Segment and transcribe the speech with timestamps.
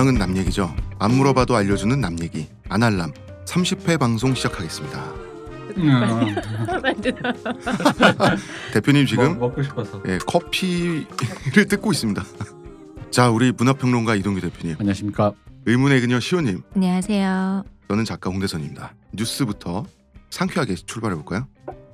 [0.00, 0.74] 교양은 남 얘기죠.
[0.98, 2.48] 안 물어봐도 알려주는 남 얘기.
[2.70, 3.12] 아날람
[3.44, 4.98] 30회 방송 시작하겠습니다.
[5.76, 6.34] 음,
[8.72, 10.02] 대표님 지금 먹, 먹고 싶어서.
[10.08, 11.04] 예, 커피를
[11.68, 12.24] 뜯고 있습니다.
[13.10, 15.32] 자, 우리 문화평론가 이동규 대표님, 안녕하십니까.
[15.66, 17.64] 의문의 그녀 시호님, 안녕하세요.
[17.88, 18.94] 저는 작가 홍대선입니다.
[19.12, 19.84] 뉴스부터
[20.30, 21.46] 상쾌하게 출발해 볼까요?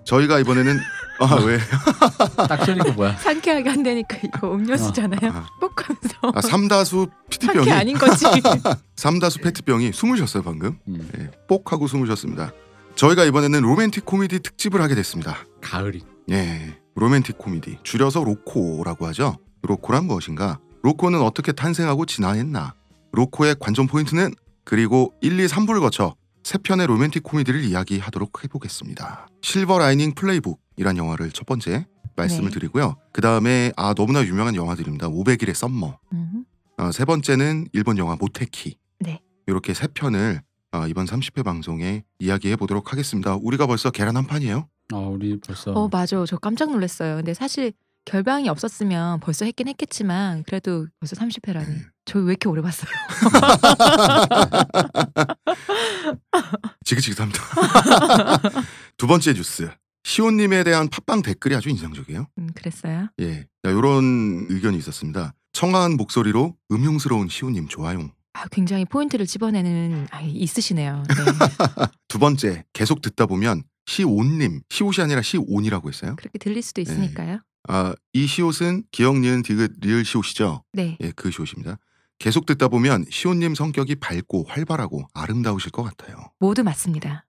[0.04, 0.78] 저희가 이번에는
[1.20, 1.58] 아 왜?
[2.48, 3.16] 딱 소리가 뭐야?
[3.16, 5.30] 상쾌하게 한다니까 이거 음료수잖아요.
[5.32, 8.24] 아, 뻑하면서 아 삼다수 피티병이 상쾌 아닌 거지.
[8.96, 10.78] 삼다수 페트병이 숨을 쉬었어요 방금.
[10.88, 12.52] 음, 예, 뽁 하고 숨을 쉬었습니다.
[12.96, 15.36] 저희가 이번에는 로맨틱 코미디 특집을 하게 됐습니다.
[15.60, 16.02] 가을이.
[16.30, 19.36] 예, 로맨틱 코미디 줄여서 로코라고 하죠.
[19.62, 20.58] 로코란 무엇인가?
[20.82, 22.74] 로코는 어떻게 탄생하고 진화했나?
[23.12, 26.14] 로코의 관전 포인트는 그리고 1, 2, 3부를 거쳐
[26.46, 29.26] 세 편의 로맨틱 코미디를 이야기하도록 해보겠습니다.
[29.42, 32.54] 실버 라이닝 플레이북이란 영화를 첫 번째 말씀을 네.
[32.54, 32.94] 드리고요.
[33.12, 35.08] 그 다음에 아 너무나 유명한 영화들입니다.
[35.08, 35.98] 500일의 썸머.
[36.12, 36.44] 음,
[36.78, 38.78] 어, 세 번째는 일본 영화 모테키.
[39.00, 39.20] 네.
[39.48, 43.34] 이렇게 세 편을 어, 이번 30회 방송에 이야기해 보도록 하겠습니다.
[43.34, 44.68] 우리가 벌써 계란 한 판이에요.
[44.92, 45.72] 아 우리 벌써.
[45.72, 46.24] 어 맞아.
[46.28, 47.16] 저 깜짝 놀랐어요.
[47.16, 47.72] 근데 사실
[48.04, 51.66] 결방이 없었으면 벌써 했긴 했겠지만 그래도 벌써 30회라니.
[51.66, 51.82] 네.
[52.06, 52.90] 저 왜 이렇게 오래 봤어요?
[56.84, 57.42] 지긋지긋합니다.
[58.96, 59.68] 두 번째 뉴스.
[60.04, 62.28] 시온님에 대한 팟빵 댓글이 아주 인상적이에요.
[62.38, 63.08] 음, 그랬어요.
[63.20, 65.34] 예, 이런 의견이 있었습니다.
[65.52, 68.10] 청아한 목소리로 음흉스러운 시온님 좋아요.
[68.34, 71.02] 아, 굉장히 포인트를 집어내는 아, 있으시네요.
[71.08, 71.14] 네.
[72.06, 76.14] 두 번째, 계속 듣다 보면 시온님, 시옷이 아니라 시온이라고 했어요.
[76.16, 77.40] 그렇게 들릴 수도 있으니까요.
[77.68, 80.62] 아, 이 시옷은 기억, 니은, 디귿, 리을 시옷이죠.
[80.72, 80.96] 네.
[81.00, 81.78] 예, 그 시옷입니다.
[82.18, 86.16] 계속 듣다 보면 시온님 성격이 밝고 활발하고 아름다우실 것 같아요.
[86.38, 87.24] 모두 맞습니다.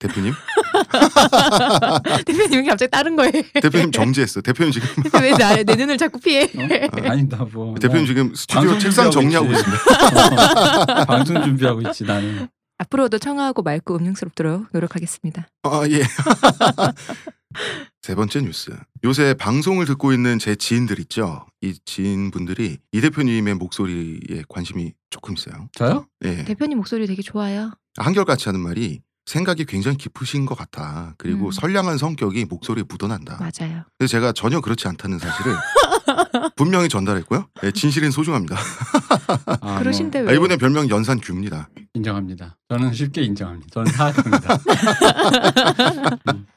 [0.00, 0.32] 대표님?
[2.26, 3.32] 대표님이 갑자기 다른 거예요.
[3.60, 4.40] 대표님 정지했어.
[4.40, 4.88] 대표님 지금
[5.20, 6.44] 왜내 내 눈을 자꾸 피해?
[6.44, 7.08] 어?
[7.10, 7.74] 아니 나 뭐.
[7.78, 9.60] 대표님 나 지금 스튜디오 책상 정리하고 있지.
[9.60, 11.02] 있습니다.
[11.02, 12.48] 어, 방송 준비하고 있지 나는.
[12.78, 15.46] 앞으로도 청아하고 맑고 음흉스럽도록 노력하겠습니다.
[15.64, 16.00] 아, 예.
[18.02, 18.70] 세 번째 뉴스.
[19.04, 21.46] 요새 방송을 듣고 있는 제 지인들 있죠.
[21.60, 25.68] 이 지인분들이 이 대표님의 목소리에 관심이 조금 있어요.
[25.74, 26.06] 저요?
[26.24, 26.44] 예.
[26.44, 27.72] 대표님 목소리 되게 좋아요.
[27.98, 31.14] 한결같이 하는 말이 생각이 굉장히 깊으신 것 같아.
[31.18, 31.50] 그리고 음.
[31.52, 33.38] 선량한 성격이 목소리에 묻어난다.
[33.38, 33.84] 맞아요.
[33.98, 35.54] 그래서 제가 전혀 그렇지 않다는 사실을
[36.56, 37.46] 분명히 전달했고요.
[37.64, 38.56] 예, 진실은 소중합니다.
[39.60, 40.32] 아, 그러신데 뭐, 왜?
[40.32, 41.68] 아, 이번에 별명 연산규입니다.
[41.94, 42.56] 인정합니다.
[42.68, 43.68] 저는 쉽게 인정합니다.
[43.72, 44.58] 저는 사악합니다.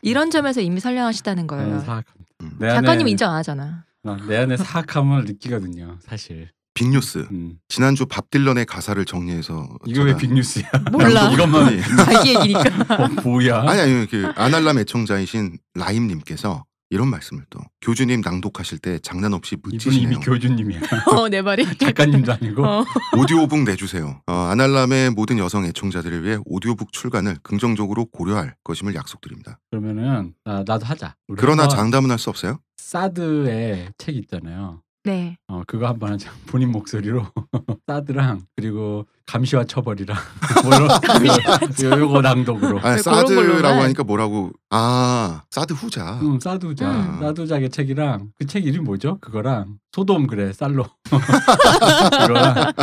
[0.02, 1.80] 이런 점에서 이미 선량하시다는 저는 거예요.
[1.82, 2.34] 사악합니다.
[2.42, 2.52] 음.
[2.60, 3.86] 내 안에- 작가님 인정 안 하잖아.
[4.06, 5.98] 어, 내 안에 사악함을 느끼거든요.
[6.06, 6.50] 사실.
[6.76, 7.28] 빅뉴스.
[7.32, 7.58] 음.
[7.70, 10.66] 지난주 밥 딜런의 가사를 정리해서 이거 왜 제가- 빅뉴스야?
[10.92, 11.32] 몰라.
[11.32, 12.96] 이것만 아니, 자기 얘기니까.
[12.96, 13.62] 어, 뭐야?
[13.62, 19.76] 아니 아니 그 아날람 애청자이신 라임님께서 이런 말씀을 또 교주님 낭독하실 때 장난 없이 이분이
[19.78, 20.08] 멋지시네요.
[20.14, 20.80] 이미 교주님이야.
[21.18, 21.66] 어, 내 말이.
[21.78, 22.64] 작가님도 아니고.
[22.66, 22.86] 어.
[23.18, 24.22] 오디오북 내주세요.
[24.28, 29.60] 어, 아날람의 모든 여성 애청자들을 위해 오디오북 출간을 긍정적으로 고려할 것임을 약속드립니다.
[29.72, 31.16] 그러면은 나, 나도 하자.
[31.38, 32.60] 그러나 장담은 할 수 없어요.
[32.78, 34.82] 사드의 책 있잖아요.
[35.06, 35.38] 네.
[35.48, 36.32] 어 그거 한번 하자.
[36.48, 37.26] 본인 목소리로
[37.88, 40.16] 사드랑 그리고 감시와 처벌이랑
[40.64, 42.80] 뭐요 요거 낭독으로.
[42.80, 43.82] 아, 네, 사드라고 그런 걸로만.
[43.84, 44.52] 하니까 뭐라고?
[44.70, 46.20] 아 사드 후자.
[46.22, 47.20] 응, 사두자, 음.
[47.20, 49.18] 사두자의 책이랑 그 책 이름 뭐죠?
[49.20, 52.74] 그거랑 소돔 그래 쌀로 그거랑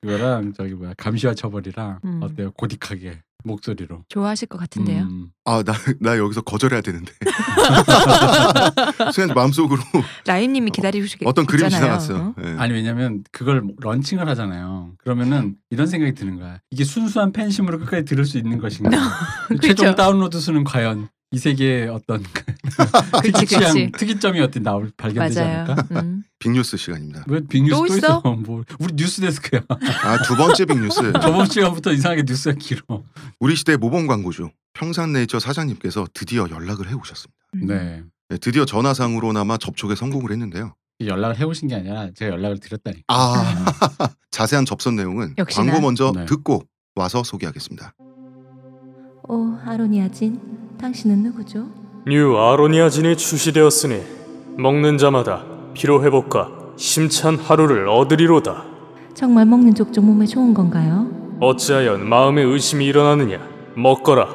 [0.00, 2.20] 그거랑 저기 뭐야 감시와 처벌이랑 음.
[2.22, 2.50] 어때요?
[2.52, 4.04] 고딕하게 목소리로.
[4.08, 5.02] 좋아하실 것 같은데요.
[5.04, 5.28] 음.
[5.44, 7.12] 아나 나 여기서 거절해야 되는데.
[9.12, 9.80] 수현 마음속으로
[10.26, 11.70] 라임님이 기다리시겠 어떤 그림이.
[11.70, 12.34] 지나갔어요.
[12.44, 12.56] 예.
[12.58, 14.92] 아니 왜냐면 그걸 런칭을 하잖아요.
[14.98, 16.58] 그러면은 이런 생각이 드는 거야.
[16.70, 18.90] 이게 순수한 팬심으로 끝까지 들을 수 있는 것인가?
[19.62, 19.94] 최종 그렇죠.
[19.96, 22.44] 다운로드 수는 과연 이 세계의 어떤 그
[23.22, 23.92] 특이 그치, 취향, 그치.
[23.98, 25.60] 특이점이 어떻게 나올 발견되지 맞아요.
[25.64, 26.00] 않을까?
[26.02, 26.22] 음.
[26.38, 27.24] 빅뉴스 시간입니다.
[27.26, 27.96] 왜 빅뉴스 또 또, 있어?
[27.96, 28.20] 있어?
[28.46, 29.62] 뭐 우리 뉴스 데스크야.
[29.68, 31.12] 아 두 번째 빅뉴스.
[31.20, 33.02] 저번 시간부터 이상하게 뉴스가 길어.
[33.40, 37.34] 우리 시대 모범 광고주 평산네이처 사장님께서 드디어 연락을 해 오셨습니다.
[37.56, 37.66] 음.
[37.66, 38.02] 네.
[38.28, 40.74] 네, 드디어 전화상으로나마 접촉에 성공을 했는데요.
[41.00, 43.02] 연락을 해오신 게 아니라 제가 연락을 드렸다니까.
[43.08, 43.64] 아
[44.30, 45.66] 자세한 접선 내용은 역시나.
[45.72, 46.24] 광고 먼저 네.
[46.26, 46.62] 듣고
[46.94, 47.92] 와서 소개하겠습니다.
[49.26, 50.38] 오, 아로니아진.
[50.80, 51.66] 당신은 누구죠?
[52.06, 54.02] 뉴 아로니아진이 출시되었으니
[54.58, 58.64] 먹는 자마다 피로 회복과 힘찬 하루를 얻으리로다.
[59.14, 61.08] 정말 먹는 족족 몸에 좋은 건가요?
[61.40, 63.38] 어찌하여 마음에 의심이 일어나느냐?
[63.76, 64.28] 먹거라.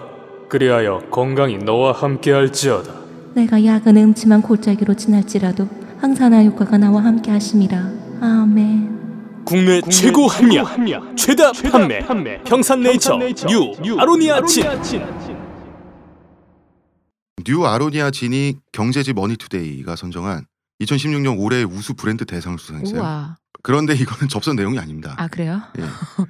[0.49, 2.91] 그리하여 건강이 너와 함께할지어다.
[3.35, 5.67] 내가 약은 음침한 골짜기로 지날지라도
[5.99, 7.77] 항산화 효과가 나와 함께 하심이라.
[8.21, 8.99] 아멘.
[9.45, 10.75] 국내, 최고 합리화,
[11.15, 14.65] 최다, 판매, 평산네이처, 뉴, 아로니아 진.
[17.49, 20.45] 뉴 아로니아 진이 경제지 머니투데이가 선정한
[20.81, 22.99] 2016년 올해의 우수 브랜드 대상을 수상했어요.
[22.99, 23.37] 우와.
[23.63, 25.15] 그런데 이거는 접선 내용이 아닙니다.
[25.17, 25.59] 아 그래요?
[25.79, 25.83] 예.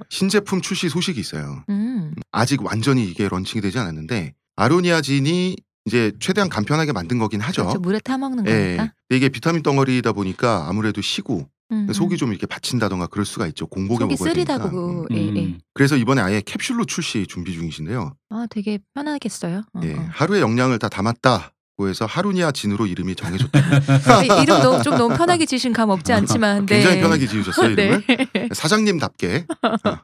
[0.08, 1.62] 신제품 출시 소식이 있어요.
[1.68, 2.14] 음.
[2.32, 7.64] 아직 완전히 이게 런칭이 되지 않았는데 아로니아 진이 이제 최대한 간편하게 만든 거긴 하죠.
[7.64, 7.80] 그렇죠.
[7.80, 8.50] 물에 타 먹는 예.
[8.50, 8.94] 거니까.
[9.06, 11.92] 근데 이게 비타민 덩어리다 보니까 아무래도 시고 음, 음.
[11.92, 13.66] 속이 좀 이렇게 받친다던가 그럴 수가 있죠.
[13.66, 14.54] 공복에 속이 먹어야 되니까.
[14.58, 15.06] 쓰리다고.
[15.10, 15.16] 음.
[15.16, 15.44] 예, 예.
[15.46, 15.58] 음.
[15.74, 18.14] 그래서 이번에 아예 캡슐로 출시 준비 중이신데요.
[18.30, 19.62] 아 되게 편하겠어요.
[19.74, 19.94] 어, 예.
[19.94, 20.06] 어.
[20.10, 23.50] 하루의 영양을 다 담았다고 해서 하루니아 진으로 이름이 정해졌죠.
[24.24, 26.76] 이- 이름 너무 좀 너무 편하게 지신 감 없지 않지만 네.
[26.76, 28.04] 굉장히 편하게 지으셨어요 이름을.
[28.34, 28.48] 네.
[28.52, 29.96] 사장님답게 어,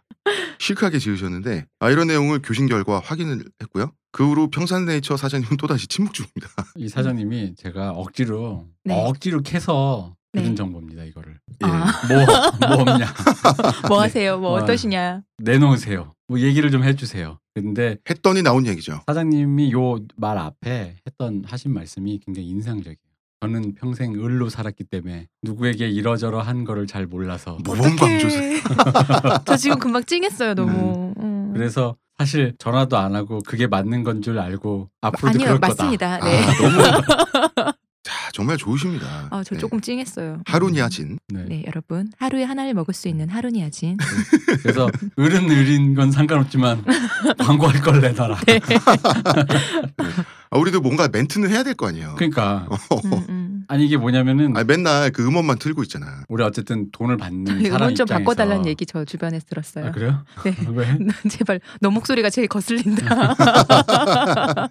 [0.59, 3.93] 시크하게 지으셨는데 아, 이런 내용을 교신 결과 확인을 했고요.
[4.13, 6.49] 그 후로 평산네이처 사장님은 또다시 침묵 중입니다.
[6.77, 8.95] 이 사장님이 제가 억지로 네.
[8.95, 10.55] 억지로 캐서 들은 네.
[10.55, 11.05] 정보입니다.
[11.05, 11.67] 이거를 예.
[11.67, 11.87] 아.
[12.09, 13.07] 뭐, 뭐 없냐
[13.89, 14.39] 뭐 하세요?
[14.39, 14.63] 뭐 어.
[14.63, 15.23] 어떠시냐?
[15.39, 16.15] 내놓으세요.
[16.29, 17.39] 뭐 얘기를 좀 해주세요.
[17.55, 19.01] 근데 했더니 나온 얘기죠.
[19.07, 22.97] 사장님이 요 말 앞에 했던 하신 말씀이 굉장히 인상적이에요.
[23.43, 28.61] 저는 평생 을로 살았기 때문에 누구에게 이러저러 한 거를 잘 몰라서 모범 강조세.
[28.61, 29.39] 어떡해.
[29.47, 30.55] 저 지금 금방 찡했어요.
[30.55, 31.13] 너무.
[31.19, 31.53] 음.
[31.55, 36.19] 그래서 사실 전화도 안 하고 그게 맞는 건 줄 알고 앞으로도 아니요 그럴 맞습니다.
[36.25, 36.41] 네.
[36.43, 37.73] 아, 너무
[38.07, 39.27] 자 정말 좋으십니다.
[39.33, 39.61] 아, 저 네.
[39.61, 40.41] 조금 찡했어요.
[40.47, 41.19] 하루니아 진.
[41.29, 41.43] 거다.
[41.43, 41.57] 네.
[41.57, 43.97] 네, 여러분 하루에 하나를 먹을 수 있는 하루니아진.
[44.63, 44.89] 그래서
[45.19, 46.85] 을은 을인 건 상관없지만
[47.39, 48.37] 광고할 걸 내놔라.
[48.47, 48.61] 네.
[50.51, 52.15] 아, 우리도 뭔가 멘트는 해야 될 거 아니에요.
[52.17, 52.69] 그러니까
[53.05, 53.36] 음, 음.
[53.69, 56.25] 아니 이게 뭐냐면은 아, 맨날 그 음원만 틀고 있잖아.
[56.29, 59.87] 우리 어쨌든 돈을 받는 사람 음원 좀 입장에서 바꿔달라는 얘기 저 주변에서 들었어요.
[59.87, 60.25] 아, 그래요?
[60.45, 60.55] 네.
[60.73, 60.99] 왜?
[61.29, 63.07] 제발 너 목소리가 제일 거슬린다.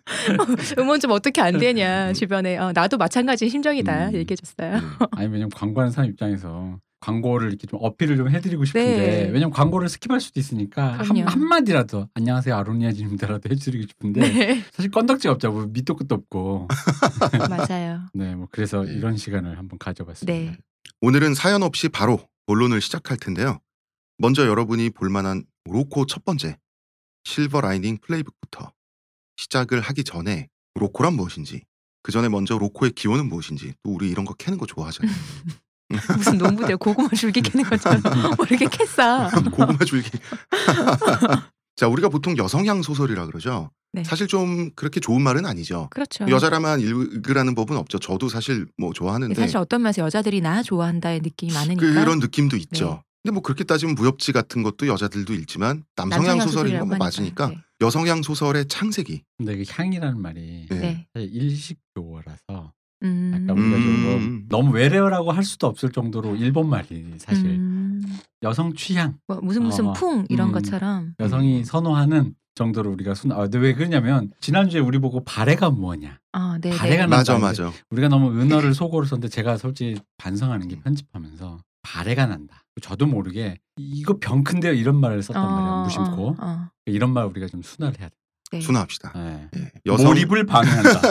[0.80, 4.14] 음원 좀 어떻게 안 되냐 주변에 어, 나도 마찬가지 심정이다 음.
[4.16, 4.72] 얘기해줬어요.
[4.72, 4.82] 네.
[5.12, 9.24] 아니 왜냐면 광고하는 사람 입장에서 광고를 이렇게 좀 어필을 좀 해드리고 싶은데 네.
[9.26, 11.28] 왜냐면 광고를 스킵할 수도 있으니까 한.
[11.28, 16.68] 한마디라도 안녕하세요 아로니아님들라도 해드리고 싶은데 네 사실 건덕지가 없죠 뭐 밑도 끝도 없고
[17.50, 18.02] 맞아요.
[18.16, 18.94] 네뭐 그래서 네.
[18.94, 20.58] 이런 시간을 한번 가져봤습니다 네.
[21.02, 23.60] 오늘은 사연 없이 바로 본론을 시작할 텐데요.
[24.18, 26.58] 먼저 여러분이 볼만한 로코 첫 번째
[27.26, 28.72] 실버 라이닝 플레이북부터
[29.38, 31.62] 시작을 하기 전에 로코란 무엇인지
[32.02, 35.14] 그 전에 먼저 로코의 기원은 무엇인지 또 우리 이런 거 캐는 거 좋아하잖아요.
[36.18, 38.02] 무슨 농부들 고구마 줄기 캐는 것처럼
[38.38, 39.30] 뭐 이렇게 캐싸.
[39.52, 40.10] 고구마 줄기.
[41.76, 43.70] 자 우리가 보통 여성향 소설이라 그러죠.
[43.92, 44.04] 네.
[44.04, 45.88] 사실 좀 그렇게 좋은 말은 아니죠.
[45.92, 46.26] 그렇죠.
[46.28, 48.00] 여자라만 읽으라는 법은 없죠.
[48.00, 51.82] 저도 사실 뭐 좋아하는데 사실 어떤 맛에 여자들이 나 좋아한다의 느낌이 많으니까.
[51.82, 52.86] 그런 느낌도 있죠.
[52.86, 53.02] 네.
[53.24, 57.62] 근데 뭐 그렇게 따지면 무협지 같은 것도 여자들도 읽지만 남성향 소설인 건 뭐 맞으니까 하니까.
[57.82, 59.24] 여성향 소설의 창세기.
[59.38, 60.76] 근데 이게 향이라는 말이 네.
[60.76, 60.80] 네.
[60.80, 61.08] 네.
[61.14, 62.74] 사실 일식조어라서
[63.06, 63.32] 음.
[63.34, 64.46] 약간 우리가 좀뭐 음.
[64.50, 68.02] 너무 외래어라고 할 수도 없을 정도로 일본 말이 사실 음.
[68.44, 70.54] 여성 취향 뭐 무슨 무슨 어, 풍 이런 음.
[70.54, 71.14] 것처럼.
[71.20, 73.32] 여성이 선호하는 정도로 우리가 순.
[73.32, 76.20] 아, 근데 왜 그러냐면 지난주에 우리 보고 발해가 뭐냐.
[76.32, 77.08] 아, 네, 발해가 네.
[77.08, 77.48] 맞아 난다.
[77.48, 77.72] 맞아.
[77.92, 82.64] 우리가 너무 은어를 속어로 썼는데 제가 솔직히 반성하는 게 편집하면서 발해가 난다.
[82.82, 85.84] 저도 모르게 이거 병 큰데요 이런 말을 썼단 말이에요.
[85.84, 86.70] 무심코 어, 어.
[86.86, 88.16] 이런 말 우리가 좀 순화를 해야 돼.
[88.56, 88.62] 네.
[88.62, 89.12] 순화합시다.
[89.16, 89.50] 네.
[89.58, 89.72] 예.
[89.86, 91.02] 여성 몰입을 방해한다.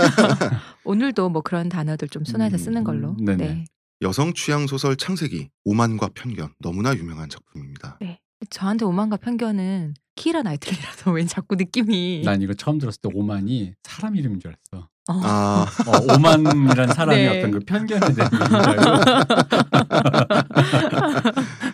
[0.84, 3.16] 오늘도 뭐 그런 단어들 좀 순화해서 음, 쓰는 걸로.
[3.18, 3.36] 네네.
[3.36, 3.64] 네.
[4.02, 7.98] 여성 취향 소설 창세기 오만과 편견 너무나 유명한 작품입니다.
[8.00, 8.18] 네.
[8.50, 14.16] 저한테 오만과 편견은 키라 나이틀리라서 왠 자꾸 느낌이 난 이거 처음 들었을 때 오만이 사람
[14.16, 14.88] 이름인 줄 알았어.
[15.08, 15.20] 어.
[15.22, 17.38] 아 어, 오만이란 사람이 네.
[17.38, 18.84] 어떤 그 편견에 대한 이름인 줄 알고.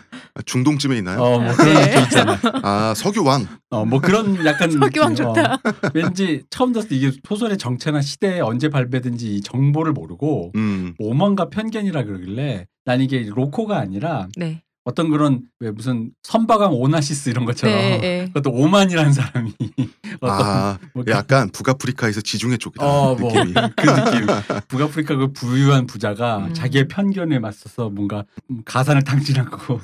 [0.45, 1.21] 중동쯤에 있나요?
[1.21, 1.85] 어, 뭐 그런 네.
[1.89, 2.39] 느낌 있잖아.
[2.63, 3.47] 아 석유왕.
[3.71, 5.25] 어, 뭐 그런 약간 석유왕 느낌.
[5.33, 5.53] 좋다.
[5.53, 5.59] 어,
[5.93, 10.93] 왠지 처음 들었을 때 이게 소설의 정체나 시대에 언제 발매된지 이 정보를 모르고 음.
[10.99, 14.63] 오만과 편견이라 그러길래 난 이게 로코가 아니라 네.
[14.83, 18.25] 어떤 그런 왜 무슨 선박왕 오나시스 이런 것처럼 네, 네.
[18.33, 19.53] 그것도 오만이라는 사람이
[20.21, 22.83] 어떤 아 뭐 약간 북아프리카에서 지중해 쪽이다.
[22.85, 23.53] 어, 뭐, 느낌이.
[23.77, 24.27] 그 느낌.
[24.67, 26.53] 북아프리카 그 부유한 부자가 음.
[26.53, 28.25] 자기의 편견에 맞서서 뭔가
[28.65, 29.79] 가산을 탕진하고.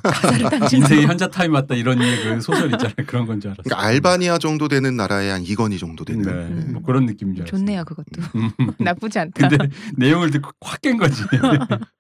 [0.73, 2.95] 인생의 현자 타임 왔다 이런 그 소설 있잖아요.
[3.05, 3.61] 그런 건 줄 알았어.
[3.63, 6.23] 그러니까 알바니아 정도 되는 나라의 한 이건희 정도 되는.
[6.23, 6.69] 네, 음.
[6.73, 7.57] 뭐 그런 느낌인 줄 알았어.
[7.57, 8.21] 좋네요, 그것도.
[8.35, 8.51] 음.
[8.79, 9.47] 나쁘지 않다.
[9.47, 11.23] 근데 내용을 듣고 확 깬 거지.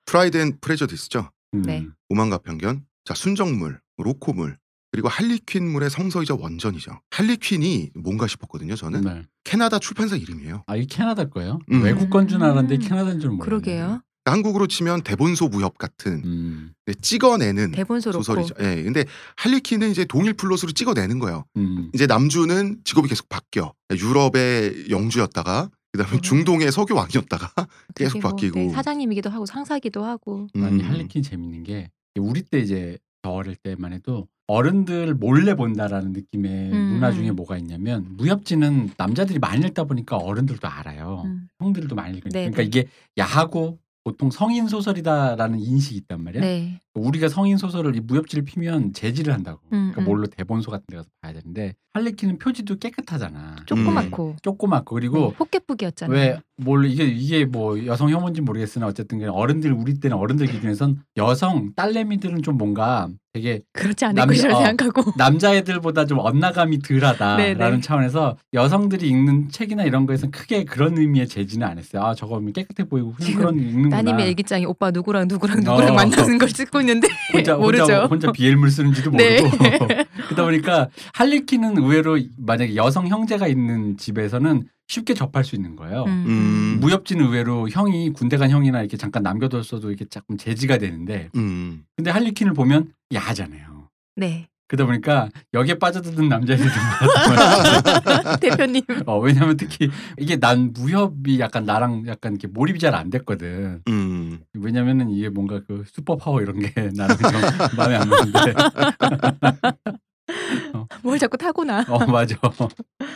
[0.05, 1.29] Pride and Prejudice죠.
[1.53, 1.61] 음.
[1.61, 1.85] 네.
[2.09, 2.81] 오만과 편견.
[3.07, 4.57] 자 순정물, 로코물
[4.91, 6.91] 그리고 할리퀸물의 성서이자 원전이죠.
[7.11, 8.75] 할리퀸이 뭔가 싶었거든요.
[8.75, 9.21] 저는 네.
[9.45, 10.63] 캐나다 출판사 이름이에요.
[10.67, 11.59] 아, 이게 캐나다 거예요?
[11.71, 11.83] 음.
[11.83, 12.79] 외국 건 줄 알았는데 음.
[12.79, 13.45] 캐나다인 줄 몰랐네.
[13.45, 13.77] 그러게요.
[13.77, 16.73] 그러니까 한국으로 치면 대본소 무협 같은 음.
[16.85, 18.11] 네, 찍어내는 대본소.
[18.11, 18.55] 소설이죠.
[18.59, 18.83] 예.
[18.83, 19.05] 근데
[19.37, 21.45] 할리퀸은 이제 동일 플롯으로 찍어내는 거예요.
[21.55, 21.89] 음.
[21.93, 23.73] 이제 남주는 직업이 계속 바뀌어.
[23.97, 26.21] 유럽의 영주였다가 그다음에 음.
[26.21, 27.51] 중동의 석유 왕이었다가
[27.95, 28.59] 계속 뭐, 바뀌고.
[28.59, 30.47] 네, 사장님이기도 하고 상사기도 하고.
[30.55, 30.89] 아니 음.
[30.89, 36.77] 할리퀸 재밌는 게 우리 때 이제 저 어릴 때만 해도 어른들 몰래 본다라는 느낌의 음.
[36.93, 41.23] 문화 중에 뭐가 있냐면 무협지는 남자들이 많이 읽다 보니까 어른들도 알아요.
[41.25, 41.47] 음.
[41.59, 42.39] 형들도 많이 읽으니까.
[42.39, 42.65] 네, 그러니까 네.
[42.65, 46.41] 이게 야하고 보통 성인 소설이다라는 인식이 있단 말이야.
[46.41, 46.79] 네.
[46.99, 49.59] 우리가 성인 소설을 이 무협지를 피면 제지를 한다고.
[49.73, 50.05] 음, 그러니까 음.
[50.05, 53.55] 뭘로 대본소 같은 데 가서 봐야 되는데 할리퀸은 표지도 깨끗하잖아.
[53.65, 56.17] 조그맣고 조그맣고 그리고 네, 포켓북이었잖아요.
[56.19, 61.03] 왜 뭘 이게 이게 뭐 여성 혐오인지 모르겠으나 어쨌든 간에 어른들 우리 때는 어른들 기준에선
[61.15, 64.65] 여성 딸내미들은 좀 뭔가 되게 그렇지 않을 남자- 것이라 어.
[64.65, 67.79] 생각하고 남자애들보다 좀 엇나감이 덜하다라는 네, 네.
[67.79, 72.01] 차원에서 여성들이 읽는 책이나 이런 거에선 크게 그런 의미의 제지는 안 했어요.
[72.03, 73.97] 아 저거 깨끗해 보이고 그냥 그런 읽는구나.
[73.97, 75.93] 따님의 일기장이 오빠 누구랑 누구랑 누구랑 어.
[75.93, 77.83] 만나는 걸 찍고 있는데 혼자 모르죠.
[77.83, 79.41] 혼자 혼자 비엘물 쓰는지도 네.
[79.41, 79.87] 모르고
[80.27, 86.03] 그러다 보니까 할리퀸은 의외로 만약에 여성 형제가 있는 집에서는 쉽게 접할 수 있는 거예요.
[86.05, 86.25] 음.
[86.27, 86.77] 음.
[86.79, 91.83] 무협지는 의외로 형이 군대 간 형이나 이렇게 잠깐 남겨뒀어도 이렇게 조금 제지가 되는데 음.
[91.95, 93.89] 근데 할리퀸을 보면 야하잖아요.
[94.15, 98.37] 네 그러다 보니까 여기에 빠져드는 남자애들이 많아요.
[98.41, 103.81] 대표님 어, 왜냐면 특히 이게 난 무협이 약간 나랑 약간 이렇게 몰입이 잘 안 됐거든.
[103.89, 104.39] 음.
[104.53, 107.31] 왜냐면은 이게 뭔가 그 슈퍼 파워 이런 게 나는 좀
[107.77, 108.53] 마음에 안 드는데.
[111.03, 112.35] 뭘 자꾸 타고나 어 맞아.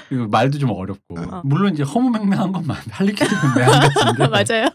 [0.09, 1.19] 그리고 말도 좀 어렵고.
[1.19, 1.41] 어.
[1.45, 2.77] 물론 이제 허무맹랑한 건 맞.
[2.89, 4.27] 할리퀸은 매한가진데.
[4.31, 4.67] 맞아요.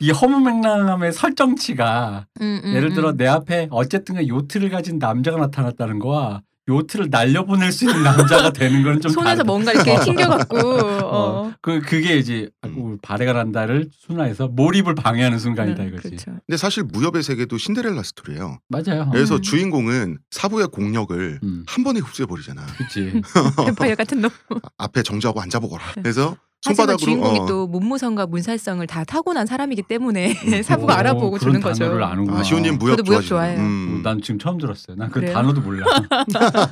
[0.00, 3.16] 이 허무맹랑함의 설정치가 음, 음, 예를 들어 음.
[3.16, 9.00] 내 앞에 어쨌든 요트를 가진 남자가 나타났다는 거와 요트를 날려보낼 수 있는 남자가 되는 거는
[9.00, 9.44] 좀 손에서 다르다.
[9.44, 10.56] 뭔가 이렇게 튕겨갖고
[11.08, 11.46] 어.
[11.48, 16.08] 어, 그 그게 이제 아이고, 발해가 난다를 순화해서 몰입을 방해하는 순간이다 네, 이거지.
[16.10, 16.32] 그렇죠.
[16.46, 18.58] 근데 사실 무협의 세계도 신데렐라 스토리예요.
[18.68, 19.08] 맞아요.
[19.10, 19.42] 그래서 음.
[19.42, 22.66] 주인공은 사부의 공력을 음, 한 번에 흡수해 버리잖아.
[22.76, 23.22] 그치.
[23.66, 24.30] 뱀파이어 같은 놈.
[24.76, 25.84] 앞에 정지하고 앉아 보거라.
[25.96, 26.02] 네.
[26.02, 30.62] 그래서 하지만 손바닥으로 주인공이 어, 또 문무성과 문살성을 다 타고난 사람이기 때문에 음.
[30.62, 31.84] 사부가 어, 알아보고 주는 거죠.
[31.84, 32.40] 단어를 아는구나.
[32.40, 33.60] 아, 시온님 무협 저도 무협 좋아해요.
[33.60, 34.00] 음.
[34.02, 34.96] 난 지금 처음 들었어요.
[34.96, 35.24] 난 그?
[35.24, 35.86] 단어도 몰라.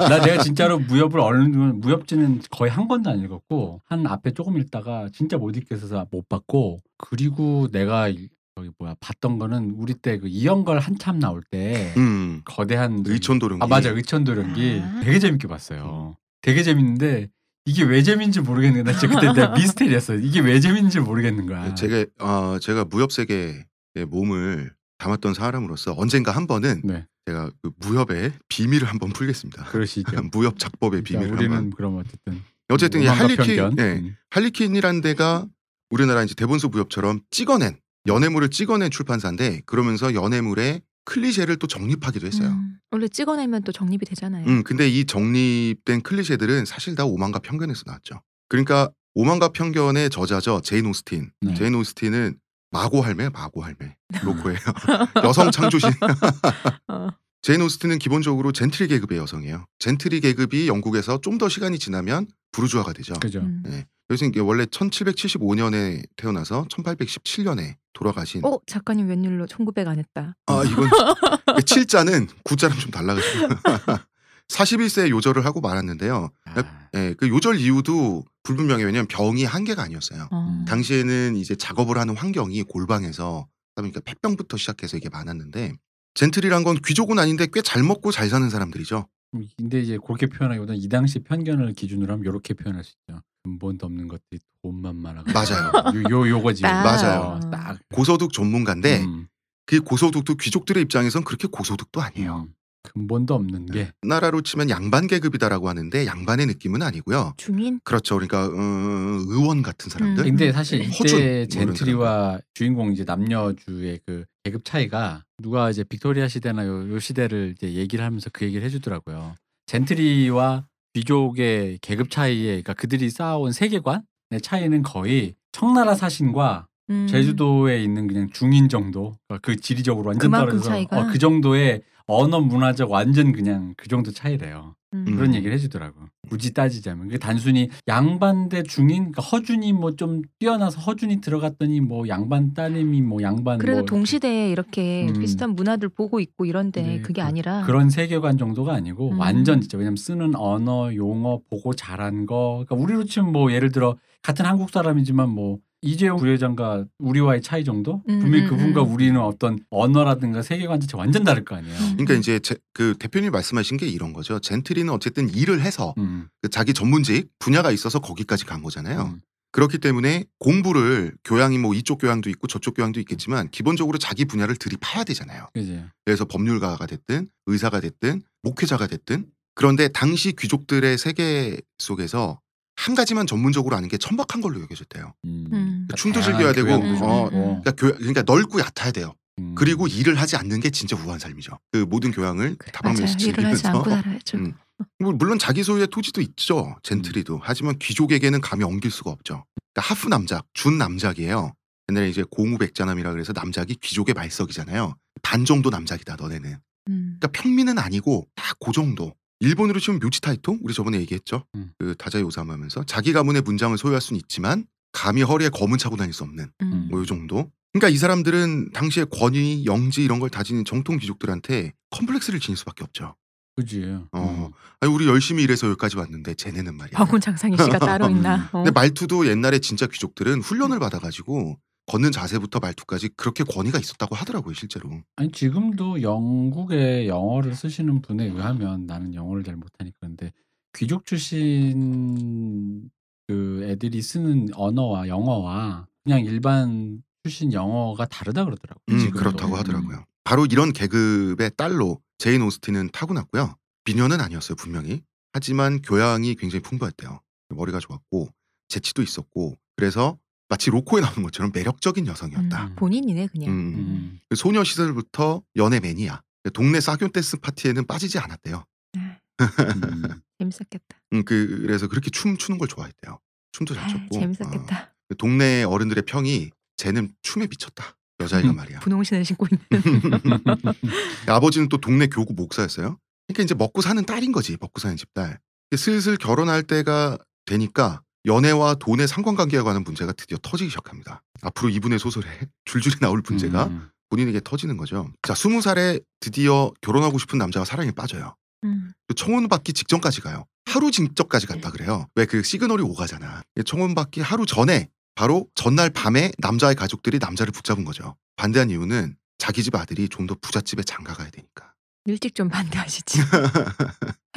[0.09, 4.59] 나 내가 진짜로 무협을 어느 정도 무협지는 거의 한 권도 안 읽었고 한 앞에 조금
[4.59, 8.28] 읽다가 진짜 못 읽겠어서 못 봤고 그리고 내가 이-
[8.59, 12.40] 저기 뭐야 봤던 거는 우리 때 그 이영걸 한참 나올 때 음.
[12.47, 15.00] 거대한 의천도령이 아 맞아 의천도령기 아.
[15.05, 16.16] 되게 재밌게 봤어요.
[16.40, 17.28] 되게 재밌는데
[17.66, 20.20] 이게 왜 재밌는지 모르겠는데 나 진짜 그때 내가 미스테리였어요.
[20.20, 21.75] 이게 왜 재밌는지 모르겠는 거야.
[21.75, 23.64] 제가 어, 제가 무협 세계의
[24.06, 29.64] 몸을 담았던 사람으로서 언젠가 한 번은 네 제가 그 무협의 비밀을 한번 풀겠습니다.
[29.64, 30.11] 그러시죠.
[30.32, 31.70] 무협 작법의 자, 비밀을 우리는 한번.
[31.76, 33.75] 그럼 어쨌든 어쨌든 이 할리퀸.
[33.78, 34.16] 예, 음.
[34.30, 35.46] 할리퀸이라는 데가
[35.90, 42.48] 우리나라 이제 대본소 무협처럼 찍어낸 연애물을 찍어낸 출판사인데 그러면서 연애물의 클리셰를 또 정립하기도 했어요.
[42.50, 44.46] 음, 원래 찍어내면 또 정립이 되잖아요.
[44.46, 48.20] 음, 근데 이 정립된 클리셰들은 사실 다 오만과 편견에서 나왔죠.
[48.48, 51.30] 그러니까 오만과 편견의 저자죠 제인 오스틴.
[51.40, 51.54] 네.
[51.54, 52.38] 제인 오스틴은
[52.70, 54.58] 마고 할매, 마고 할매 로코예요.
[55.25, 55.90] 여성 창조신.
[56.88, 57.08] 어.
[57.42, 59.64] 제인 오스틴은 기본적으로 젠트리 계급의 여성이에요.
[59.78, 63.14] 젠트리 계급이 영국에서 좀 더 시간이 지나면 부르주아가 되죠.
[63.14, 63.40] 그죠.
[63.40, 63.62] 음.
[63.64, 63.86] 네.
[64.08, 68.44] 그래서 이게 원래 1775년에 태어나서 1817년에 돌아가신.
[68.44, 70.36] 어 작가님 웬일로 1900 안 했다.
[70.46, 70.88] 아 이건
[71.64, 73.48] 7자는 9자랑 좀 달라가지고
[74.48, 76.30] 41세에 요절을 하고 말았는데요.
[76.44, 78.86] 아, 예, 그 요절 이유도 불분명해요.
[78.86, 80.28] 왜냐면 병이 한 개가 아니었어요.
[80.30, 80.46] 어.
[80.48, 80.64] 음.
[80.66, 85.72] 당시에는 이제 작업을 하는 환경이 골방에서 그러니까 폐병부터 시작해서 이게 많았는데
[86.14, 89.08] 젠틀이란 건 귀족은 아닌데 꽤 잘 먹고 잘 사는 사람들이죠.
[89.34, 93.20] 음, 근데 이제 그렇게 표현하기보다는 이 당시 편견을 기준으로 하면 이렇게 표현할 수 있죠.
[93.46, 95.22] 근본도 없는 것들이 돈만 많아.
[95.32, 95.70] 맞아요.
[96.10, 96.62] 요, 요 요거지.
[96.62, 96.82] 딱.
[96.82, 97.20] 맞아요.
[97.20, 97.78] 어, 딱.
[97.94, 99.28] 고소득 전문가인데 음,
[99.64, 102.46] 그 고소득도 귀족들의 입장에선 그렇게 고소득도 아니에요.
[102.48, 102.54] 음.
[102.82, 107.34] 근본도 없는 게 나라로 치면 양반 계급이다라고 하는데 양반의 느낌은 아니고요.
[107.36, 108.14] 중인 그렇죠.
[108.14, 110.24] 그러니까 어, 의원 같은 사람들.
[110.24, 110.30] 음.
[110.30, 110.86] 근데 사실 네.
[110.86, 116.64] 허준, 뭐 이때 이런 젠트리와 주인공 이제 남녀주의 그 계급 차이가 누가 이제 빅토리아 시대나
[116.66, 119.34] 요, 요 시대를 이제 얘기를 하면서 그 얘기를 해주더라고요.
[119.66, 127.06] 젠트리와 귀족의 계급 차이에 그러니까 그들이 쌓아온 세계관의 차이는 거의 청나라 사신과 음.
[127.06, 130.70] 제주도에 있는 그냥 중인 정도 그러니까 그 지리적으로 완전 떨어져서?
[130.92, 134.74] 어, 그 정도의 언어 문화적 완전 그냥 그 정도 차이래요.
[135.06, 135.16] 음.
[135.16, 135.94] 그런 얘기를 해주더라고.
[136.28, 142.06] 굳이 따지자면 그게 단순히 양반 대 중인, 그러니까 허준이 뭐 좀 뛰어나서 허준이 들어갔더니 뭐
[142.08, 145.20] 양반 따님이 뭐 양반 그래도 뭐 동시대에 이렇게 음.
[145.20, 149.18] 비슷한 문화들 보고 있고 이런데 네, 그게 그- 아니라 그런 세계관 정도가 아니고 음.
[149.20, 152.64] 완전 진짜 왜냐면 쓰는 언어, 용어 보고 잘한 거.
[152.66, 158.02] 그러니까 우리로 치면 뭐 예를 들어 같은 한국 사람이지만 뭐 이재용 부회장과 우리와의 차이 정도?
[158.09, 158.93] 음, 분명히 음, 그분과 음.
[158.93, 161.75] 우리는 어떤 언어라든가 세계관 자체 완전 다를 거 아니에요.
[161.75, 161.90] 음.
[161.97, 164.38] 그러니까 이제 제- 그 대표님 말씀하신 게 이런 거죠.
[164.40, 166.28] 젠트리는 어쨌든 일을 해서 음.
[166.43, 169.12] 그 자기 전문직 분야가 있어서 거기까지 간 거잖아요.
[169.14, 169.21] 음.
[169.52, 175.05] 그렇기 때문에 공부를 교양이 뭐 이쪽 교양도 있고 저쪽 교양도 있겠지만 기본적으로 자기 분야를 들이파야
[175.05, 175.47] 되잖아요.
[175.55, 175.83] 그지.
[176.05, 182.38] 그래서 법률가가 됐든 의사가 됐든 목회자가 됐든 그런데 당시 귀족들의 세계 속에서
[182.76, 185.14] 한 가지만 전문적으로 아는 게 천박한 걸로 여겨졌대요.
[185.25, 185.47] 음.
[185.52, 185.88] 음.
[185.97, 187.30] 춤도 다양한 즐겨야 되고, 어, 있고.
[187.30, 189.14] 그러니까, 교, 그러니까 넓고 얕아야 돼요.
[189.38, 189.54] 음.
[189.54, 191.59] 그리고 일을 하지 않는 게 진짜 우아한 삶이죠.
[191.73, 193.28] 그 모든 교양을 그래, 다방면에서 맞아요.
[193.28, 194.37] 일을 하지 않고 즐기면서 살아야죠.
[194.38, 194.52] 음.
[194.99, 196.76] 뭐 물론 자기 소유의 토지도 있죠.
[196.83, 197.40] 젠틀이도.
[197.42, 199.45] 하지만 귀족에게는 감히 옮길 수가 없죠.
[199.75, 201.52] 그러니까 하프 남작, 준 남작이에요.
[201.90, 204.95] 옛날에 이제 공우백자남이라 그래서 남작이 귀족의 말석이잖아요.
[205.23, 206.59] 반 정도 남작이다 너네는.
[206.88, 207.16] 음.
[207.18, 209.14] 그러니까 평민은 아니고 딱 그 정도.
[209.40, 211.45] 일본으로 치면 묘치타이토 우리 저번에 얘기했죠.
[211.55, 211.73] 음.
[211.78, 216.25] 그 다자이 오사마하면서 자기 가문의 문장을 소유할 수는 있지만 감히 허리에 검은 차고 다닐 수
[216.25, 216.88] 없는 음.
[216.90, 217.50] 뭐이 정도.
[217.73, 223.14] 그러니까 이 사람들은 당시에 권위, 영지 이런 걸 다지는 정통 귀족들한테 컴플렉스를 지닐 수밖에 없죠.
[223.57, 223.99] 그지.
[224.12, 224.50] 어.
[224.81, 226.99] 아니, 우리 열심히 일해서 여기까지 왔는데 쟤네는 말이야.
[226.99, 228.49] 방훈 장상희 씨가 따로 있나?
[228.52, 228.59] 어.
[228.59, 234.90] 근데 말투도 옛날에 진짜 귀족들은 훈련을 받아가지고 걷는 자세부터 말투까지 그렇게 권위가 있었다고 하더라고요 실제로.
[235.16, 240.33] 아니 지금도 영국의 영어를 쓰시는 분에 의하면 나는 영어를 잘 못하니까 그런데
[240.76, 242.90] 귀족 출신
[243.28, 248.85] 그 애들이 쓰는 언어와 영어와 그냥 일반 출신 영어가 다르다 그러더라고요.
[248.90, 249.11] 음.
[249.11, 249.59] 그렇다고 음.
[249.59, 250.05] 하더라고요.
[250.25, 253.55] 바로 이런 계급의 딸로 제인 오스틴은 타고났고요.
[253.85, 255.02] 미녀는 아니었어요 분명히.
[255.33, 257.21] 하지만 교양이 굉장히 풍부했대요.
[257.50, 258.28] 머리가 좋았고
[258.69, 262.66] 재치도 있었고 그래서 마치 로코에 나오는 것처럼 매력적인 여성이었다.
[262.66, 262.76] 음.
[262.76, 263.50] 본인이네 그냥.
[263.50, 263.74] 음.
[263.74, 264.20] 음.
[264.28, 266.22] 그 소녀 시절부터 연애 매니아.
[266.52, 268.64] 동네 사교 댄스 파티에는 빠지지 않았대요.
[268.96, 269.16] 음.
[270.38, 270.96] 재밌었겠다.
[271.12, 273.18] 음, 그, 그래서 그렇게 춤 추는 걸 좋아했대요.
[273.52, 274.20] 춤도 잘 췄고.
[274.20, 274.82] 재밌었겠다.
[274.82, 277.96] 어, 그 동네 어른들의 평이 쟤는 춤에 미쳤다.
[278.20, 278.80] 여자애가 말이야.
[278.80, 279.64] 분홍신을 신고 있는.
[281.28, 282.98] 아버지는 또 동네 교구 목사였어요.
[283.26, 284.56] 그러니까 이제 먹고 사는 딸인 거지.
[284.60, 285.38] 먹고 사는 집딸.
[285.76, 291.23] 슬슬 결혼할 때가 되니까 연애와 돈의 상관관계에 관한 문제가 드디어 터지기 시작합니다.
[291.42, 292.26] 앞으로 이분의 소설에
[292.64, 293.88] 줄줄이 나올 문제가 음.
[294.11, 295.11] 본인에게 터지는 거죠.
[295.23, 298.35] 자, 스무 살에 드디어 결혼하고 싶은 남자가 사랑에 빠져요.
[298.64, 298.92] 음.
[299.09, 300.45] 그 청혼 받기 직전까지 가요.
[300.64, 302.06] 하루 직전까지 갔다 그래요.
[302.16, 303.42] 왜 그 시그널이 오가잖아.
[303.64, 308.16] 청혼 받기 하루 전에 바로 전날 밤에 남자의 가족들이 남자를 붙잡은 거죠.
[308.37, 311.72] 반대한 이유는 자기 집 아들이 좀 더 부잣집에 장가 가야 되니까.
[312.07, 313.21] 일찍 좀 반대하시지.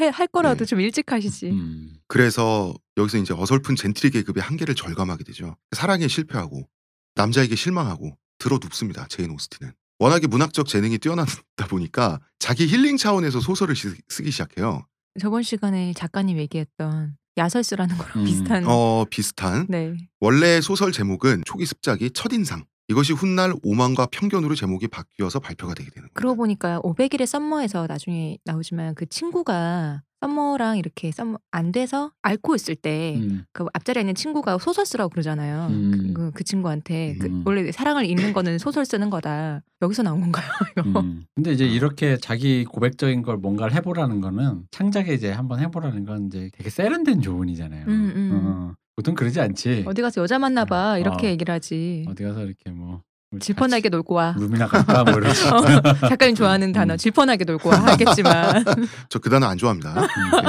[0.01, 0.65] 해- 할 거라도 네.
[0.65, 1.49] 좀 일찍 하시지.
[1.49, 1.93] 음.
[2.07, 5.55] 그래서 여기서 이제 어설픈 젠트리 계급의 한계를 절감하게 되죠.
[5.75, 6.67] 사랑에 실패하고
[7.15, 9.05] 남자에게 실망하고 들어 눕습니다.
[9.09, 9.73] 제인 오스틴은.
[9.99, 11.33] 워낙에 문학적 재능이 뛰어나다
[11.69, 14.85] 보니까 자기 힐링 차원에서 소설을 시- 쓰기 시작해요.
[15.19, 18.23] 저번 시간에 작가님 얘기했던 야설수라는 거랑 음.
[18.25, 18.63] 비슷한.
[18.67, 19.95] 어 비슷한 네.
[20.19, 22.63] 원래 소설 제목은 초기 습작이 첫인상.
[22.89, 26.13] 이것이 훗날 오만과 편견으로 제목이 바뀌어서 발표가 되게 되는 거예요.
[26.13, 32.75] 그러고 보니까 500일의 썸머에서 나중에 나오지만 그 친구가 썸머랑 이렇게 썸머 안 돼서 앓고 있을
[32.75, 33.45] 때 음.
[33.53, 35.67] 그 앞자리에 있는 친구가 소설 쓰라고 그러잖아요.
[35.69, 36.13] 음.
[36.13, 37.43] 그, 그 친구한테 그 음.
[37.45, 39.61] 원래 사랑을 잃는 거는 소설 쓰는 거다.
[39.81, 40.49] 여기서 나온 건가요?
[40.77, 40.99] 이거.
[40.99, 41.25] 음.
[41.35, 46.49] 근데 이제 이렇게 자기 고백적인 걸 뭔가를 해보라는 거는 창작에 이제 한번 해보라는 건 이제
[46.53, 47.85] 되게 세련된 조언이잖아요.
[47.87, 48.31] 음, 음.
[48.33, 49.85] 어, 보통 그러지 않지.
[49.87, 51.29] 어디 가서 여자 만나 봐 이렇게 어.
[51.29, 52.05] 얘기를 하지.
[52.09, 53.01] 어디 가서 이렇게 뭐
[53.39, 54.35] 질펀하게 놀고 와.
[54.37, 55.39] 룸이나 갈까 뭐 이러지.
[55.47, 56.97] 어, 작가님 좋아하는 단어 음.
[56.97, 58.65] 질펀하게 놀고 와 하겠지만
[59.07, 60.01] 저 그 단어 안 좋아합니다.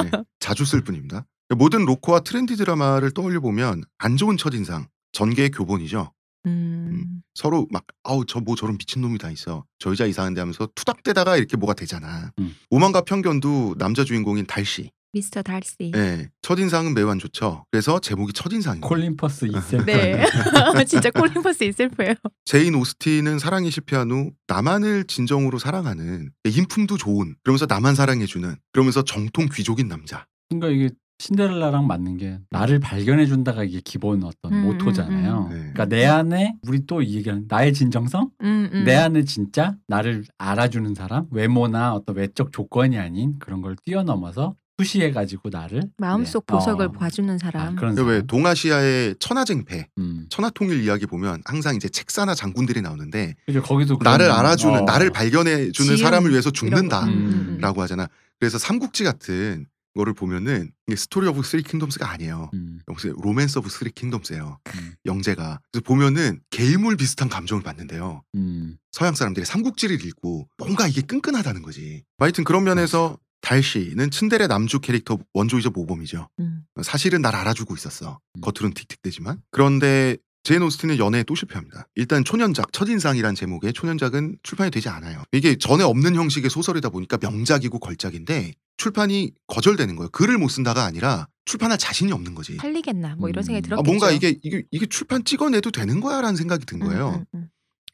[0.03, 0.11] 네,
[0.41, 1.27] 자주 쓸 뿐입니다.
[1.57, 6.11] 모든 로코와 트렌디 드라마를 떠올려 보면 안 좋은 첫인상, 전개의 교본이죠.
[6.47, 7.23] 음.
[7.35, 9.65] 서로 막 아우 저 뭐 저런 미친 놈이 다 있어.
[9.79, 12.33] 저 여자 이상한데 하면서 투닥대다가 이렇게 뭐가 되잖아.
[12.41, 12.57] 음.
[12.71, 14.91] 오만과 편견도 남자 주인공인 달씨.
[15.13, 15.91] 미스터 달시.
[15.95, 17.65] 예, 첫인상은 매우 안 좋죠.
[17.71, 18.81] 그래서 제목이 첫인상이에요.
[18.83, 19.85] 콜린 퍼스 itself.
[19.85, 20.25] 네.
[20.87, 22.15] 진짜 콜린 퍼스 itself예요.
[22.45, 29.49] 제인 오스틴은 사랑에 실패한 후 나만을 진정으로 사랑하는 인품도 좋은 그러면서 나만 사랑해주는 그러면서 정통
[29.53, 30.27] 귀족인 남자.
[30.49, 35.39] 그러니까 이게 신데렐라랑 맞는 게 나를 발견해 준다가 이게 기본 어떤 음, 모토잖아요.
[35.39, 35.49] 음, 음.
[35.51, 35.57] 네.
[35.59, 38.85] 그러니까 내 안에 우리 또 이 얘기하는 나의 진정성, 음, 음.
[38.85, 45.13] 내 안에 진짜 나를 알아주는 사람, 외모나 어떤 외적 조건이 아닌 그런 걸 뛰어넘어서 푸시해
[45.13, 46.53] 가지고 나를 마음속 네.
[46.55, 46.93] 보석을 어.
[46.93, 47.77] 봐주는 아, 사람.
[47.77, 48.27] 그런 왜 사람.
[48.27, 50.27] 동아시아의 천하쟁패, 음.
[50.31, 54.81] 천하통일 이야기 보면 항상 이제 책사나 장군들이 나오는데 그죠 거기도 그런- 나를 알아주는 어.
[54.83, 57.81] 나를 발견해 주는 지은 사람을 위해서 죽는다라고 거.
[57.81, 57.83] 음.
[57.83, 58.09] 하잖아.
[58.39, 59.67] 그래서 삼국지 같은
[59.97, 62.51] 거를 보면은 이게 Story of Three Kingdoms가 아니에요.
[62.55, 62.79] 음.
[62.89, 64.59] 역시 Romance of Three Kingdoms예요.
[64.77, 64.95] 음.
[65.05, 68.23] 영제가 그래서 보면은 게이물 비슷한 감정을 받는데요.
[68.37, 68.77] 음.
[68.93, 72.05] 서양 사람들이 삼국지를 읽고 뭔가 이게 끈끈하다는 거지.
[72.19, 76.29] 하여튼 그런 면에서 달씨는 츤데레 남주 캐릭터 원조이자 모범이죠.
[76.39, 76.63] 음.
[76.83, 78.21] 사실은 날 알아주고 있었어.
[78.37, 78.41] 음.
[78.41, 79.43] 겉으로는 틱틱대지만.
[79.51, 81.87] 그런데 제인 오스틴은 연애에 또 실패합니다.
[81.95, 85.23] 일단 초년작, 첫인상이란 제목의 초년작은 출판이 되지 않아요.
[85.33, 90.09] 이게 전에 없는 형식의 소설이다 보니까 명작이고 걸작인데 출판이 거절되는 거예요.
[90.11, 92.57] 글을 못 쓴다가 아니라 출판할 자신이 없는 거지.
[92.57, 93.47] 팔리겠나 뭐 이런 음.
[93.47, 93.85] 생각이 아, 들었겠죠.
[93.85, 97.11] 뭔가 이게, 이게 이게 출판 찍어내도 되는 거야 라는 생각이 든 거예요.
[97.11, 97.49] 음, 음,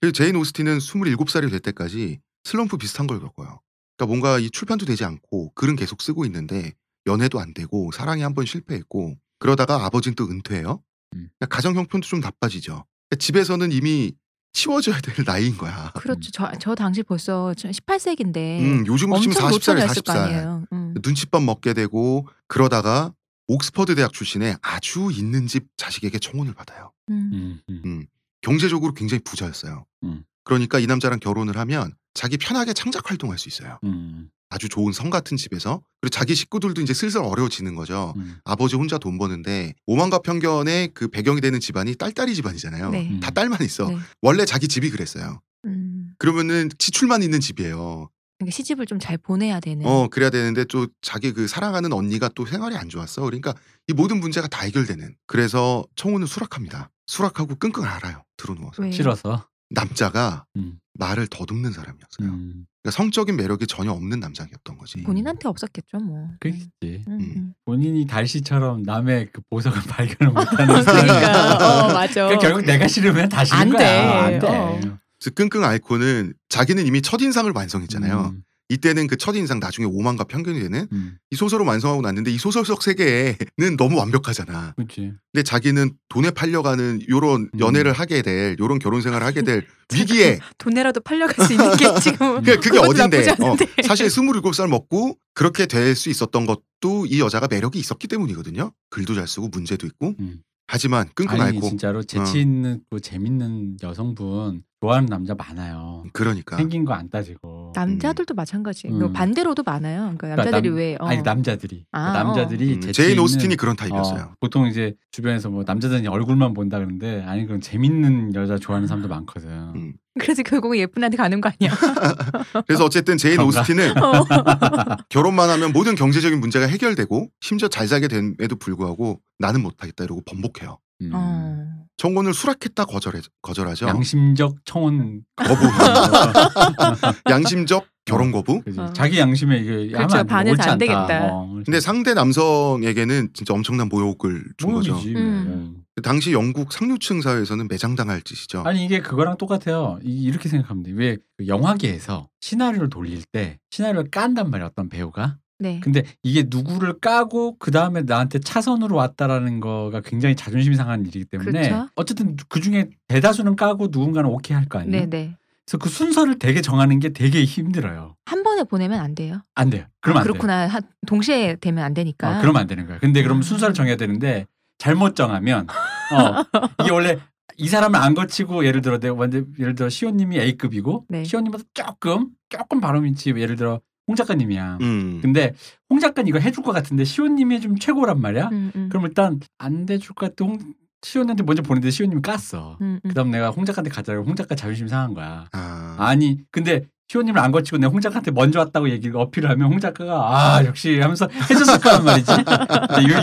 [0.04, 0.12] 음.
[0.12, 3.60] 제인 오스틴은 27살이 될 때까지 슬럼프 비슷한 걸 겪어요.
[3.96, 6.72] 그러니까 뭔가 이 출판도 되지 않고 글은 계속 쓰고 있는데
[7.06, 10.82] 연애도 안 되고 사랑에 한 번 실패했고 그러다가 아버지는 또 은퇴해요.
[11.14, 11.28] 음.
[11.38, 12.84] 그러니까 가정 형편도 좀 나빠지죠.
[13.08, 14.12] 그러니까 집에서는 이미
[14.52, 15.92] 치워줘야 될 나이인 거야.
[15.94, 16.30] 그렇죠.
[16.30, 20.16] 저, 저 당시 벌써 18세기인데 음, 요즘으로 치면 엄청 40살에 노처졌을 거 40살.
[20.16, 20.64] 아니에요.
[20.72, 20.94] 음.
[21.02, 23.12] 눈칫밥 먹게 되고 그러다가
[23.48, 26.90] 옥스퍼드 대학 출신의 아주 있는 집 자식에게 청혼을 받아요.
[27.10, 27.30] 음.
[27.32, 27.82] 음, 음.
[27.84, 28.06] 음,
[28.40, 29.84] 경제적으로 굉장히 부자였어요.
[30.04, 30.24] 음.
[30.42, 33.78] 그러니까 이 남자랑 결혼을 하면 자기 편하게 창작 활동할 수 있어요.
[33.84, 38.14] 음, 아주 좋은 성 같은 집에서 그리고 자기 식구들도 이제 슬슬 어려워지는 거죠.
[38.16, 38.38] 음.
[38.44, 42.90] 아버지 혼자 돈 버는데 오만과 편견의 그 배경이 되는 집안이 딸딸이 집안이잖아요.
[42.90, 43.08] 네.
[43.10, 43.20] 음.
[43.20, 43.88] 다 딸만 있어.
[43.88, 43.98] 네.
[44.22, 45.40] 원래 자기 집이 그랬어요.
[45.66, 46.14] 음.
[46.18, 48.08] 그러면은 지출만 있는 집이에요.
[48.38, 49.84] 그러니까 시집을 좀 잘 보내야 되는.
[49.86, 53.22] 어 그래야 되는데 또 자기 그 사랑하는 언니가 또 생활이 안 좋았어.
[53.22, 53.54] 그러니까
[53.88, 55.16] 이 모든 문제가 다 해결되는.
[55.26, 56.90] 그래서 청혼을 수락합니다.
[57.06, 58.22] 수락하고 끙끙 앓아요.
[58.36, 58.82] 들어 누워서.
[58.82, 58.90] 왜?
[58.92, 59.48] 싫어서.
[59.70, 62.28] 남자가 음, 말을 더듬는 사람이었어요.
[62.28, 65.02] 음, 그러니까 성적인 매력이 전혀 없는 남자였던 거지.
[65.02, 66.28] 본인한테 없었겠죠, 뭐.
[66.40, 66.64] 그렇지.
[66.84, 67.20] 음, 음.
[67.36, 67.54] 음.
[67.64, 72.14] 본인이 달씨처럼 남의 그 보석을 발견을 못하는 그러니까 어 맞아.
[72.26, 73.78] 그러니까 결국 내가 싫으면 다 싫은 안 거야.
[73.78, 73.86] 돼.
[73.98, 74.48] 안 돼.
[74.48, 74.98] 어.
[75.34, 78.32] 끙끙 앓고는 자기는 이미 첫 인상을 완성했잖아요.
[78.34, 82.64] 음, 이때는 그 첫인상 나중에 오만과 편견이 되는 음, 이 소설을 완성하고 났는데 이 소설
[82.64, 84.72] 속 세계는 너무 완벽하잖아.
[84.76, 85.12] 그렇지.
[85.32, 87.58] 근데 자기는 돈에 팔려가는 요런 음.
[87.60, 92.42] 연애를 하게 될 요런 결혼 생활을 하게 될 위기에 돈에라도 팔려갈 수 있는 게 지금.
[92.42, 93.56] 그게, 그게 어딘데 어.
[93.84, 98.72] 사실 27살 먹고 그렇게 될 수 있었던 것도 이 여자가 매력이 있었기 때문이거든요.
[98.90, 100.40] 글도 잘 쓰고 문제도 있고 음.
[100.68, 106.04] 하지만 끙끙 아니 앓고 진짜로 재치 있는 그 재밌는 여성분 좋아하는 남자 많아요.
[106.12, 107.65] 그러니까 생긴 거 안 따지고.
[107.80, 108.88] 남자들도 마찬가지.
[108.88, 108.98] 음.
[108.98, 110.14] 그 반대로도 많아요.
[110.16, 110.96] 그러니까 그러니까 남자들이 남- 왜?
[111.00, 111.06] 어.
[111.06, 114.20] 아니 남자들이 아, 남자들이 음, 재치 제인 있는 오스틴이 그런 타입이었어요.
[114.22, 119.08] 어, 보통 이제 주변에서 뭐 남자들이 얼굴만 본다 그러는데 아니 그런 재밌는 여자 좋아하는 사람도
[119.08, 119.48] 많거든.
[119.74, 119.92] 음.
[120.18, 121.76] 그래서 결국은 예쁜 애한테 가는 거 아니야?
[122.66, 123.60] 그래서 어쨌든 제인 그런가?
[123.60, 124.24] 오스틴은 어.
[125.10, 130.78] 결혼만 하면 모든 경제적인 문제가 해결되고 심지어 잘 살게 됨에도 불구하고 나는 못하겠다 이러고 번복해요.
[131.02, 131.65] 음.
[131.96, 131.98] 어.
[131.98, 133.86] 청혼을 수락했다 거절해, 거절하죠.
[133.88, 135.60] 양심적 청혼 거부.
[137.30, 138.60] 양심적 결혼 거부.
[138.62, 138.78] 그지.
[138.78, 138.92] 어.
[138.92, 140.18] 자기 양심에 이게 그렇죠.
[140.18, 140.30] 안 돼.
[140.32, 140.76] 반해서 안 않다.
[140.78, 141.26] 되겠다.
[141.32, 144.92] 어, 근데 상대 남성에게는 진짜 엄청난 모욕을 준 거죠.
[144.92, 145.14] 모욕이지.
[145.16, 145.82] 음.
[146.02, 148.62] 당시 영국 상류층 사회에서는 매장당할 짓이죠.
[148.66, 149.98] 아니 이게 그거랑 똑같아요.
[150.04, 150.92] 이- 이렇게 생각하면 돼.
[150.92, 155.38] 왜그 영화계에서 시나리오를 돌릴 때 시나리오를 깐단 말이야 어떤 배우가.
[155.58, 155.80] 네.
[155.82, 161.50] 근데 이게 누구를 까고 그 다음에 나한테 차선으로 왔다라는 거가 굉장히 자존심이 상한 일이기 때문에
[161.68, 161.88] 그렇죠.
[161.96, 165.08] 어쨌든 그 중에 대다수는 까고 누군가는 오케이 할 거 아니에요.
[165.08, 165.36] 네네.
[165.64, 168.14] 그래서 그 순서를 되게 정하는 게 되게 힘들어요.
[168.26, 169.40] 한 번에 보내면 안 돼요.
[169.54, 169.84] 안 돼요.
[170.00, 170.32] 그러면 아, 안 돼요.
[170.32, 170.66] 그렇구나.
[170.68, 172.38] 한- 동시에 되면 안 되니까.
[172.38, 172.98] 어, 그러면 안 되는 거야.
[172.98, 173.42] 근데 그럼 아.
[173.42, 174.46] 순서를 정해야 되는데
[174.78, 175.66] 잘못 정하면
[176.12, 177.18] 어, 이게 원래
[177.56, 181.24] 이 사람을 안 거치고 예를 들어 내가 먼저 예를 들어 시호님이 A급이고 네.
[181.24, 184.78] 시호님보다 조금 조금 발음이 지 예를 들어 홍 작가님이야.
[184.82, 185.18] 음.
[185.20, 185.52] 근데
[185.90, 188.48] 홍 작가는 이거 해줄 것 같은데 시호님이 좀 최고란 말이야.
[188.52, 188.88] 음, 음.
[188.88, 190.44] 그럼 일단 안 돼줄 것 같아.
[190.48, 190.58] 홍
[191.02, 192.80] 시호님한테 먼저 보냈는데 시호님이 깠어.
[192.80, 193.08] 음, 음.
[193.08, 195.46] 그다음 내가 홍 작가한테 가자고 홍 작가 자존심 상한 거야.
[195.52, 199.78] 아, 아니 근데 시호님을 안 거치고 내가 홍 작가한테 먼저 왔다고 얘기를 어필을 하면 홍
[199.80, 202.32] 작가가 아 역시 하면서 해줬을 거란 말이지.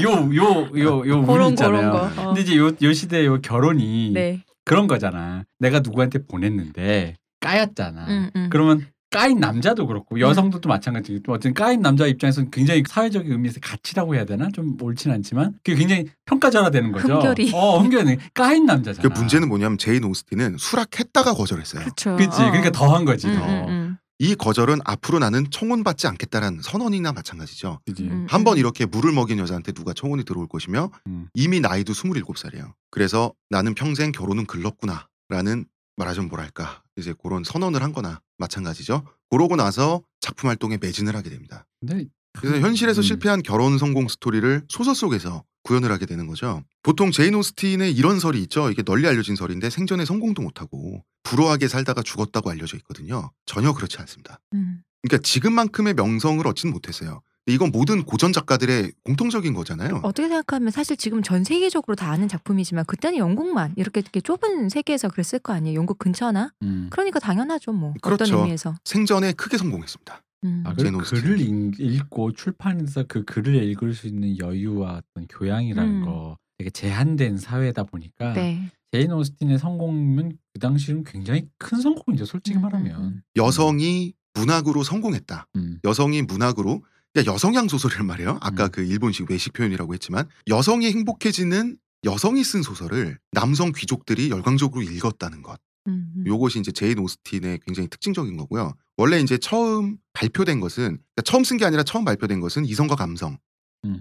[0.06, 1.92] 요 요 요요요 운이 그런 있잖아요.
[1.92, 2.22] 그런 거.
[2.22, 2.26] 어.
[2.28, 4.44] 근데 이제 요, 요 시대 요 결혼이 네.
[4.66, 5.44] 그런 거잖아.
[5.60, 8.06] 내가 누구한테 보냈는데 까였잖아.
[8.08, 8.48] 음, 음.
[8.50, 14.26] 그러면 까인 남자도 그렇고 여성들도 마찬가지고 어쨌든 까인 남자 입장에서는 굉장히 사회적인 의미에서 가치라고 해야
[14.26, 17.14] 되나 좀 옳진 않지만 그게 굉장히 평가절하되는 거죠.
[17.14, 17.52] 흠결이.
[17.54, 19.10] 어 흠결이 까인 그 남자잖아.
[19.14, 21.84] 문제는 뭐냐면 제인 오스틴은 수락했다가 거절했어요.
[21.84, 22.16] 그렇죠.
[22.16, 22.42] 그렇지.
[22.42, 22.46] 어.
[22.48, 23.46] 그러니까 더한 거지 음, 더.
[23.46, 23.98] 음, 음.
[24.18, 27.82] 이 거절은 앞으로 나는 청혼받지 않겠다라는 선언이나 마찬가지죠.
[28.00, 28.26] 음.
[28.28, 31.28] 한번 이렇게 물을 먹인 여자한테 누가 청혼이 들어올 것이며 음.
[31.36, 32.74] 이미 나이도 27살이에요.
[32.90, 35.66] 그래서 나는 평생 결혼은 글렀구나 라는
[35.98, 39.06] 말하자면 뭐랄까 이제 그런 선언을 한 거나 마찬가지죠.
[39.30, 41.66] 그러고 나서 작품 활동에 매진을 하게 됩니다.
[41.80, 43.04] 근데 그래서 현실에서 음.
[43.04, 46.64] 실패한 결혼 성공 스토리를 소설 속에서 구현을 하게 되는 거죠.
[46.82, 48.70] 보통 제인 오스틴의 이런 설이 있죠.
[48.70, 53.32] 이게 널리 알려진 설인데 생전에 성공도 못하고 불우하게 살다가 죽었다고 알려져 있거든요.
[53.46, 54.40] 전혀 그렇지 않습니다.
[54.54, 54.84] 음.
[55.02, 57.22] 그러니까 지금만큼의 명성을 얻지는 못했어요.
[57.46, 60.00] 이건 모든 고전 작가들의 공통적인 거잖아요.
[60.04, 65.10] 어떻게 생각하면 사실 지금 전 세계적으로 다 아는 작품이지만 그때는 영국만 이렇게, 이렇게 좁은 세계에서
[65.10, 65.78] 그랬을 거 아니에요.
[65.78, 66.54] 영국 근처나.
[66.62, 66.88] 음.
[66.90, 67.90] 그러니까 당연하죠, 뭐.
[68.02, 68.38] 어떤 그렇죠.
[68.40, 68.76] 의미에서.
[68.86, 70.22] 생전에 크게 성공했습니다.
[70.46, 70.64] 음.
[70.66, 71.22] 아, 제인 그 오스틴.
[71.22, 76.06] 글을 읽- 읽고 출판해서 그 글을 읽을 수 있는 여유와 어떤 교양이라는 음.
[76.06, 78.70] 거 되게 제한된 사회다 보니까 네.
[78.94, 82.26] 제인 오스틴의 성공은 그 당시는 굉장히 큰 성공이죠.
[82.26, 83.02] 솔직히 음, 말하면.
[83.02, 85.48] 음, 여성이 문학으로 성공했다.
[85.58, 85.80] 음.
[85.84, 88.38] 여성이 문학으로 그러니까 여성향 소설이란 말이에요.
[88.42, 88.70] 아까 음.
[88.72, 95.60] 그 일본식 외식 표현이라고 했지만 여성이 행복해지는 여성이 쓴 소설을 남성 귀족들이 열광적으로 읽었다는 것.
[95.88, 96.24] 음, 음.
[96.26, 98.74] 요것이 이제 제인 오스틴의 굉장히 특징적인 거고요.
[98.98, 103.38] 원래 이제 처음 발표된 것은 그러니까 처음 쓴 게 아니라 처음 발표된 것은 이성과 감성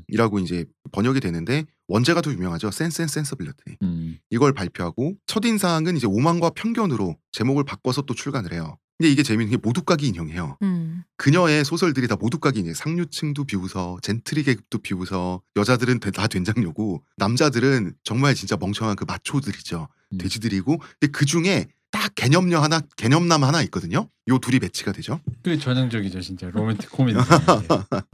[0.07, 2.71] 이라고 이제 번역이 되는데 원제가 더 유명하죠.
[2.71, 3.79] Sense and Sensibility.
[3.83, 4.19] 음.
[4.31, 8.79] 이걸 발표하고 첫인상은 이제 오만과 편견으로 제목을 바꿔서 또 출간을 해요.
[9.03, 10.59] 근데 이게 재밌는 게 모두까기 인형이에요.
[10.63, 11.03] 음.
[11.17, 12.73] 그녀의 소설들이 다 모두까기 인형.
[12.73, 15.43] 상류층도 비웃어, 젠트리 계급도 비웃어.
[15.57, 19.89] 여자들은 대- 다 된장녀고 남자들은 정말 진짜 멍청한 그 마초들이죠.
[20.13, 20.19] 음.
[20.19, 20.79] 돼지들이고.
[21.01, 24.09] 근데 그 중에 딱 개념녀 하나, 개념남 하나 있거든요.
[24.29, 25.21] 요 둘이 매치가 되죠.
[25.43, 27.19] 그 전형적이죠 진짜 로맨틱 코미디.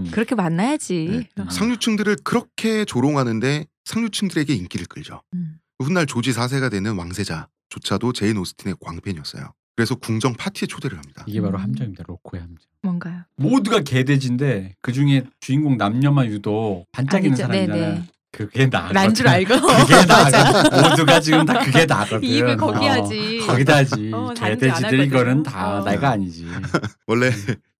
[0.00, 0.10] 음.
[0.10, 1.28] 그렇게 만나야지.
[1.36, 1.42] 네.
[1.44, 1.50] 어.
[1.50, 5.22] 상류층들을 그렇게 조롱하는데 상류층들에게 인기를 끌죠.
[5.34, 5.58] 음.
[5.80, 9.52] 훗날 조지 4세가 되는 왕세자조차도 제인 오스틴의 광팬이었어요.
[9.78, 11.22] 그래서 궁정 파티에 초대를 합니다.
[11.28, 11.62] 이게 바로 음.
[11.62, 12.02] 함정입니다.
[12.08, 12.66] 로코의 함정.
[12.82, 13.22] 뭔가요?
[13.36, 17.42] 모두가 개돼지인데 그 중에 주인공 남녀만 유독 반짝이는 아니죠.
[17.46, 17.94] 사람이잖아요.
[17.94, 18.08] 네네.
[18.30, 18.92] 그게 나.
[18.92, 19.54] 난줄 알고.
[19.60, 19.94] 그게.
[20.04, 20.90] 나거든.
[20.90, 22.22] 모두가 지금 다 그게 나거든.
[22.22, 23.38] 입을 거기 어, 하지.
[23.46, 24.10] 거기다 하지.
[24.12, 25.10] 어, 다른 짓안 개돼지들인 하거든.
[25.10, 25.84] 거는 다 어.
[25.84, 26.46] 내가 아니지.
[27.06, 27.30] 원래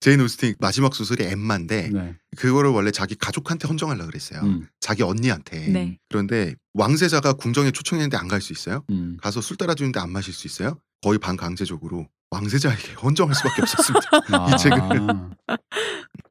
[0.00, 2.14] 제인 오스틴 마지막 소설이 엠마인데 네.
[2.36, 4.40] 그거를 원래 자기 가족한테 헌정하려고 그랬어요.
[4.42, 5.68] 음, 자기 언니한테.
[5.68, 5.98] 네.
[6.08, 8.84] 그런데 왕세자가 궁정에 초청했는데 안 갈 수 있어요?
[8.90, 9.16] 음.
[9.20, 10.78] 가서 술 따라주는데 안 마실 수 있어요?
[11.02, 14.08] 거의 반강제적으로 왕세자에게 헌정할 수밖에 없었습니다.
[14.36, 14.78] 아, 책을.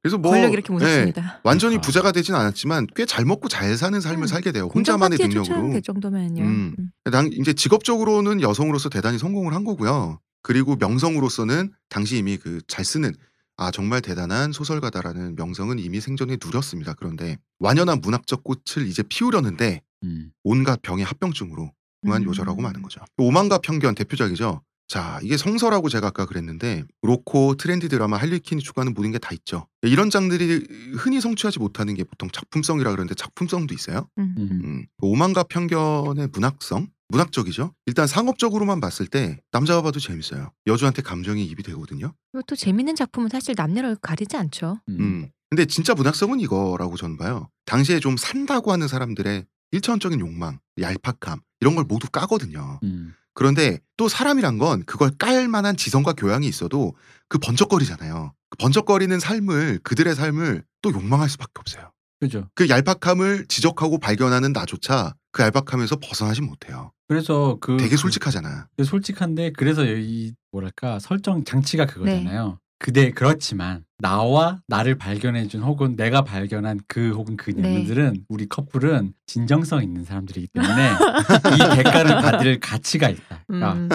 [0.02, 1.40] 그래서 뭐 권력 이렇게 네, 무섭습니다.
[1.44, 1.82] 완전히 아.
[1.82, 4.28] 부자가 되진 않았지만 꽤 잘 먹고 잘 사는 삶을 음.
[4.28, 4.70] 살게 돼요.
[4.74, 5.44] 혼자만의 능력으로.
[5.44, 6.44] 초청될 정도면요.
[6.44, 6.76] 음.
[6.78, 7.12] 음.
[7.12, 10.20] 당 이제 직업적으로는 여성으로서 대단히 성공을 한 거고요.
[10.44, 13.14] 그리고 명성으로서는 당시 이미 그 잘 쓰는
[13.58, 16.94] 아 정말 대단한 소설가다라는 명성은 이미 생전에 누렸습니다.
[16.94, 20.32] 그런데 완연한 문학적 꽃을 이제 피우려는데 음.
[20.44, 21.72] 온갖 병의 합병증으로
[22.04, 22.28] 그만 음.
[22.28, 23.02] 요절하고 마는 거죠.
[23.18, 24.62] 오만과 편견 대표작이죠.
[24.88, 29.68] 자 이게 성서라고 제가 아까 그랬는데 로코 트렌디 드라마 할리퀸이 추구하는 모든 게 다 있죠.
[29.82, 34.08] 이런 장들이 흔히 성취하지 못하는 게 보통 작품성이라 그러는데 작품성도 있어요.
[34.18, 34.36] 음.
[34.38, 34.50] 음.
[34.64, 37.74] 음, 오만과 편견의 문학성, 문학적이죠.
[37.86, 40.52] 일단 상업적으로만 봤을 때 남자가 봐도 재밌어요.
[40.68, 42.14] 여주한테 감정이 입이 되거든요.
[42.32, 44.80] 그리고 또 재밌는 작품은 사실 남녀를 가리지 않죠.
[44.90, 44.98] 음.
[45.00, 45.30] 음.
[45.50, 47.50] 근데 진짜 문학성은 이거라고 저는 봐요.
[47.66, 52.80] 당시에 좀 산다고 하는 사람들의 일차원적인 욕망, 얄팍함 이런 걸 모두 까거든요.
[52.84, 53.14] 음.
[53.38, 56.96] 그런데 또 사람이란 건 그걸 깔 만한 지성과 교양이 있어도
[57.30, 58.34] 그 번쩍거리잖아요.
[58.50, 61.92] 그 번쩍거리는 삶을 그들의 삶을 또 욕망할 수밖에 없어요.
[62.20, 62.50] 그죠.
[62.56, 66.92] 그 얄팍함을 지적하고 발견하는 나조차 그 얄팍함에서 벗어나지 못해요.
[67.08, 68.70] 그래서 그 되게 솔직하잖아.
[68.76, 71.94] 그 솔직한데 그래서 이 뭐랄까 설정 장치가 네.
[71.94, 72.58] 그거잖아요.
[72.80, 77.54] 그대 그렇지만 나와 나를 발견해준 혹은 내가 발견한 그 혹은 네.
[77.54, 80.92] 그녀들은 우리 커플은 진정성 있는 사람들이기 때문에
[81.56, 83.44] 이 대가를 받을 가치가 있다.
[83.48, 83.90] 그러니까 음.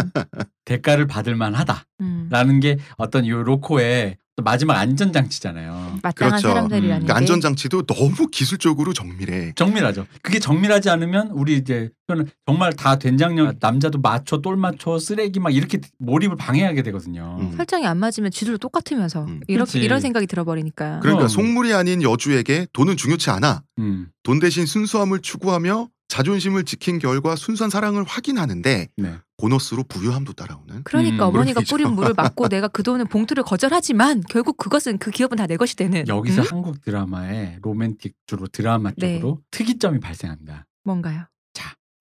[0.65, 2.61] 대가를 받을 만하다라는 음.
[2.61, 5.99] 게 어떤 이 로코의 또 마지막 안전 장치잖아요.
[6.03, 6.49] 마땅한 그렇죠.
[6.49, 7.07] 사람들이라는 음.
[7.07, 7.13] 그 게.
[7.13, 9.53] 안전 장치도 너무 기술적으로 정밀해.
[9.57, 10.07] 정밀하죠.
[10.23, 15.81] 그게 정밀하지 않으면 우리 이제 저는 정말 다 된장녀 남자도 마초 똘마초 쓰레기 막 이렇게
[15.99, 17.37] 몰입을 방해하게 되거든요.
[17.41, 17.53] 음.
[17.59, 19.41] 설정이 안 맞으면 쥐들도 똑같으면서 음.
[19.49, 19.81] 이렇게 그치.
[19.81, 21.01] 이런 생각이 들어버리니까.
[21.01, 21.29] 그러니까 그럼.
[21.29, 23.63] 속물이 아닌 여주에게 돈은 중요치 않아.
[23.81, 24.09] 음.
[24.23, 29.19] 돈 대신 순수함을 추구하며 자존심을 지킨 결과 순수한 사랑을 확인하는데 네.
[29.39, 30.83] 보너스로 부유함도 따라오는.
[30.85, 31.75] 그러니까 음, 어머니가 그렇겠죠.
[31.75, 35.75] 뿌린 물을 맞고 내가 그 돈은 봉투를 거절하지만 결국 그것은 그 기업은 다 내 것이
[35.75, 36.07] 되는.
[36.07, 36.47] 여기서 음?
[36.51, 39.21] 한국 드라마의 로맨틱 주로 드라마 네.
[39.21, 40.67] 쪽으로 특이점이 발생합니다.
[40.85, 41.25] 뭔가요?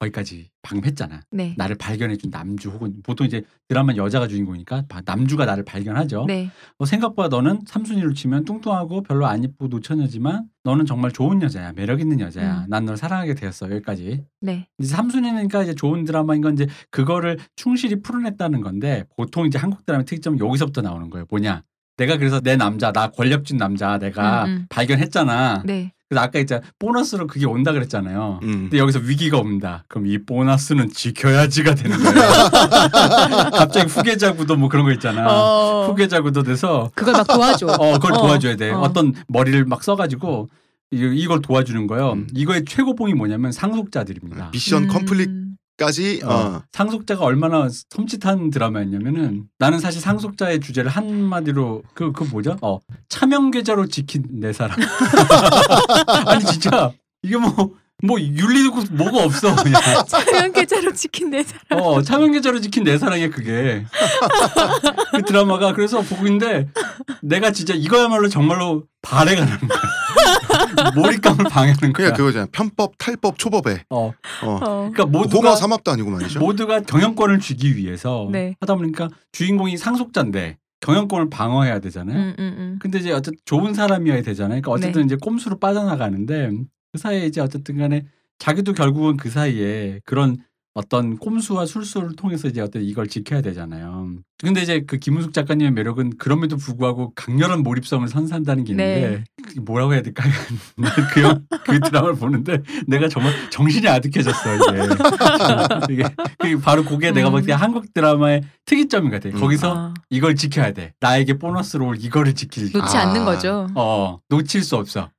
[0.01, 1.21] 거기까지 방했잖아.
[1.31, 1.53] 네.
[1.57, 6.25] 나를 발견해준 남주 혹은 보통 이제 드라마 여자가 주인공이니까 바- 남주가 나를 발견하죠.
[6.27, 6.49] 네.
[6.79, 11.99] 어, 생각보다 너는 삼순위로 치면 뚱뚱하고 별로 안 이쁘고 노처녀지만 너는 정말 좋은 여자야, 매력
[12.01, 12.61] 있는 여자야.
[12.61, 12.65] 음.
[12.69, 14.23] 난널 사랑하게 되었어 여기까지.
[14.41, 14.67] 네.
[14.79, 19.99] 이제 삼순위니까 이제 좋은 드라마인 건 이제 그거를 충실히 풀어냈다는 건데 보통 이제 한국 드라마
[20.01, 21.25] 의 특이점은 여기서부터 나오는 거예요.
[21.29, 21.63] 뭐냐?
[21.97, 24.65] 내가 그래서 내 남자, 나 권력진 남자 내가 음, 음.
[24.69, 25.63] 발견했잖아.
[25.65, 25.93] 네.
[26.11, 28.41] 그래서 아까 이제 보너스로 그게 온다 그랬잖아요.
[28.43, 28.51] 음.
[28.63, 29.85] 근데 여기서 위기가 옵니다.
[29.87, 32.29] 그럼 이 보너스는 지켜야지가 되는 거예요.
[33.55, 35.25] 갑자기 후계자 구도 뭐 그런 거 있잖아.
[35.29, 35.85] 어.
[35.87, 37.65] 후계자 구도 돼서 그걸 막 도와줘.
[37.79, 38.71] 어 그걸 어, 도와줘야 돼.
[38.71, 38.81] 어.
[38.81, 38.91] 어.
[38.91, 40.49] 떤 머리를 막 써가지고
[40.91, 42.11] 이- 이걸 도와주는 거예요.
[42.11, 42.27] 음.
[42.35, 44.49] 이거의 최고봉이 뭐냐면 상속자들입니다.
[44.51, 44.87] 미션 음.
[44.89, 45.29] 컴플릿
[45.77, 46.63] 까지 어, 어.
[46.71, 52.57] 상속자가 얼마나 섬찟한 드라마였냐면은 나는 사실 상속자의 주제를 한마디로 그그 뭐죠?
[52.61, 52.79] 어
[53.09, 54.77] 차명 계좌로 지킨 내 사랑.
[56.27, 56.91] 아니 진짜
[57.23, 59.81] 이게 뭐뭐 윤리고 뭐가 없어 그냥.
[60.07, 61.83] 차명 계좌로 지킨 내 사람.
[61.83, 63.85] 어 차명 계좌로 지킨 내 사랑이야 그게.
[65.11, 66.67] 그 드라마가 그래서 보고 있는데
[67.23, 69.79] 내가 진짜 이거야말로 정말로 발해가 나는 거야.
[70.95, 72.11] 몰입감을 방해하는 거야.
[72.11, 72.47] 그냥 그거잖아.
[72.51, 73.83] 편법, 탈법, 초법에.
[73.89, 74.11] 어 어.
[74.45, 74.89] 어.
[74.91, 76.39] 그러니까 모두가 호머 삼합도 아니고 말이죠.
[76.39, 78.55] 모두가 경영권을 쥐기 위해서 네.
[78.61, 82.17] 하다 보니까 주인공이 상속자인데 경영권을 방어해야 되잖아요.
[82.17, 82.79] 음, 음, 음.
[82.81, 84.61] 근데 이제 어쨌든 좋은 사람이어야 되잖아요.
[84.61, 85.05] 그러니까 어쨌든 네.
[85.05, 86.51] 이제 꼼수로 빠져나가는데
[86.91, 88.05] 그 사이에 이제 어쨌든 간에
[88.39, 90.37] 자기도 결국은 그 사이에 그런
[90.73, 94.13] 어떤 꼼수와 술수를 통해서 이제 어떤 이걸 지켜야 되잖아요.
[94.41, 99.93] 근데 이제 그 김은숙 작가님의 매력은 그럼에도 불구하고 강렬한 몰입성을 선사한다는 게 있는데 그게 뭐라고
[99.93, 100.23] 해야 될까?
[101.13, 106.03] 그, 영- 그 드라마를 보는데 내가 정말 정신이 아득해졌어 이게.
[106.43, 107.57] 이게 바로 그게 내가 볼때 음.
[107.57, 109.35] 한국 드라마의 특이점인 것 같아.
[109.35, 109.39] 음.
[109.41, 110.93] 거기서 아, 이걸 지켜야 돼.
[111.01, 112.71] 나에게 보너스로 올 이거를 지킬.
[112.71, 113.09] 놓지 아.
[113.09, 113.67] 않는 거죠.
[113.75, 115.09] 어 놓칠 수 없어.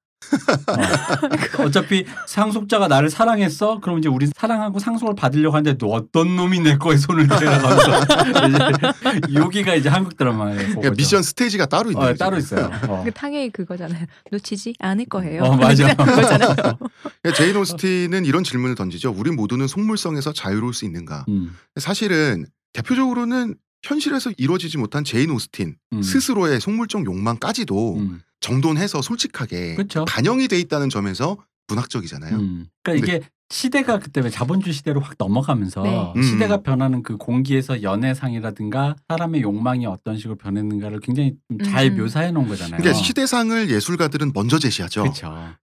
[1.59, 1.65] 어.
[1.65, 3.81] 어차피 상속자가 나를 사랑했어.
[3.81, 8.07] 그럼 이제 우리 사랑하고 상속을 받으려고 하는데 너 어떤 놈이 내 거에 손을 대라면서
[9.35, 10.91] 여기가 이제 한국 드라마의 그러니까.
[10.91, 12.15] 미션 스테이지가 따로 있는 어.
[12.15, 12.71] 따로 있어요.
[12.89, 13.03] 어.
[13.05, 14.07] 그 탕웨이 그거잖아요.
[14.31, 15.43] 놓치지 않을 거예요.
[15.43, 15.93] 어, 맞아.
[15.95, 16.55] 그거잖아요.
[16.55, 19.15] 그러니까 제인 오스틴은 이런 질문을 던지죠.
[19.17, 21.25] 우리 모두는 속물성에서 자유로울 수 있는가?
[21.29, 26.03] 음, 사실은 대표적으로는 현실에서 이루어지지 못한 제인 오스틴 음.
[26.03, 30.05] 스스로의 속물적 욕망까지도 음, 정돈해서 솔직하게 그쵸.
[30.05, 31.37] 반영이 돼 있다는 점에서
[31.69, 32.37] 문학적이잖아요.
[32.37, 32.67] 음.
[32.83, 36.13] 그러니까 이게 시대가 그때 왜 자본주의 시대로 확 넘어가면서 네.
[36.17, 36.23] 음.
[36.23, 41.97] 시대가 변하는 그 공기에서 연애상이라든가 사람의 욕망이 어떤 식으로 변했는가를 굉장히 음.
[41.97, 42.79] 묘사해 놓은 거잖아요.
[42.79, 45.03] 그러니까 시대상을 예술가들은 먼저 제시하죠.
[45.03, 45.55] 그렇죠.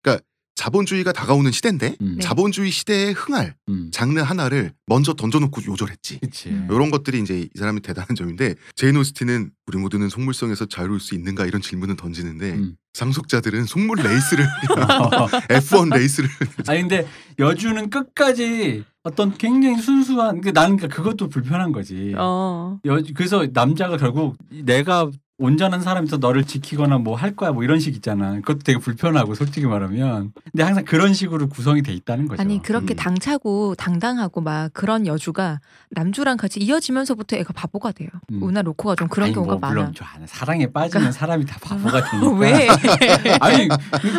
[0.59, 2.15] 자본주의가 다가오는 시대인데 음.
[2.17, 2.21] 네.
[2.21, 3.89] 자본주의 시대에 흥할 음.
[3.93, 6.19] 장르 하나를 먼저 던져놓고 요절했지.
[6.19, 6.49] 그치.
[6.49, 6.67] 음.
[6.69, 11.45] 이런 것들이 이제 이 사람이 대단한 점인데 제인 오스틴은 우리 모두는 속물성에서 자유로울 수 있는가
[11.45, 12.75] 이런 질문을 던지는데 음.
[12.93, 14.45] 상속자들은 속물 레이스를
[15.47, 16.29] F1 레이스를
[16.67, 22.13] 아니 근데 여주는 끝까지 어떤 굉장히 순수한 그 나는 그러니까 그것도 불편한 거지.
[22.17, 22.79] 어.
[22.85, 27.95] 여, 그래서 남자가 결국 내가 온전한 사람이서 너를 지키거나 뭐 할 거야 뭐 이런 식
[27.95, 28.35] 있잖아.
[28.35, 30.31] 그것도 되게 불편하고 솔직히 말하면.
[30.51, 32.41] 근데 항상 그런 식으로 구성이 돼 있다는 거죠.
[32.41, 32.95] 아니 그렇게 음.
[32.95, 35.59] 당차고 당당하고 막 그런 여주가
[35.91, 38.09] 남주랑 같이 이어지면서부터 애가 바보가 돼요.
[38.31, 38.41] 음.
[38.43, 39.93] 우나 로코가 좀 그런 아니, 경우가 뭐 물론 많아.
[39.95, 42.31] 저 안에 사랑에 빠지면 사람이 다 바보가 되니까.
[42.37, 42.67] 왜?
[43.41, 43.67] 아니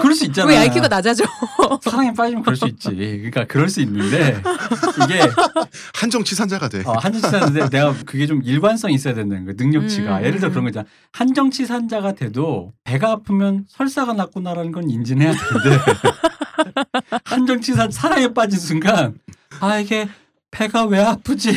[0.03, 0.49] 그럴 수 있잖아.
[0.49, 1.25] 왜 IQ가 낮아져?
[1.83, 2.91] 사랑에 빠지면 그럴 수 있지.
[2.91, 4.43] 그러니까 그럴 수 있는데
[5.05, 5.21] 이게
[5.95, 6.83] 한정 치산자가 돼.
[6.85, 9.55] 어, 한정치사인데 내가 그게 좀 일관성이 있어야 된다는 거야.
[9.57, 10.19] 능력치가.
[10.19, 10.53] 음, 예를 들어 음.
[10.53, 10.87] 그런 거 있잖아.
[11.13, 15.83] 한정치 산자가 돼도 배가 아프면 설사가 났구나라는 건 인지는 해야 되는데
[17.25, 19.19] 한정치 산 사랑에 빠진 순간
[19.61, 20.09] 아 이게
[20.51, 21.53] 배가 왜 아프지?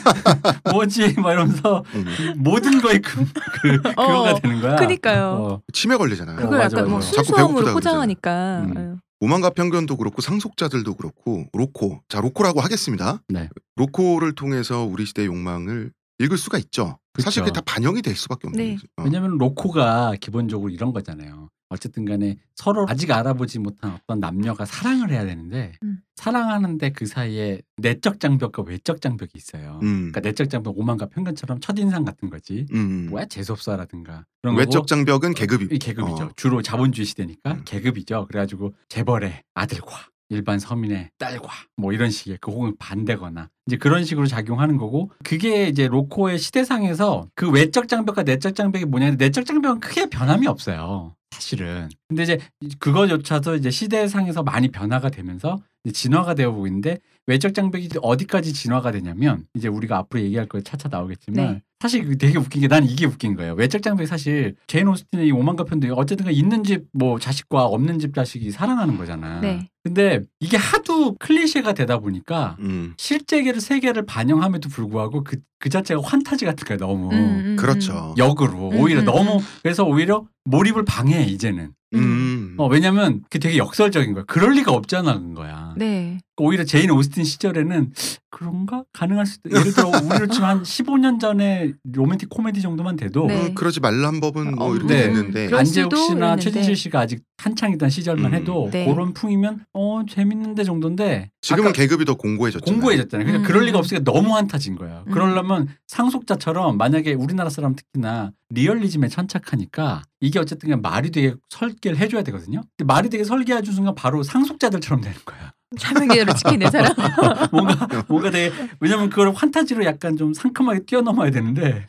[0.72, 1.14] 뭐지?
[1.20, 2.34] 막 이러면서 음.
[2.38, 3.24] 모든 거에 그,
[3.60, 4.76] 그, 그거가 어, 되는 거야.
[4.76, 5.24] 그니까요.
[5.26, 6.38] 어, 치매 걸리잖아요.
[6.38, 8.60] 어, 그걸 맞아, 약간 뭐 순수함으로 포장하니까.
[8.60, 8.74] 음.
[8.76, 8.96] 어.
[9.20, 12.00] 오만과 편견도 그렇고 상속자들도 그렇고 로코.
[12.08, 13.20] 자 로코라고 하겠습니다.
[13.28, 13.48] 네.
[13.76, 16.98] 로코를 통해서 우리 시대의 욕망을 읽을 수가 있죠.
[17.18, 17.52] 사실 그쵸.
[17.52, 18.74] 그게 다 반영이 될 수밖에 없는 네.
[18.74, 18.86] 거죠.
[18.96, 19.02] 어.
[19.04, 21.50] 왜냐면 로코가 기본적으로 이런 거잖아요.
[21.72, 26.00] 어쨌든 간에 서로 아직 알아보지 못한 어떤 남녀가 사랑을 해야 되는데 음.
[26.16, 29.80] 사랑하는데 그 사이에 내적 장벽과 외적 장벽이 있어요.
[29.82, 30.10] 음.
[30.10, 32.66] 그러니까 내적 장벽 오만과 편견처럼 첫인상 같은 거지.
[32.72, 33.08] 음.
[33.10, 36.24] 뭐야 재수없어라든가 그런 외적 거고 장벽은 계급이 이 계급이죠.
[36.24, 36.30] 어.
[36.36, 37.62] 주로 자본주의 시대니까 음.
[37.64, 38.26] 계급이죠.
[38.26, 44.26] 그래가지고 재벌의 아들과 일반 서민의 딸과 뭐 이런 식의 그 혹은 반대거나 이제 그런 식으로
[44.26, 50.06] 작용하는 거고 그게 이제 로코의 시대상에서 그 외적 장벽과 내적 장벽이 뭐냐면 내적 장벽은 크게
[50.06, 51.14] 변함이 없어요.
[51.30, 51.88] 사실은.
[52.08, 52.38] 근데 이제
[52.78, 58.92] 그거조차도 이제 시대상에서 많이 변화가 되면서 이제 진화가 되어 보고 있는데 외적 장벽이 어디까지 진화가
[58.92, 61.62] 되냐면 이제 우리가 앞으로 얘기할 거에 차차 나오겠지만 네.
[61.82, 63.54] 사실 되게 웃긴 게 난 이게 웃긴 거예요.
[63.54, 68.14] 외적 장벽이 사실 제인 오스틴의 이 오만과 편견도 어쨌든 있는 집 뭐 자식과 없는 집
[68.14, 69.40] 자식이 사랑하는 거잖아.
[69.40, 69.68] 네.
[69.82, 72.94] 근데 이게 하도 클리셰가 되다 보니까 음.
[72.98, 77.56] 실제계를 세계를 반영함에도 불구하고 그, 그 자체가 환타지 같은 거야 너무 음, 음, 음.
[77.56, 78.14] 그렇죠.
[78.16, 79.40] 역으로 음, 오히려 음, 너무 음.
[79.62, 82.54] 그래서 오히려 몰입을 방해해 이제는 음.
[82.58, 86.18] 어 왜냐면 그게 되게 역설적인 거야 그럴 리가 없잖아 거야 네.
[86.42, 87.92] 오히려 제인 오스틴 시절에는
[88.30, 93.46] 그런가 가능할 수도 예를 들어 우리로 치면 한 15년 전에 로맨틱 코미디 정도만 돼도 네.
[93.46, 95.04] 어, 그러지 말란 법은 뭐 어, 이렇게 네.
[95.06, 96.36] 있는데 안재욱 씨나.
[96.36, 98.38] 최진실 씨가 아직 한창이던 시절만 음.
[98.38, 98.86] 해도 네.
[98.86, 102.74] 그런 풍이면 어 재밌는데 정도인데 지금은 계급이 더 공고해졌잖아요.
[102.74, 103.26] 공고해졌잖아요.
[103.26, 103.46] 그러니까 음.
[103.46, 105.04] 그럴 리가 없으니까 너무 판타진 거예요.
[105.06, 105.12] 음.
[105.12, 112.22] 그러려면 상속자처럼 만약에 우리나라 사람 특히나 리얼리즘에 천착하니까 이게 어쨌든 그냥 말이 되게 설계를 해줘야
[112.22, 112.62] 되거든요.
[112.76, 115.52] 근데 말이 되게 설계해준 순간 바로 상속자들처럼 되는 거야.
[115.78, 116.92] 사명계를 지키는 사람.
[117.52, 121.86] 뭔가 뭔가 되게 왜냐면 그걸 환타지로 약간 좀 상큼하게 뛰어넘어야 되는데.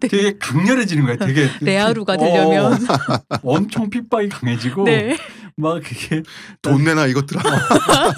[0.00, 1.16] 되게 강렬해지는 거야.
[1.16, 2.78] 되게 레아루가 어, 되려면.
[3.42, 5.16] 엄청 핍박이 강해지고 네.
[5.58, 6.22] 막 그게
[6.62, 7.40] 돈 내나 이것들아.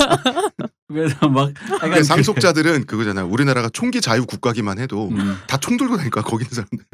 [0.89, 1.53] 그래서 막
[1.85, 3.29] 약간 상속자들은 그거잖아요.
[3.29, 5.37] 우리나라가 총기 자유 국가기만 해도 그- 음.
[5.47, 6.85] 다총 들고 다니까 거기 있는 사람들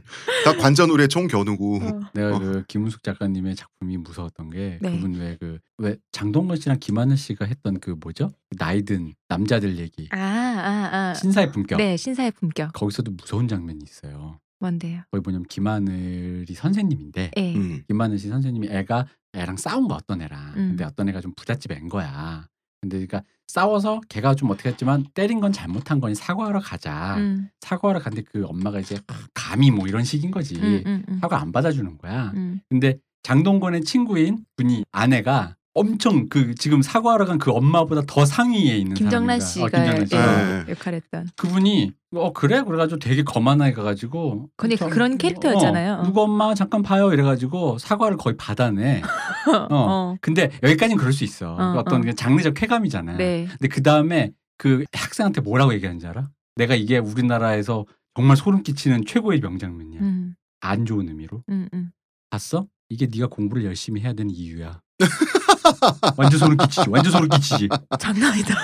[0.45, 2.01] 다 관전우리에 총 겨누고 어.
[2.13, 2.39] 내가 어.
[2.39, 4.91] 그 김은숙 작가님의 작품이 무서웠던 게 네.
[4.93, 10.17] 그분 왜 그 왜 장동건 씨랑 김하늘 씨가 했던 그 뭐죠 나이든 남자들 얘기 아,
[10.19, 11.15] 아, 아.
[11.15, 12.73] 신사의 품격 네, 신사의 품격.
[12.73, 14.39] 거기서도 무서운 장면이 있어요.
[14.59, 15.03] 뭔데요?
[15.11, 17.55] 거기 뭐냐면 김하늘이 선생님인데 예.
[17.55, 17.83] 음.
[17.89, 20.69] 김하늘 씨 선생님이 애가 애랑 싸운 거 어떤 애랑 음.
[20.71, 22.47] 근데 어떤 애가 좀 부잣집 앤 거야.
[22.81, 27.17] 근데 그러니까 싸워서 걔가 좀 어떻게 했지만 때린 건 잘못한 거니 사과하러 가자.
[27.17, 28.99] 음, 사과하러 갔는데 그 엄마가 이제
[29.35, 30.57] 감히 뭐 이런 식인 거지.
[30.57, 32.33] 음, 음, 음, 사과 안 받아주는 거야.
[32.37, 32.61] 음.
[32.69, 38.95] 근데 장동건의 친구인 분이 아내가 엄청 그 지금 사과하러 간 그 엄마보다 더 상위에 있는
[38.95, 39.47] 김정난 사람이니까.
[39.47, 40.17] 씨가 어, 김정난 씨.
[40.17, 40.65] 예.
[40.69, 41.29] 예, 역할했던.
[41.37, 45.95] 그분이 어 그래 그래가지고 되게 거만하게 가가지고 근데 저- 그런 캐릭터였잖아요.
[45.95, 49.03] 어, 누구 엄마 잠깐 봐요 이래가지고 사과를 거의 받아내.
[49.49, 49.67] 어.
[49.71, 50.17] 어.
[50.21, 51.53] 근데 여기까지는 그럴 수 있어.
[51.55, 52.05] 어, 그 어떤 어.
[52.05, 53.17] 그 장르적 쾌감이잖아.
[53.19, 53.47] 네.
[53.47, 56.31] 근데 그 다음에 그 학생한테 뭐라고 얘기하는지 알아?
[56.57, 60.01] 내가 이게 우리나라에서 정말 소름 끼치는 최고의 명장면이야.
[60.01, 61.43] 음, 안 좋은 의미로.
[61.51, 61.91] 음, 음.
[62.31, 62.67] 봤어?
[62.89, 64.81] 이게 네가 공부를 열심히 해야 되는 이유야.
[66.17, 66.91] 완전 소름 끼치지.
[66.91, 67.69] 완전 소름 끼치지.
[67.99, 68.55] 장난 아니다.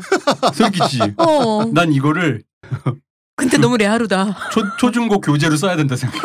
[0.54, 1.14] 소름 끼치지.
[1.16, 1.64] 어.
[1.72, 2.42] 난 이거를
[3.36, 4.50] 근데 너무 레아루다.
[4.50, 6.22] 초, 초중고 교재로 써야 된다 생각해.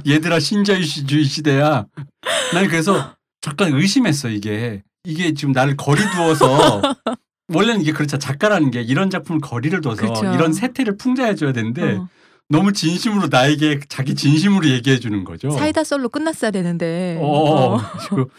[0.08, 1.86] 얘들아 신자유주의 시대야.
[2.54, 4.82] 난 그래서 잠깐 의심했어 이게.
[5.04, 6.82] 이게 지금 나를 거리 두어서
[7.48, 8.18] 원래는 이게 그렇죠.
[8.18, 10.34] 작가라는 게 이런 작품을 거리를 둬서 그렇죠.
[10.34, 12.08] 이런 세태를 풍자해줘야 되는데 어.
[12.50, 15.50] 너무 진심으로 나에게 자기 진심으로 얘기해 주는 거죠.
[15.50, 17.16] 사이다 썰로 끝났어야 되는데.
[17.20, 17.80] 어, 어.
[18.08, 18.30] 그리고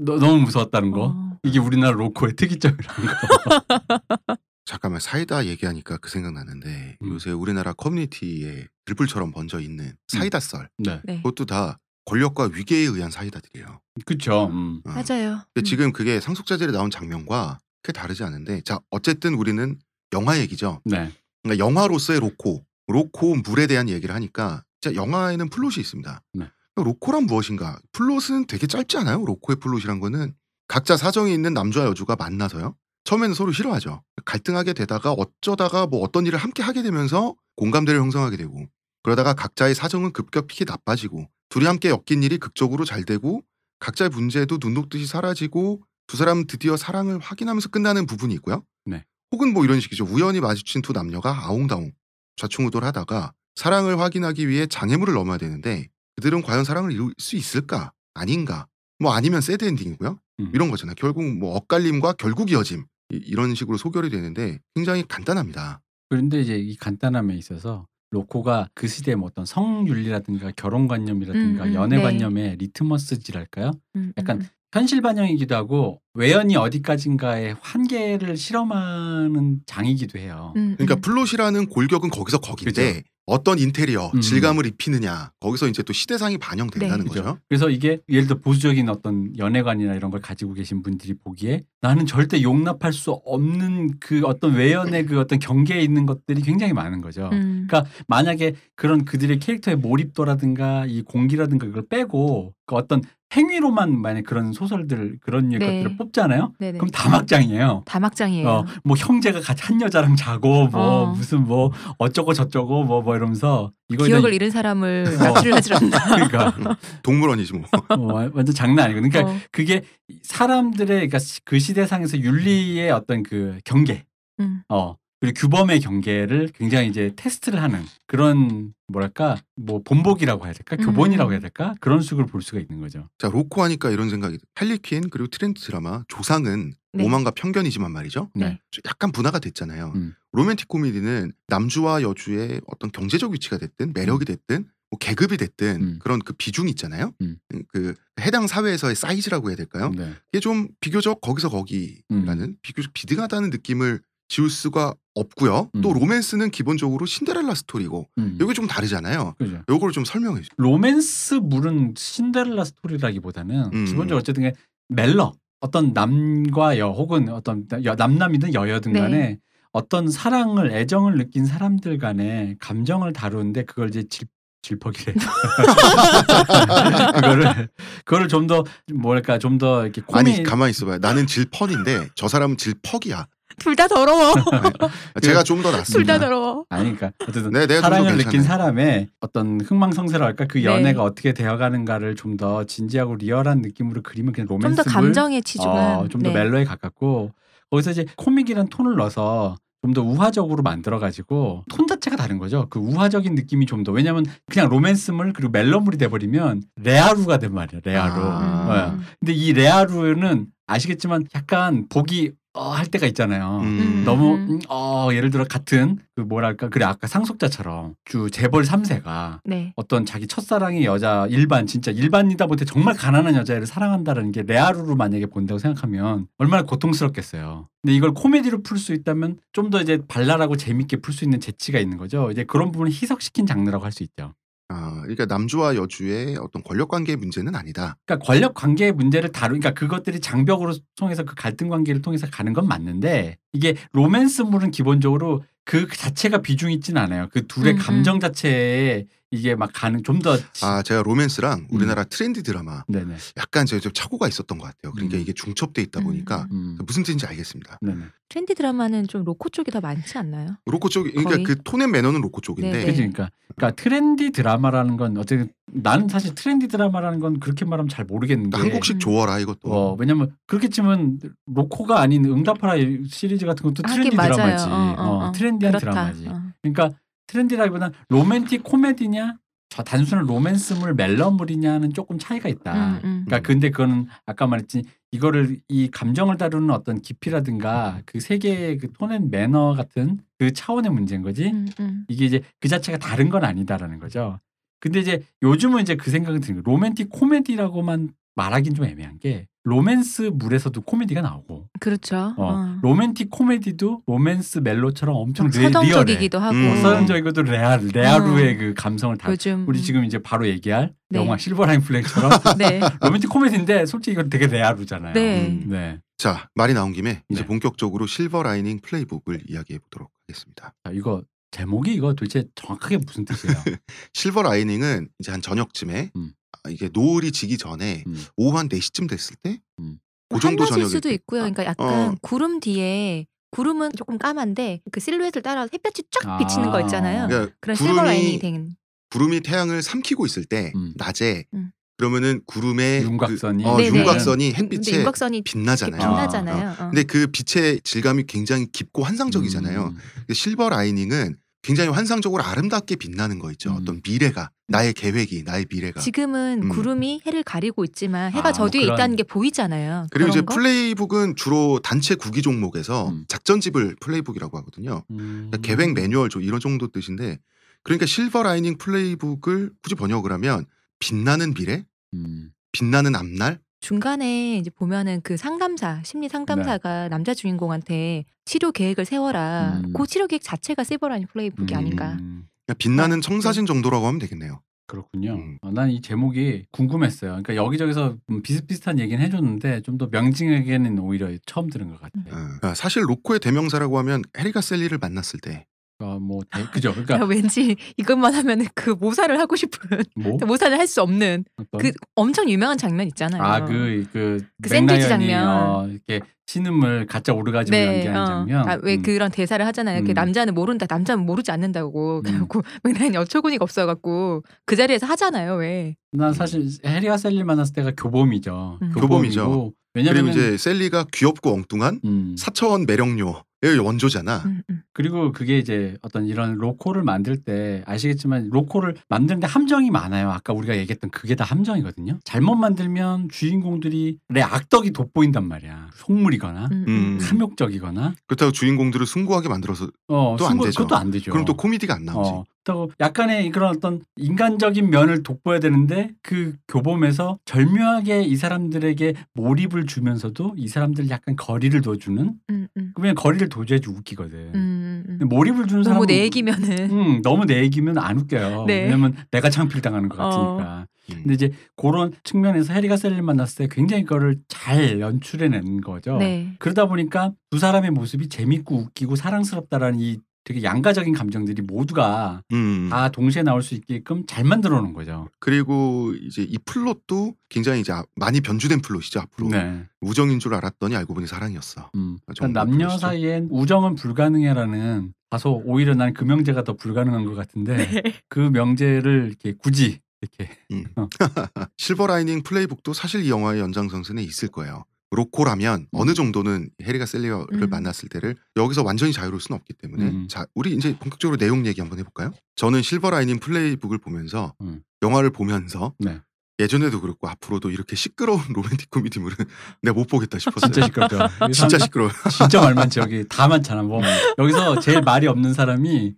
[0.00, 1.14] 너, 너무 무서웠다는 거.
[1.16, 1.38] 어.
[1.42, 4.36] 이게 우리나라 로코의 특이점이라는 거.
[4.66, 7.08] 잠깐만 사이다 얘기하니까 그 생각나는데 음.
[7.14, 11.16] 요새 우리나라 커뮤니티에 들불처럼 번져 있는 사이다 썰 네, 네.
[11.18, 13.80] 그것도 다 권력과 위계에 의한 사이다들이에요.
[14.04, 14.46] 그렇죠.
[14.46, 14.80] 음.
[14.84, 14.90] 어.
[14.90, 15.40] 맞아요.
[15.54, 15.64] 근데 음.
[15.64, 19.78] 지금 그게 상속자들에 나온 장면과 크게 다르지 않은데 자 어쨌든 우리는
[20.12, 20.80] 영화 얘기죠.
[20.84, 21.12] 네,
[21.42, 26.22] 그러니까 영화로서의 로코, 로코 물에 대한 얘기를 하니까 진짜 영화에는 플롯이 있습니다.
[26.34, 26.50] 네.
[26.76, 27.78] 로코란 무엇인가?
[27.92, 29.24] 플롯은 되게 짧지 않아요?
[29.24, 30.34] 로코의 플롯이란 거는
[30.68, 32.76] 각자 사정이 있는 남주와 여주가 만나서요.
[33.04, 34.02] 처음에는 서로 싫어하죠.
[34.24, 38.66] 갈등하게 되다가 어쩌다가 뭐 어떤 일을 함께 하게 되면서 공감대를 형성하게 되고
[39.02, 43.42] 그러다가 각자의 사정은 급격히 나빠지고 둘이 함께 엮인 일이 극적으로 잘 되고
[43.78, 48.64] 각자의 문제도 눈 녹듯이 사라지고 두 사람 드디어 사랑을 확인하면서 끝나는 부분이 있고요.
[48.84, 49.04] 네.
[49.32, 50.04] 혹은 뭐 이런 식이죠.
[50.04, 51.92] 우연히 마주친 두 남녀가 아웅다웅
[52.40, 57.92] 좌충우돌 하다가 사랑을 확인하기 위해 장애물을 넘어야 되는데 그들은 과연 사랑을 이룰 수 있을까?
[58.14, 58.66] 아닌가?
[58.98, 60.18] 뭐 아니면 새드 엔딩이고요.
[60.40, 60.50] 음.
[60.54, 60.94] 이런 거잖아요.
[60.96, 65.80] 결국 뭐 엇갈림과 결국 이어짐 이- 이런 식으로 소결이 되는데 굉장히 간단합니다.
[66.08, 72.56] 그런데 이제 이 간단함에 있어서 로코가 그 시대의 뭐 어떤 성윤리라든가 결혼관념이라든가 음, 음, 연애관념의
[72.56, 73.72] 리트머스지랄까요?
[73.96, 74.46] 음, 약간 음.
[74.72, 80.52] 현실 반영이기도 하고 외연이 어디까지인가의 한계를 실험하는 장이기도 해요.
[80.56, 81.00] 음, 그러니까 음.
[81.00, 83.02] 플롯이라는 골격은 거기서 거긴데 그죠.
[83.26, 84.20] 어떤 인테리어, 음.
[84.20, 87.08] 질감을 입히느냐 거기서 이제 또 시대상이 반영된다는 네.
[87.08, 87.22] 거죠.
[87.22, 87.38] 그죠?
[87.48, 92.40] 그래서 이게 예를 들어 보수적인 어떤 연애관이나 이런 걸 가지고 계신 분들이 보기에 나는 절대
[92.40, 97.28] 용납할 수 없는 그 어떤 외연의 그 어떤 경계에 있는 것들이 굉장히 많은 거죠.
[97.32, 97.66] 음.
[97.68, 103.02] 그러니까 만약에 그런 그들의 캐릭터의 몰입도라든가 이 공기라든가 그걸 빼고 그 어떤
[103.34, 105.58] 행위로만 만약 그런 소설들 그런 네.
[105.58, 106.52] 것들을 뽑잖아요.
[106.58, 106.78] 네네.
[106.78, 107.82] 그럼 다 막장이에요.
[107.84, 108.48] 다 막장이에요.
[108.48, 111.06] 어, 뭐 형제가 같이 한 여자랑 자고 뭐 어.
[111.06, 115.22] 무슨 뭐 어쩌고 저쩌고 뭐뭐 이러면서 이거에 기억을 잃은 사람을 어.
[115.24, 115.98] 납치를 하질 않나.
[116.28, 117.64] 그러니까 동물원이지 뭐.
[117.88, 119.38] 어, 완전 장난 아니고 그러니까 어.
[119.50, 119.82] 그게
[120.22, 124.04] 사람들의 그러니까 그 시대상에서 윤리의 어떤 그 경계
[124.38, 124.62] 음.
[124.68, 131.30] 어 그리고 규범의 경계를 굉장히 이제 테스트를 하는 그런 뭐랄까 뭐 본보기라고 해야 될까 교본이라고
[131.30, 131.32] 음.
[131.32, 133.08] 해야 될까 그런 식으로 볼 수가 있는 거죠.
[133.18, 137.04] 자 로코 하니까 이런 생각이 할리퀸 그리고 트렌드 드라마 조상은 네.
[137.04, 138.30] 오만과 편견이지만 말이죠.
[138.34, 138.58] 네.
[138.86, 139.92] 약간 분화가 됐잖아요.
[139.94, 140.14] 음.
[140.32, 145.98] 로맨틱 코미디는 남주와 여주의 어떤 경제적 위치가 됐든 매력이 됐든 뭐 계급이 됐든 음.
[146.00, 147.12] 그런 그 비중이 있잖아요.
[147.20, 147.38] 음.
[147.68, 149.90] 그 해당 사회에서의 사이즈라고 해야 될까요?
[149.96, 150.12] 네.
[150.32, 152.56] 이게 좀 비교적 거기서 거기라는 음.
[152.62, 155.70] 비교적 비등하다는 느낌을 지울 수가 없고요.
[155.82, 155.94] 또 음.
[156.00, 158.36] 로맨스는 기본적으로 신데렐라 스토리고 음.
[158.40, 159.34] 여기 좀 다르잖아요.
[159.38, 159.62] 그죠.
[159.68, 160.50] 요거를 좀 설명해 주세요.
[160.58, 163.84] 로맨스물은 신데렐라 스토리라기보다는 음.
[163.86, 164.54] 기본적으로 어쨌든 간에
[164.88, 169.00] 멜러 어떤 남과 여 혹은 어떤 여- 남남이든 여여든 네.
[169.00, 169.38] 간에
[169.72, 174.26] 어떤 사랑을 애정을 느낀 사람들 간의 감정을 다루는데 그걸 이제 질
[174.62, 175.14] 질퍽이래.
[177.14, 177.68] 그거를
[178.04, 178.64] 그거를 좀 더
[178.94, 180.98] 뭐랄까 좀 더 이렇게 코미 아니 가만히 있어봐요.
[180.98, 183.26] 나는 질펀인데 저 사람은 질퍽이야.
[183.58, 184.34] 둘 다 더러워.
[185.22, 186.18] 제가 좀더둘다 낫습니다.
[186.18, 186.64] 더러워.
[186.68, 188.42] 아니 그러니까 어쨌든 네, 내가 좀더 사랑을 느낀.
[188.42, 190.64] 사람의 어떤 흥망성쇠랄까 그 네.
[190.64, 195.96] 연애가 어떻게 되어가는가를 좀 더 진지하고 리얼한 느낌으로 그리면 그냥 좀 로맨스물 더 감정에 치중한.
[196.00, 196.34] 어, 좀더 네.
[196.34, 197.30] 멜로에 가깝고
[197.70, 202.66] 거기서 이제 코믹이란 톤을 넣어서 좀더 우화적으로 만들어가지고 톤 자체가 다른 거죠.
[202.68, 207.80] 그 우화적인 느낌이 좀 더 왜냐하면 그냥 로맨스물 그리고 멜로물이 돼버리면 레아루가 된단 말이야.
[207.84, 208.12] 레아루.
[208.22, 208.92] 아.
[208.98, 209.04] 네.
[209.20, 213.60] 근데 이 레아루는 아시겠지만 약간 보기 어, 할 때가 있잖아요.
[213.62, 214.02] 음.
[214.04, 214.50] 너무 음.
[214.50, 219.72] 음, 어 예를 들어 같은 그 뭐랄까 그래 아까 상속자처럼 주 재벌 3세가 네.
[219.76, 225.26] 어떤 자기 첫사랑의 여자 일반 진짜 일반이다 못해 정말 가난한 여자애를 사랑한다는 게 레아루로 만약에
[225.26, 227.68] 본다고 생각하면 얼마나 고통스럽겠어요.
[227.82, 231.78] 근데 이걸 코미디로 풀 수 있다면 좀 더 이제 발랄하고 재밌게 풀 수 있는 재치가
[231.80, 232.30] 있는 거죠.
[232.30, 234.32] 이제 그런 부분을 희석시킨 장르라고 할 수 있죠.
[234.68, 237.96] 아, 그러니까 남주와 여주의 어떤 권력 관계의 문제는 아니다.
[238.04, 243.38] 그러니까 권력 관계의 문제를 다루니까 그것들이 장벽으로 통해서 그 갈등 관계를 통해서 가는 건 맞는데
[243.52, 247.28] 이게 로맨스물은 기본적으로 그 자체가 비중 있진 않아요.
[247.32, 252.42] 그 둘의 음, 감정 자체에 이게 막 가는 좀 더 아, 제가 로맨스랑 우리나라 트렌디
[252.42, 253.16] 드라마 네네.
[253.36, 254.92] 약간 제가 좀 착오가 있었던 것 같아요.
[254.92, 255.20] 그러니까 음.
[255.20, 256.78] 이게 중첩돼 있다 보니까 음.
[256.86, 257.78] 무슨 뜻인지 알겠습니다.
[257.82, 258.04] 네네.
[258.28, 260.56] 트렌디 드라마는 좀 로코 쪽이 더 많지 않나요?
[260.66, 261.44] 로코 쪽, 그러니까 거의?
[261.44, 262.92] 그 톤앤 매너는 로코 쪽인데 네, 네.
[262.94, 268.44] 그러니까 그러니까 트렌디 드라마라는 건 어쨌든 나는 사실 트렌디 드라마라는 건 그렇게 말하면 잘 모르겠는
[268.44, 268.98] 게 그러니까 한국식 음.
[269.00, 269.70] 조어라 이것도.
[269.72, 272.74] 어, 왜냐면 그렇게 치면 로코가 아닌 응답하라
[273.08, 274.10] 시리즈 같은 것도 트렌디.
[274.10, 274.64] 드라마지.
[274.68, 275.32] 어, 어, 어, 어.
[275.32, 275.90] 트렌디한 그렇다.
[276.12, 276.28] 드라마지.
[276.28, 276.42] 어.
[276.62, 276.90] 그러니까
[277.26, 282.72] 트렌디라기보다 로맨틱 코미디냐 저 단순한 로맨스물 멜로물이냐는 조금 차이가 있다.
[282.72, 283.24] 음, 음.
[283.26, 289.14] 그러니까 근데 그거는 아까 말했지 이거를 이 감정을 다루는 어떤 깊이라든가 그 세계의 그 tone
[289.14, 291.50] and manner 같은 그 차원의 문제인 거지.
[291.50, 292.04] 음, 음.
[292.08, 294.38] 이게 이제 그 자체가 다른 건 아니다라는 거죠.
[294.78, 296.74] 근데 이제 요즘은 이제 그 생각이 드는 거예요.
[296.74, 302.34] 로맨틱 코미디라고만 말하긴 좀 애매한 게 로맨스 물에서도 코미디가 나오고 그렇죠.
[302.36, 302.78] 어, 어.
[302.82, 305.72] 로맨틱 코미디도 로맨스 멜로처럼 엄청 막 레, 리얼해.
[305.72, 306.70] 서정적이기도 하고 음.
[306.70, 311.18] 어, 서정적이고도 레알, 레아루의 그 감성을 다 요즘 우리 지금 이제 바로 얘기할 네.
[311.18, 312.80] 영화 실버라인 플레이처럼 네.
[313.00, 315.14] 로맨틱 코미디인데 솔직히 이건 되게 레아루잖아요.
[315.14, 315.48] 네.
[315.48, 315.66] 음.
[315.68, 315.98] 네.
[316.16, 317.46] 자 말이 나온 김에 이제 네.
[317.46, 320.74] 본격적으로 실버 라이닝 플레이북을 이야기해 보도록 하겠습니다.
[320.84, 323.56] 자, 이거 제목이 이거 도대체 정확하게 무슨 뜻이에요?
[324.14, 326.32] 실버 라이닝은 이제 한 저녁쯤에 음.
[326.64, 328.24] 아, 이게 노을이 지기 전에 음.
[328.36, 329.98] 오후 한 4시쯤 됐을 때 음.
[330.28, 331.14] 그 정도 저녁일 수도 때.
[331.14, 331.40] 있고요.
[331.42, 332.14] 그러니까 약간 어.
[332.20, 336.38] 구름 뒤에 구름은 조금 까만데 그 실루엣을 따라서 햇볕이 쫙 아.
[336.38, 337.28] 비치는 거 있잖아요.
[337.28, 338.76] 그러니까 그런 실버 구름이 된
[339.10, 340.92] 구름이 태양을 삼키고 있을 때 음.
[340.96, 341.70] 낮에 음.
[341.96, 343.62] 그러면은 구름의 윤곽선이.
[343.62, 343.98] 그, 어, 네네.
[343.98, 345.98] 윤곽선이 근데 햇빛에 윤곽선이 빛나잖아요.
[345.98, 346.70] 빛나잖아요.
[346.72, 346.90] 어.
[346.90, 349.94] 근데 그 빛의 질감이 굉장히 깊고 환상적이잖아요.
[349.94, 350.34] 음.
[350.34, 351.36] 실버 라이닝은
[351.66, 353.70] 굉장히 환상적으로 아름답게 빛나는 거 있죠.
[353.70, 353.76] 음.
[353.80, 356.00] 어떤 미래가 나의 계획이 나의 미래가.
[356.00, 356.68] 지금은 음.
[356.68, 360.06] 구름이 해를 가리고 있지만 해가 아, 저뭐 뒤에 그런- 있다는 게 보이잖아요.
[360.12, 360.54] 그리고 이제 거?
[360.54, 363.24] playbook은 주로 단체 구기 종목에서 음.
[363.26, 365.02] 작전집을 playbook이라고 하거든요.
[365.10, 365.48] 음.
[365.50, 367.38] 그러니까 계획 매뉴얼 조 이런 정도 뜻인데
[367.82, 370.66] 그러니까 실버 라이닝 플레이북을 굳이 번역을 하면
[371.00, 372.50] 빛나는 미래, 음.
[372.70, 373.58] 빛나는 앞날.
[373.86, 379.80] 중간에 이제 보면은 그 상담사 심리 상담사가 남자 주인공한테 치료 계획을 세워라.
[379.84, 379.92] 음.
[379.92, 381.78] 그 치료 계획 자체가 실버라인 플레이북이 음.
[381.78, 382.16] 아닌가.
[382.16, 384.60] 그러니까 빛나는 청사진 정도라고 하면 되겠네요.
[384.88, 385.34] 그렇군요.
[385.34, 385.58] 음.
[385.62, 387.30] 난이 제목이 궁금했어요.
[387.30, 392.24] 그러니까 여기저기서 음, 비슷비슷한 얘기는 해줬는데 좀 더 명징하게는 오히려 처음 들은 것 같아요.
[392.26, 395.64] 어, 그러니까 사실 로코의 대명사라고 하면 해리가 셀리를 만났을 때
[395.98, 396.90] 그러니까 뭐 대- 그죠?
[396.90, 399.78] 야, 그러니까 왠지 이것만 하면은 그 모사를 하고 싶은
[400.16, 403.42] 뭐 모사를 할 수 없는 어떤 그 엄청 유명한 장면 있잖아요.
[403.42, 405.48] 아그그 그 그 샌드위치 장면.
[405.48, 408.68] 어, 이렇게 신음을 가짜 오르가즘을 연기하는 장면.
[408.68, 409.02] 아, 왜 음.
[409.02, 410.04] 그런 대사를 하잖아요.
[410.04, 410.14] 그 음.
[410.14, 412.18] 남자는 모른다, 남자는 모르지 않는다고.
[412.18, 412.22] 음.
[412.22, 415.54] 그래갖고 맨날 어처구니가 없어갖고 그 자리에서 하잖아요.
[415.56, 415.96] 왜?
[416.12, 418.78] 난 사실 해리와 셀리 만났을 때가 교범이죠.
[418.80, 418.92] 음.
[418.92, 419.72] 교범이죠.
[419.94, 422.36] 왜냐면 그리고 이제 셀리가 귀엽고 엉뚱한 음.
[422.38, 424.42] 사차원 매력녀의 원조잖아.
[424.44, 424.82] 음, 음.
[424.92, 430.30] 그리고 그게 이제 어떤 이런 로코를 만들 때 아시겠지만 로코를 만드는데 함정이 많아요.
[430.30, 432.18] 아까 우리가 얘기했던 그게 다 함정이거든요.
[432.24, 435.90] 잘못 만들면 주인공들이 내 악덕이 돋보인단 말이야.
[435.94, 436.88] 속물이거나 음, 음.
[436.88, 437.18] 음.
[437.18, 440.82] 탐욕적이거나 그렇다고 주인공들을 숭고하게 만들어서 어, 또안 되죠.
[440.82, 441.30] 그것도 안 되죠.
[441.30, 442.30] 그럼 또 코미디가 안 나오지.
[442.30, 449.86] 어, 또 약간의 그런 어떤 인간적인 면을 돋보여야 되는데 그 교범에서 절묘하게 이 사람들에게 몰입을
[449.86, 452.92] 주면서도 이 사람들 약간 거리를 둬주는 음, 음.
[452.94, 454.38] 그러면 거리를 둬줘야지 웃기거든.
[454.54, 455.04] 음, 음.
[455.06, 458.64] 근데 몰입을 주는 너무 사람은 내 얘기면은 음, 너무 내 얘기면 안 웃겨요.
[458.66, 458.82] 네.
[458.82, 460.28] 왜냐면 내가 창피를 당하는 것 어.
[460.28, 460.86] 같으니까.
[461.10, 461.14] 음.
[461.22, 466.16] 근데 이제 그런 측면에서 해리가 셀리를 만났을 때 굉장히 그거를 잘 연출해낸 거죠.
[466.16, 466.56] 네.
[466.58, 472.86] 그러다 보니까 두 사람의 모습이 재밌고 웃기고 사랑스럽다라는 이 되게 양가적인 감정들이 모두가 음.
[472.88, 475.28] 다 동시에 나올 수 있게끔 잘 만들어 놓은 거죠.
[475.40, 479.48] 그리고 이제 이 플롯도 굉장히 이제 많이 변주된 플롯이죠 앞으로.
[479.48, 479.82] 네.
[480.00, 481.90] 우정인 줄 알았더니 알고 보니 사랑이었어.
[481.96, 482.18] 음.
[482.24, 482.98] 그 그러니까 남녀 플롯이죠.
[482.98, 488.02] 사이엔 우정은 불가능해라는 다소 오히려 난 그 명제가 더 불가능한 것 같은데 네.
[488.28, 490.56] 그 명제를 이렇게 굳이 이렇게
[491.76, 494.84] 실버 라이닝 플레이북도 사실 이 영화의 연장선상에 있을 거예요.
[495.10, 497.70] 로코라면 어느 정도는 해리가 샐리를 음.
[497.70, 500.28] 만났을 때를 여기서 완전히 자유로울 수는 없기 때문에 음.
[500.28, 502.32] 자 우리 이제 본격적으로 내용 얘기 한번 해볼까요?
[502.56, 504.82] 저는 실버 라이닝 플레이북을 보면서 음.
[505.02, 506.20] 영화를 보면서 네.
[506.58, 509.36] 예전에도 그렇고 앞으로도 이렇게 시끄러운 로맨틱 코미디물은
[509.82, 510.72] 내가 못 보겠다 싶었어요.
[510.72, 511.18] 진짜 시끄럽죠.
[511.52, 512.10] 진짜 시끄러워.
[512.30, 513.82] 진짜 말 많지 여기 다 많잖아.
[513.82, 514.00] 뭐
[514.38, 516.14] 여기서 제일 말이 없는 사람이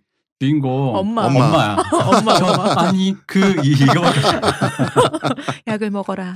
[0.49, 1.25] 주인공 엄마.
[1.25, 1.45] 엄마.
[1.47, 1.77] 엄마야.
[1.91, 2.81] 엄마, 저, 엄마.
[2.87, 4.39] 아니 그 이- 이거밖에 없어.
[5.67, 6.35] 약을 먹어라.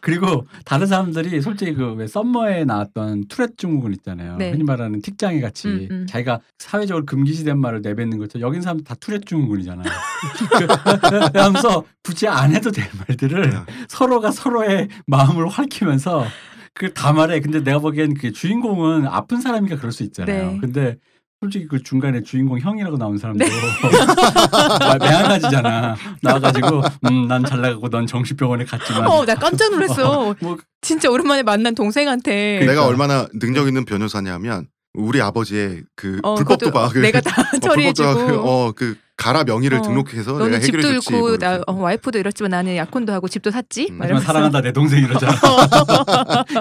[0.00, 4.36] 그리고 다른 사람들이 솔직히 그 왜 썸머에 나왔던 투렛 증후군 있잖아요.
[4.38, 4.50] 네.
[4.50, 6.06] 흔히 말하는 틱장애 같이 음, 음.
[6.08, 9.84] 자기가 사회적으로 금기시된 말을 내뱉는 것처럼 여긴 사람들 다 투렛 증후군이잖아요.
[11.32, 13.56] 그- 하면서 굳이 안 해도 될 말들을 네.
[13.88, 16.24] 서로가 서로의 마음을 활키면서
[16.74, 17.38] 그다 말해.
[17.40, 20.52] 근데 내가 보기엔 그 주인공은 아픈 사람이니까 그럴 수 있잖아요.
[20.52, 20.58] 네.
[20.60, 20.96] 근데
[21.40, 23.44] 솔직히 그 중간에 주인공 형이라고 나온 사람도
[24.80, 25.94] 말 매한가지잖아.
[26.22, 30.34] 나와가지고 음, 난 잘 나가고 넌 정신병원에 갔지만 어, 나 깜짝 놀랐어.
[30.40, 32.58] 뭐 진짜 오랜만에 만난 동생한테.
[32.60, 32.86] 내가 그러니까.
[32.86, 37.30] 얼마나 능력 있는 변호사냐면 우리 아버지의 그 어, 불법 도박 내가 다
[37.62, 38.10] 처리해주고.
[38.10, 41.12] 어그 가라 명의를 어, 등록해서 내가 집도 해결해줬지.
[41.14, 41.60] 잃고 뭐 나.
[41.66, 43.88] 어, 와이프도 잃었지만 나는 약혼도 하고 집도 샀지.
[43.90, 44.22] 음, 막 하지만.
[44.22, 45.34] 사랑한다 내 동생 이러잖아.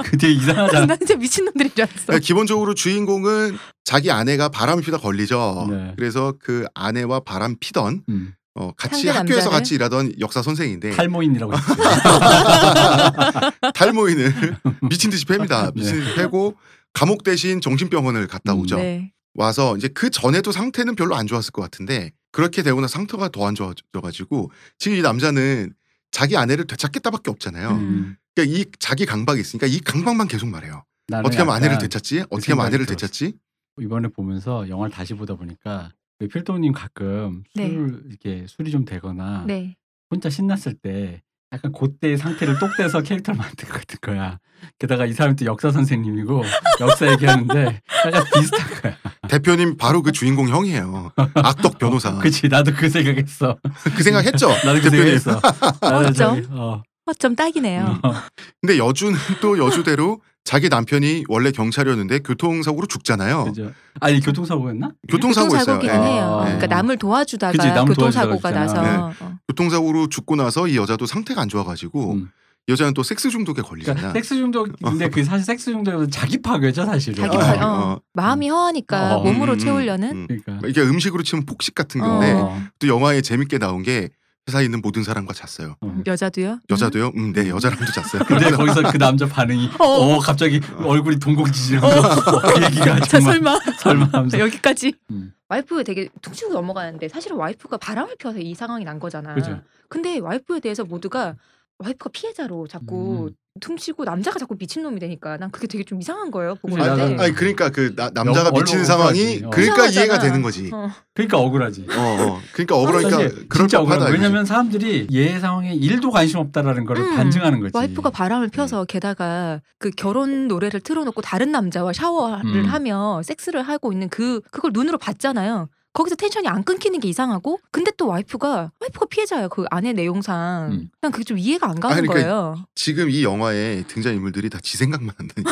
[0.04, 0.88] 그 되게 이상하잖아.
[0.88, 2.06] 난 진짜 미친 놈들인 줄 알았어.
[2.08, 5.68] 그러니까 기본적으로 주인공은 자기 아내가 바람 피다 걸리죠.
[5.70, 5.94] 네.
[5.96, 9.52] 그래서 그 아내와 바람 피던 음, 어, 같이 학교에서?
[9.52, 11.54] 같이 일하던 역사 선생인데 탈모인이라고.
[13.76, 14.34] 탈모인을
[14.90, 15.66] 미친 듯이 팹니다.
[15.66, 15.72] 네.
[15.76, 16.56] 미친 듯이 패고
[16.94, 18.78] 감옥 대신 정신병원을 갔다 음, 오죠.
[18.78, 19.12] 네.
[19.36, 23.48] 와서 이제 그 전에도 상태는 별로 안 좋았을 것 같은데 그렇게 되고 나 상태가 더
[23.48, 25.74] 안 좋아져가지고 지금 이 남자는
[26.12, 27.72] 자기 아내를 되찾겠다밖에 없잖아요.
[27.72, 30.84] 음, 그러니까 이 자기 강박이 있으니까 이 강박만 계속 말해요.
[31.08, 32.26] 나는 어떻게 하면 아내를 되찾지?
[32.30, 33.08] 어떻게 하면 아내를 들었어.
[33.08, 33.34] 되찾지?
[33.82, 37.70] 이번에 보면서 영화를 다시 보다 보니까 그 필도님 가끔 네.
[37.70, 39.76] 술 이렇게 술이 좀 되거나 네.
[40.12, 41.24] 혼자 신났을 때
[41.54, 44.38] 약간 그때의 상태를 똑대서 캐릭터를 만든 것 같은 거야.
[44.80, 46.44] 게다가 이 사람이 또 역사 선생님이고
[46.82, 48.98] 역사 얘기하는데 약간 비슷한 거야.
[49.30, 51.12] 대표님 바로 그 주인공 형이에요.
[51.36, 52.18] 악덕 변호사.
[52.18, 53.58] 그치 나도 그 생각했어.
[53.96, 54.50] 그 생각했죠.
[54.50, 55.18] 나도 그 대표님.
[55.20, 55.42] 생각했어.
[55.82, 56.14] 나도 어쩜?
[56.14, 56.84] 저기, 어.
[57.06, 58.00] 어쩜 딱이네요.
[58.04, 58.14] 어.
[58.62, 63.44] 근데 여주는 또 여주대로 자기 남편이 원래 경찰이었는데 교통사고로 죽잖아요.
[63.44, 63.74] 그죠.
[64.00, 64.94] 아니 교통사고였나?
[65.10, 65.78] 교통사고 했어요.
[65.78, 66.14] 교통사고기는 예.
[66.16, 66.24] 해요.
[66.24, 66.44] 어.
[66.46, 69.38] 그러니까 남을 도와주다가 그치, 남을 교통사고가 도와주다가 나서 어.
[69.50, 72.30] 교통사고로 죽고 나서 이 여자도 상태가 안 좋아가지고 음.
[72.70, 73.96] 여자는 또 섹스 중독에 걸리잖아.
[73.98, 77.26] 그러니까 섹스 중독인데 그 사실 섹스 중독은 자기 파괴죠 사실은.
[77.26, 77.92] 자기 어, 파- 어.
[77.92, 78.02] 어.
[78.14, 79.24] 마음이 허하니까 어.
[79.24, 80.28] 몸으로 음, 음, 채우려는 음.
[80.28, 80.66] 그러니까.
[80.70, 82.08] 이게 음식으로 치면 폭식 같은 어.
[82.08, 82.58] 건데 어.
[82.80, 84.12] 또 영화에 재밌게 나온 게
[84.48, 85.76] 회사에 있는 모든 사람과 잤어요.
[85.82, 86.02] 어.
[86.06, 86.60] 여자도요?
[86.70, 87.12] 여자도요?
[87.16, 88.24] 음, 네 여자랑도 잤어요.
[88.26, 89.84] 근데 거기서 그 남자 반응이 어.
[89.84, 91.88] 어, 갑자기 얼굴이 동공지지는 거.
[91.88, 95.34] 어, 그 얘기가 자 설마 설마 하면서 여기까지 음.
[95.50, 99.34] 와이프 되게 툭 치고 넘어가는데 사실은 와이프가 바람을 피워서 이 상황이 난 거잖아.
[99.34, 99.62] 그죠.
[99.90, 101.36] 근데 와이프에 대해서 모두가
[101.80, 103.36] 와이프가 피해자로 자꾸 음.
[103.60, 106.56] 퉁치고 남자가 자꾸 미친놈이 되니까 난 그게 되게 좀 이상한 거예요.
[106.56, 107.16] 보고 있는데.
[107.16, 108.86] 나도- 아니 그러니까 그 나- 남자가 얼른 미치는 억울하지.
[108.86, 109.50] 상황이 어.
[109.50, 109.90] 그러니까 이상하잖아.
[110.06, 110.70] 이해가 되는 거지.
[110.74, 110.90] 어.
[111.14, 111.88] 그러니까 억울하지.
[111.90, 112.42] 어, 어.
[112.54, 113.96] 그러니까 억울하니까 사실 그럴 진짜 법하다.
[114.10, 114.14] 이거지.
[114.14, 117.16] 왜냐면 사람들이 얘 상황에 일도 관심 없다라는 거를 음.
[117.16, 117.72] 반증하는 거지.
[117.76, 122.66] 와이프가 바람을 펴서 게다가 그 결혼 노래를 틀어놓고 다른 남자와 샤워를 음.
[122.66, 125.70] 하며 섹스를 하고 있는 그 그걸 눈으로 봤잖아요.
[125.98, 129.50] 거기서 텐션이 안 끊기는 게 이상하고 근데 또 와이프가 와이프가 피해자예요.
[129.50, 130.70] 그 안의 내용상.
[130.72, 130.90] 음.
[131.02, 132.56] 난 그게 좀 이해가 안 가는 아니, 그러니까 거예요.
[132.76, 135.52] 지금 이 영화의 등장 인물들이 다 지 생각만 한다니까.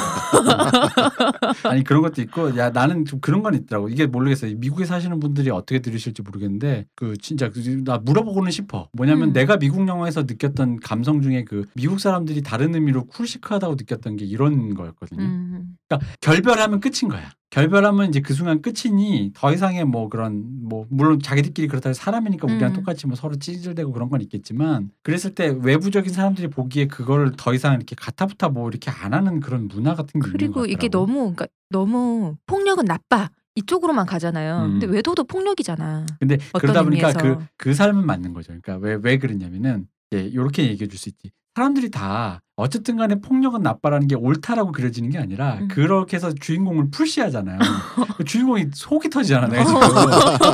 [1.69, 5.49] 아니 그런 것도 있고 야 나는 좀 그런 건 있더라고 이게 모르겠어요 미국에 사시는 분들이
[5.49, 9.33] 어떻게 들으실지 모르겠는데 그 진짜 그- 나 물어보고는 싶어 뭐냐면 음.
[9.33, 14.73] 내가 미국 영화에서 느꼈던 감성 중에 그 미국 사람들이 다른 의미로 쿨시크하다고 느꼈던 게 이런
[14.75, 15.77] 거였거든요 음.
[15.87, 21.21] 그러니까 결별하면 끝인 거야 결별하면 이제 그 순간 끝이니 더 이상의 뭐 그런 뭐 물론
[21.21, 22.75] 자기들끼리 그렇다 해서 사람이니까 우리랑 음.
[22.75, 27.75] 똑같이 뭐 서로 찌질대고 그런 건 있겠지만 그랬을 때 외부적인 사람들이 보기에 그거를 더 이상
[27.75, 30.89] 이렇게 가타부타 뭐 이렇게 안 하는 그런 문화 같은 게 그리고 것 이게.
[30.89, 34.65] 너무 그러니까 너무 폭력은 나빠 이쪽으로만 가잖아요.
[34.65, 34.71] 음.
[34.79, 36.05] 근데 외도도 폭력이잖아.
[36.19, 37.37] 근데 그러다 보니까 의미에서.
[37.37, 38.47] 그, 그 삶은 맞는 거죠.
[38.61, 41.31] 그러니까 왜, 왜 그러냐면은, 예, 요렇게 얘기해 줄 수 있지.
[41.55, 45.67] 사람들이 다 어쨌든 간에 폭력은 나빠라는 게 옳다라고 그려지는 게 아니라 음.
[45.67, 47.59] 그렇게 해서 주인공을 푸시하잖아요.
[48.15, 49.81] 그 주인공이 속이 터지잖아, 내가 지금.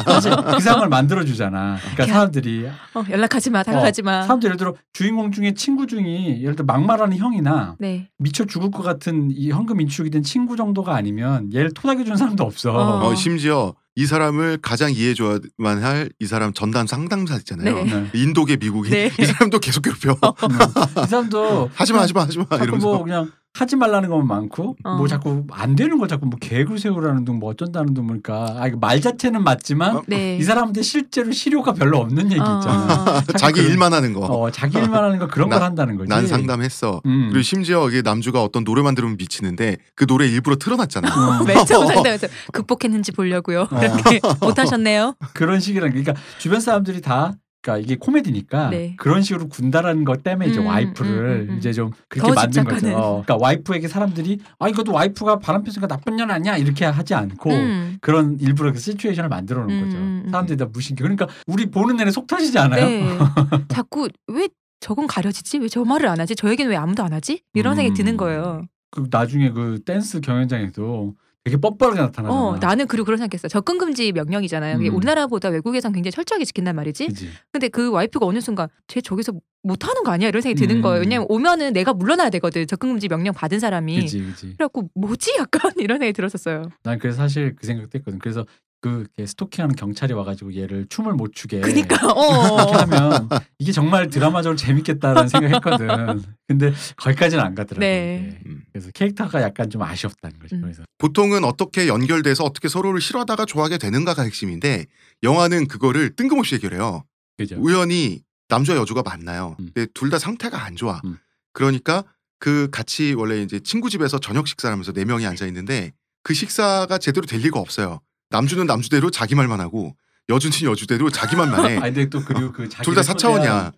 [0.06, 1.78] 사실 그 상황을 만들어 주잖아.
[1.80, 2.14] 그러니까 야.
[2.14, 2.68] 사람들이.
[2.96, 4.24] 어, 연락하지 마, 다가가지 마.
[4.24, 8.10] 사람들 예를 들어 주인공 중에 친구 중이 예를 들어 막말하는 형이나 네.
[8.18, 12.44] 미쳐 죽을 것 같은 이 현금 인축이 된 친구 정도가 아니면 얘를 토닥여 준 사람도
[12.44, 12.72] 없어.
[12.72, 13.08] 어.
[13.08, 17.84] 어, 심지어 이 사람을 가장 이해해줘야만 할 이 사람 전담 상담사 있잖아요.
[17.84, 17.84] 네.
[17.84, 18.10] 네.
[18.14, 19.12] 인도계 미국인 네.
[19.20, 20.12] 이 사람도 계속 괴롭혀.
[20.14, 21.04] 음.
[21.04, 21.70] 이 사람도
[22.00, 22.88] 하지마 하지마 하지마 자꾸 이러면서.
[22.88, 24.96] 뭐 그냥 하지 말라는 것만 많고 어.
[24.96, 28.68] 뭐 자꾸 안 되는 걸 자꾸 뭐 계획을 세우라는 둥 뭐 어쩐다는 둥 보니까 아
[28.68, 30.38] 이거 말 자체는 맞지만 어, 네.
[30.38, 32.94] 이 사람한테 실제로 실효가 별로 없는 얘기 어, 있잖아.
[32.94, 33.22] 어, 어.
[33.38, 34.22] 자기 그런- 일만 하는 거.
[34.22, 36.08] 어 자기 일만 하는 거 그런 나- 걸 한다는 거지.
[36.08, 37.02] 난 상담했어.
[37.06, 37.28] 음.
[37.32, 41.10] 그리고 심지어 이게 남주가 어떤 노래만 들으면 미치는데 그 노래 일부러 틀어놨잖아.
[41.42, 41.46] 음.
[41.46, 43.68] 맨 처음 상담에서 극복했는지 보려고요.
[43.70, 43.80] 어.
[43.84, 45.16] 이렇게 못하셨네요.
[45.34, 48.96] 그런 식이란 게 그러니까 주변 사람들이 다 그러니까 이게 코미디니까 네.
[48.98, 51.58] 그런 식으로 군다라는 것 때문에 이제 음, 와이프를 음, 음, 음.
[51.60, 52.88] 이제 좀 그렇게 더 만든 거죠.
[52.98, 57.52] 어, 그러니까 와이프에게 사람들이 아 이것도 와이프가 바람 피우니까 나쁜 년 아니야 이렇게 하지 않고
[57.52, 57.98] 음.
[58.02, 59.98] 그런 일부러 그 시츄에이션을 만들어 놓은 음, 거죠.
[59.98, 60.32] 음, 음.
[60.32, 61.04] 사람들이 다 무신기.
[61.04, 62.86] 그러니까 우리 보는 내내 속 터지지 않아요?
[62.86, 63.18] 네.
[63.70, 64.50] 자꾸 왜
[64.80, 65.60] 저건 가려지지?
[65.60, 66.36] 왜 저 말을 안 하지?
[66.36, 67.44] 저 얘기는 왜 아무도 안 하지?
[67.54, 67.96] 이런 생각이 음.
[68.04, 68.64] 드는 거예요.
[68.90, 71.14] 그 나중에 그 댄스 경연장에도
[71.44, 72.32] 되게 뻔뻔하게 나타나잖아.
[72.40, 73.48] 어, 나는 그리고 그런 생각했어.
[73.48, 74.78] 접근 금지 명령이잖아요.
[74.78, 74.96] 음.
[74.96, 77.08] 우리나라보다 외국에선 굉장히 철저하게 지킨단 말이지.
[77.08, 77.30] 그지.
[77.52, 79.34] 근데 그 와이프가 어느 순간 쟤 저기서
[79.64, 80.30] 못 하는 거 아니야?
[80.30, 80.82] 이런 생각이 드는 음.
[80.84, 81.00] 거예요.
[81.02, 82.68] 왜냐면 오면은 내가 물러나야 되거든.
[82.68, 84.02] 접근 금지 명령 받은 사람이.
[84.02, 84.46] 그지, 그지.
[84.54, 85.36] 그래갖고 뭐지?
[85.40, 86.70] 약간 이런 생각이 들었었어요.
[86.84, 88.20] 난 그래서 사실 그 생각도 했거든.
[88.20, 88.46] 그래서
[88.82, 91.62] 그 스토킹하는 경찰이 와가지고 얘를 춤을 못 추게.
[91.62, 92.72] 그니까 이렇게 어.
[92.80, 93.30] 하면
[93.60, 96.24] 이게 정말 드라마적으로 재밌겠다라는 생각했거든.
[96.48, 97.80] 근데 거기까지는 안 가더라고.
[97.80, 98.40] 네.
[98.48, 98.64] 음.
[98.72, 100.56] 그래서 캐릭터가 약간 좀 아쉬웠다는 거죠.
[100.56, 100.62] 음.
[100.62, 104.88] 그래서 보통은 어떻게 연결돼서 어떻게 서로를 싫어하다가 좋아하게 되는가가 핵심인데
[105.22, 107.04] 영화는 그거를 뜬금없이 해결해요.
[107.38, 107.58] 그죠.
[107.60, 109.56] 우연히 남자 여주가 만나요.
[109.60, 109.70] 음.
[109.74, 111.00] 근데 둘 다 상태가 안 좋아.
[111.06, 111.18] 음.
[111.54, 112.04] 그러니까
[112.40, 116.98] 그 같이 원래 이제 친구 집에서 저녁 식사를 하면서 네 명이 앉아 있는데 그 식사가
[116.98, 118.02] 제대로 될 리가 없어요.
[118.32, 119.96] 남주는 남주대로 자기 말만 하고
[120.30, 121.78] 여주는 여주대로 자기만만 해.
[121.78, 123.74] 아 근데 또 그리고 그 자기 둘다 사차원이야.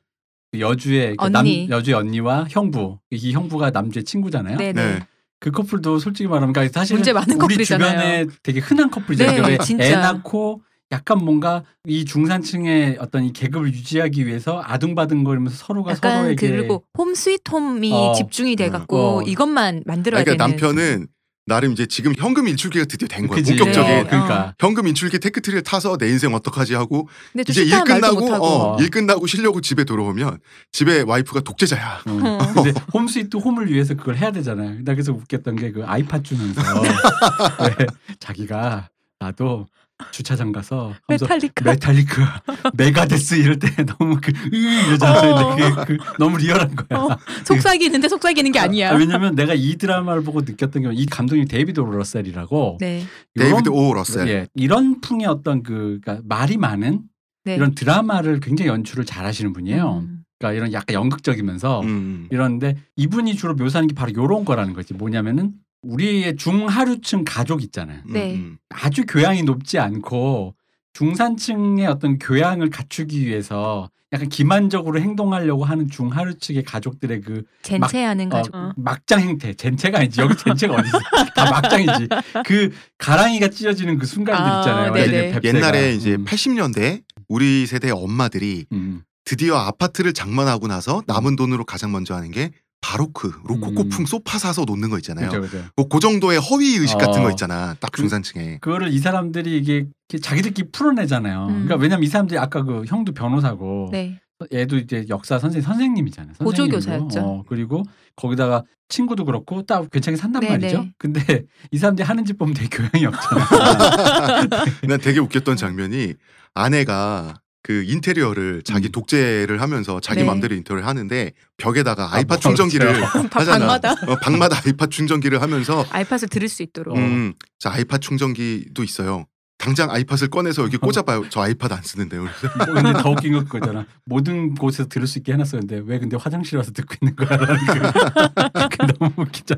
[0.59, 1.67] 여주의 그 언니.
[1.67, 4.57] 남 여주의 언니와 형부 이 형부가 남주의 친구잖아요.
[4.57, 4.73] 네네.
[4.73, 5.07] 네.
[5.39, 7.89] 그 커플도 솔직히 말하면 그러니까 사실 문제 많은 우리 커플이잖아요.
[7.89, 9.31] 주변에 되게 흔한 커플이잖아요.
[9.35, 9.83] 네, 그러니까 왜 진짜.
[9.83, 16.17] 애 낳고 약간 뭔가 이 중산층의 어떤 이 계급을 유지하기 위해서 아둥바둥 거리면서 서로가 약간
[16.19, 18.13] 서로에게 그리고 home sweet home이 어.
[18.13, 19.21] 집중이 돼 갖고 어.
[19.23, 20.57] 이것만 만들어야 그러니까 되는.
[20.57, 21.07] 남편은
[21.45, 23.35] 나름 이제 지금 현금 인출기가 드디어 된 거야.
[23.37, 23.55] 그지?
[23.57, 23.99] 본격적인 네.
[24.01, 28.33] 어, 그러니까 현금 인출기 tech tree를 타서 내 인생 어떡하지 하고 이제 일 끝나고.
[28.33, 28.81] 어, 어.
[28.81, 30.39] 일 끝나고 쉬려고 집에 돌아오면
[30.71, 32.03] 집에 와이프가 독재자야.
[32.05, 32.37] 어.
[32.53, 34.77] 근데 home sweet home을 위해서 그걸 해야 되잖아요.
[34.83, 37.85] 나 그래서 웃겼던 게 그 아이팟 주면서 왜
[38.19, 38.89] 자기가
[39.19, 39.65] 나도
[40.11, 41.63] 주차장 가서 메탈리카.
[41.65, 42.21] 메탈리크
[42.75, 45.33] 메가데스 이럴 때 너무 그 으, 이러잖아요.
[45.33, 45.55] 어.
[45.85, 46.99] 그 너무 리얼한 거야.
[46.99, 48.91] 어, 속삭이는데 속삭이는 게 아니야.
[48.91, 53.03] 아, 왜냐면 내가 이 드라마를 보고 느꼈던 게 이 감독이 데이비드 러셀이라고 네.
[53.35, 54.27] 데이비드 오 러셀.
[54.27, 57.01] 예, 이런 풍의 어떤 그 그러니까 말이 많은
[57.45, 57.55] 네.
[57.55, 59.99] 이런 드라마를 굉장히 연출을 잘하시는 분이에요.
[60.03, 60.19] 음.
[60.39, 62.27] 그러니까 이런 약간 연극적이면서 음.
[62.31, 64.93] 이런데 이분이 주로 묘사하는 게 바로 이런 거라는 거지.
[64.93, 65.53] 뭐냐면은
[65.83, 68.01] 우리의 중하류층 가족 있잖아요.
[68.05, 68.35] 네.
[68.35, 70.55] 음, 아주 교양이 높지 않고
[70.93, 78.53] 중산층의 어떤 교양을 갖추기 위해서 약간 기만적으로 행동하려고 하는 중하류층의 가족들의 그 젠체하는 어, 가족.
[78.77, 80.99] 막장 행태, 젠체가 아니지 여기 젠체가 어디 있어?
[81.35, 82.09] 다 막장이지.
[82.45, 84.93] 그 가랑이가 찢어지는 그 순간들 아, 있잖아요.
[84.93, 85.41] 뱁새가.
[85.43, 89.01] 옛날에 이제 음, 80년대 우리 세대 엄마들이 음.
[89.25, 92.51] 드디어 아파트를 장만하고 나서 남은 돈으로 가장 먼저 하는 게
[92.83, 95.29] 바로크 로코코풍 소파 사서 놓는 거 있잖아요.
[95.29, 95.63] 그죠, 그죠.
[95.77, 97.23] 뭐 그 정도의 허위 의식 같은 어.
[97.23, 97.75] 거 있잖아.
[97.79, 98.57] 딱 그- 중산층에.
[98.59, 101.43] 그거를 이 사람들이 이게 이렇게 자기들끼리 풀어내잖아요.
[101.45, 101.47] 음.
[101.63, 104.19] 그러니까 왜냐면 이 사람들이 아까 그 형도 변호사고 네.
[104.51, 106.33] 얘도 이제 역사 선생 선생님이잖아요.
[106.39, 106.99] 보조교사였죠.
[107.09, 107.39] 선생님이고.
[107.39, 107.83] 어, 그리고
[108.17, 110.57] 거기다가 친구도 그렇고 딱 괜찮게 산단 네네.
[110.57, 110.85] 말이죠.
[110.97, 113.45] 근데 이 사람들이 하는 짓 보면 되게 교양이 없잖아.
[114.89, 116.15] 난 되게 웃겼던 장면이
[116.53, 117.33] 아내가
[117.63, 118.91] 그 인테리어를 자기 음.
[118.91, 120.25] 독재를 하면서 자기 네.
[120.27, 123.01] 맘대로 인테리어를 하는데 벽에다가 아, 아이팟 뭐, 충전기를.
[123.01, 123.57] 방- 하잖아.
[123.59, 126.97] 방마다 어, 방마다 아이팟 충전기를 하면서 아이팟을 들을 수 있도록.
[126.97, 129.25] 음, 자 아이팟 충전기도 있어요.
[129.63, 131.29] 당장 아이팟을 꺼내서 여기 꽂아봐요.
[131.29, 132.23] 저 아이팟 안 쓰는데요.
[132.57, 133.85] 뭐 근데 더 웃긴 건 그거잖아.
[134.03, 137.73] 모든 곳에서 들을 수 있게 해놨었는데 왜 근데 화장실 와서 듣고 있는 거야라는 그,
[138.77, 139.55] 그 너무 웃기죠.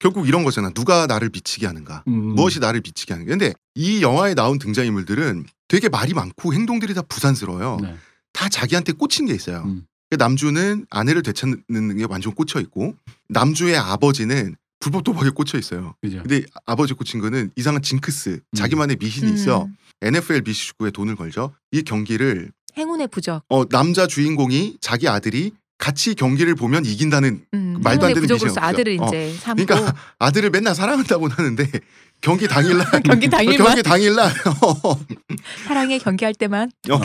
[0.00, 0.70] 결국 이런 거잖아.
[0.70, 2.02] 누가 나를 미치게 하는가?
[2.08, 2.34] 음.
[2.34, 3.30] 무엇이 나를 미치게 하는가?
[3.30, 7.78] 근데 이 영화에 나온 등장인물들은 되게 말이 많고 행동들이 다 부산스러워요.
[7.80, 7.94] 네.
[8.32, 9.62] 다 자기한테 꽂힌 게 있어요.
[9.66, 9.84] 음.
[10.10, 12.96] 그 남주는 아내를 되찾는 게 완전 꽂혀 있고
[13.28, 15.94] 남주의 아버지는 불법 도박에 꽂혀 있어요.
[16.00, 16.22] 그죠.
[16.22, 19.64] 근데 아버지 꽂힌 거는 이상한 징크스, 자기만의 미신이 있어.
[19.64, 19.74] 음.
[20.02, 21.52] NFL 미식축구에 돈을 걸죠.
[21.72, 23.42] 이 경기를 행운의 부적.
[23.48, 28.46] 어, 남자 주인공이 자기 아들이 같이 경기를 보면 이긴다는 음, 말도 안 행운의 되는 부적으로서
[28.46, 28.66] 미신이 없죠.
[28.66, 29.06] 아들을 어.
[29.06, 31.70] 이제 삼고 그러니까 아들을 맨날 사랑한다고는 하는데
[32.22, 34.32] 경기 당일날 경기 당일만 경기 당일날
[35.66, 36.98] 사랑에 경기할 때만 어,